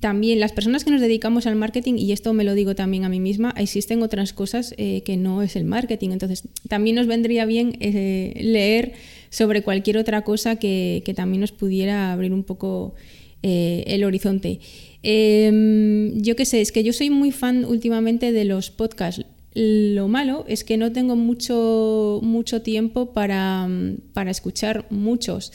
también 0.00 0.40
las 0.40 0.52
personas 0.52 0.82
que 0.82 0.90
nos 0.90 1.00
dedicamos 1.00 1.46
al 1.46 1.54
marketing, 1.54 1.94
y 1.98 2.12
esto 2.12 2.32
me 2.32 2.44
lo 2.44 2.54
digo 2.54 2.74
también 2.74 3.04
a 3.04 3.08
mí 3.08 3.20
misma, 3.20 3.52
existen 3.56 4.02
otras 4.02 4.32
cosas 4.32 4.74
eh, 4.78 5.02
que 5.02 5.16
no 5.16 5.42
es 5.42 5.56
el 5.56 5.64
marketing. 5.64 6.10
Entonces, 6.10 6.44
también 6.68 6.96
nos 6.96 7.06
vendría 7.06 7.44
bien 7.44 7.76
eh, 7.80 8.32
leer 8.40 8.92
sobre 9.30 9.62
cualquier 9.62 9.98
otra 9.98 10.22
cosa 10.22 10.56
que, 10.56 11.02
también 11.14 11.42
nos 11.42 11.52
pudiera 11.52 12.12
abrir 12.12 12.32
un 12.32 12.44
poco 12.44 12.94
eh, 13.42 13.84
el 13.86 14.04
horizonte. 14.04 14.60
Em, 15.02 16.20
yo 16.22 16.34
qué 16.34 16.46
sé, 16.46 16.60
es 16.60 16.72
que 16.72 16.82
yo 16.82 16.92
soy 16.92 17.10
muy 17.10 17.30
fan 17.30 17.64
últimamente 17.64 18.32
de 18.32 18.44
los 18.44 18.70
podcasts. 18.70 19.24
Lo 19.54 20.08
malo 20.08 20.44
es 20.48 20.64
que 20.64 20.76
no 20.76 20.92
tengo 20.92 21.14
mucho, 21.14 22.20
mucho 22.22 22.62
tiempo 22.62 23.12
para, 23.12 23.68
para 24.14 24.30
escuchar 24.30 24.86
muchos. 24.90 25.52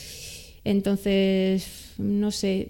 Entonces, 0.66 1.94
no 1.98 2.32
sé, 2.32 2.70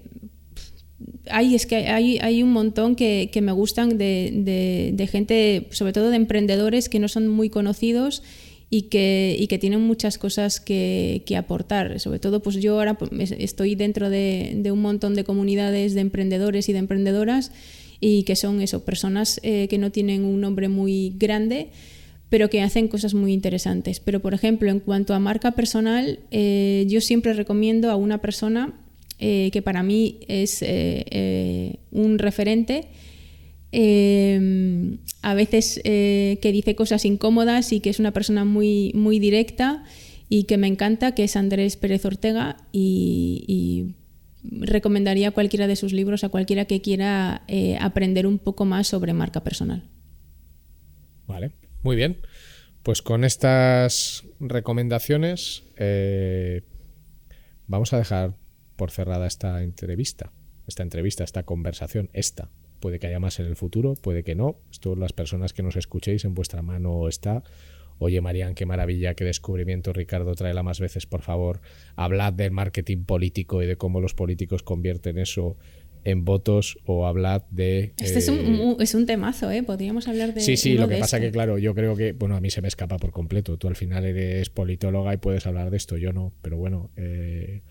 hay, 1.30 1.56
es 1.56 1.66
que 1.66 1.88
hay, 1.88 2.18
hay 2.20 2.44
un 2.44 2.52
montón 2.52 2.96
que, 2.96 3.30
me 3.42 3.52
gustan 3.52 3.98
de, 3.98 5.10
gente, 5.12 5.68
sobre 5.72 5.94
todo 5.94 6.10
de 6.10 6.18
emprendedores 6.18 6.90
que 6.90 7.00
no 7.00 7.08
son 7.08 7.28
muy 7.28 7.50
conocidos 7.50 8.24
y 8.70 8.84
que, 8.84 9.46
que 9.50 9.58
tienen 9.58 9.82
muchas 9.82 10.18
cosas 10.18 10.60
que, 10.60 11.24
aportar. 11.38 12.00
Sobre 12.00 12.20
todo, 12.20 12.42
pues 12.42 12.58
yo 12.58 12.74
ahora 12.74 12.96
pues, 12.96 13.32
estoy 13.32 13.76
dentro 13.76 14.10
de, 14.10 14.70
un 14.72 14.82
montón 14.82 15.16
de 15.16 15.24
comunidades 15.24 15.94
de 15.94 16.02
emprendedores 16.02 16.70
y 16.70 16.74
de 16.74 16.80
emprendedoras 16.80 17.52
y 18.00 18.24
que 18.24 18.36
son 18.36 18.62
eso, 18.62 18.84
personas 18.84 19.40
eh, 19.44 19.68
que 19.70 19.78
no 19.78 19.92
tienen 19.92 20.26
un 20.26 20.42
nombre 20.42 20.68
muy 20.68 21.14
grande 21.18 21.70
pero 22.34 22.50
que 22.50 22.64
hacen 22.64 22.88
cosas 22.88 23.14
muy 23.14 23.32
interesantes. 23.32 24.00
Pero, 24.00 24.20
por 24.20 24.34
ejemplo, 24.34 24.68
en 24.72 24.80
cuanto 24.80 25.14
a 25.14 25.20
marca 25.20 25.52
personal, 25.52 26.18
eh, 26.32 26.84
yo 26.90 27.00
siempre 27.00 27.34
recomiendo 27.34 27.92
a 27.92 27.96
una 27.96 28.22
persona 28.22 28.74
eh, 29.26 29.52
que 29.52 29.62
para 29.62 29.84
mí 29.84 30.20
es 30.28 30.62
eh, 30.62 31.06
eh, 31.10 31.80
un 31.92 32.20
referente. 32.20 32.90
a 35.22 35.34
veces 35.34 35.80
que 35.82 36.52
dice 36.52 36.76
cosas 36.76 37.06
incómodas 37.06 37.72
y 37.72 37.80
que 37.80 37.90
es 37.90 38.00
una 38.00 38.12
persona 38.12 38.44
muy, 38.44 38.92
muy 38.94 39.20
directa 39.20 39.86
y 40.28 40.44
que 40.44 40.58
me 40.58 40.68
encanta, 40.68 41.16
que 41.16 41.24
es 41.24 41.38
Andrés 41.38 41.78
Pérez 41.78 42.04
Ortega 42.04 42.58
y, 42.74 43.96
recomendaría 44.44 45.32
cualquiera 45.32 45.68
de 45.68 45.78
sus 45.78 45.94
libros 45.94 46.26
a 46.26 46.30
cualquiera 46.30 46.66
que 46.66 46.82
quiera 46.82 47.46
aprender 47.80 48.28
un 48.28 48.40
poco 48.40 48.66
más 48.66 48.88
sobre 48.88 49.14
marca 49.14 49.42
personal. 49.42 49.90
Vale, 51.28 51.54
muy 51.82 51.96
bien. 51.96 52.18
Pues 52.84 53.02
con 53.02 53.24
estas 53.24 54.26
recomendaciones 54.42 55.64
vamos 57.68 57.94
a 57.94 57.98
dejar 57.98 58.43
por 58.76 58.92
cerrada 58.92 59.28
esta 59.28 59.64
entrevista, 59.64 60.32
esta 60.68 60.84
entrevista, 60.84 61.24
esta 61.24 61.44
conversación, 61.44 62.10
esta. 62.14 62.50
Puede 62.80 63.00
que 63.00 63.08
haya 63.08 63.20
más 63.20 63.40
en 63.40 63.46
el 63.46 63.56
futuro, 63.56 63.96
puede 63.96 64.24
que 64.24 64.36
no. 64.36 64.58
Esto 64.72 64.96
las 64.96 65.14
personas 65.14 65.54
que 65.54 65.64
nos 65.64 65.76
escuchéis 65.76 66.26
en 66.26 66.34
vuestra 66.34 66.62
mano 66.62 67.08
está. 67.08 67.44
Oye, 68.00 68.20
Marían, 68.20 68.56
qué 68.56 68.66
maravilla, 68.66 69.14
qué 69.14 69.24
descubrimiento, 69.24 69.94
Ricardo, 69.94 70.36
tráela 70.36 70.64
más 70.64 70.80
veces, 70.80 71.06
por 71.06 71.22
favor. 71.22 71.62
Hablad 71.96 72.34
del 72.34 72.52
marketing 72.52 73.06
político 73.06 73.64
y 73.64 73.68
de 73.68 73.78
cómo 73.78 74.02
los 74.02 74.14
políticos 74.14 74.64
convierten 74.64 75.18
eso 75.18 75.58
en 76.04 76.26
votos 76.26 76.78
o 76.86 77.08
hablad 77.08 77.44
de... 77.50 77.94
Este 77.98 78.20
es, 78.20 78.28
un, 78.28 78.78
es, 78.80 78.94
un, 78.94 79.06
temazo, 79.06 79.50
¿eh? 79.52 79.64
Podríamos 79.64 80.08
hablar 80.08 80.34
de... 80.34 80.42
Sí, 80.42 80.58
sí, 80.58 80.74
lo 80.74 80.88
que 80.88 80.98
pasa 80.98 81.20
que, 81.20 81.32
claro, 81.32 81.58
yo 81.58 81.74
creo 81.74 81.96
que, 81.96 82.12
bueno, 82.12 82.36
a 82.36 82.42
mí 82.42 82.50
se 82.50 82.62
me 82.62 82.68
escapa 82.68 82.98
por 82.98 83.12
completo. 83.12 83.58
Tú 83.58 83.68
al 83.68 83.76
final 83.76 84.04
eres 84.06 84.50
politóloga 84.50 85.14
y 85.14 85.18
puedes 85.18 85.48
hablar 85.48 85.70
de 85.72 85.78
esto, 85.78 85.98
yo 85.98 86.12
no, 86.12 86.34
pero 86.42 86.58
bueno, 86.58 86.92
eh, 86.98 87.62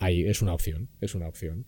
ahí 0.00 0.24
es 0.24 0.42
una 0.42 0.54
opción, 0.54 0.88
es 1.00 1.14
una 1.14 1.28
opción. 1.28 1.66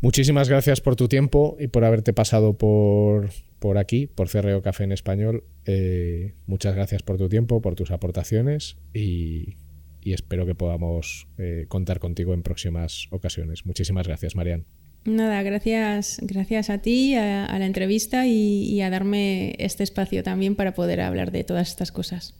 Muchísimas 0.00 0.48
gracias 0.48 0.80
por 0.80 0.94
tu 0.94 1.08
tiempo 1.08 1.56
y 1.58 1.66
por 1.66 1.84
haberte 1.84 2.12
pasado 2.12 2.56
por, 2.56 3.30
por 3.58 3.78
aquí, 3.78 4.06
por 4.06 4.30
CRO 4.30 4.62
Café 4.62 4.84
en 4.84 4.92
Español. 4.92 5.44
Eh, 5.64 6.34
muchas 6.46 6.74
gracias 6.74 7.02
por 7.02 7.18
tu 7.18 7.28
tiempo, 7.28 7.60
por 7.60 7.74
tus 7.74 7.90
aportaciones 7.90 8.76
y, 8.94 9.56
espero 10.04 10.46
que 10.46 10.54
podamos 10.54 11.28
eh, 11.36 11.66
contar 11.68 11.98
contigo 11.98 12.32
en 12.32 12.42
próximas 12.42 13.08
ocasiones. 13.10 13.66
Muchísimas 13.66 14.06
gracias, 14.06 14.36
Marian. 14.36 14.64
Nada, 15.04 15.42
gracias, 15.42 16.18
gracias 16.22 16.70
a 16.70 16.78
ti, 16.78 17.14
a, 17.14 17.58
la 17.58 17.66
entrevista 17.66 18.26
y 18.26 18.80
a 18.80 18.88
darme 18.88 19.54
este 19.58 19.82
espacio 19.82 20.22
también 20.22 20.54
para 20.54 20.72
poder 20.72 21.02
hablar 21.02 21.30
de 21.30 21.44
todas 21.44 21.68
estas 21.68 21.92
cosas. 21.92 22.34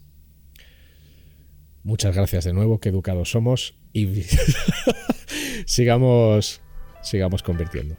Muchas 1.83 2.15
gracias 2.15 2.45
de 2.45 2.53
nuevo, 2.53 2.81
qué 2.81 2.89
educados 2.89 3.31
somos 3.31 3.75
y 3.93 4.07
sigamos, 5.67 6.61
sigamos 7.03 7.43
convirtiendo. 7.43 7.97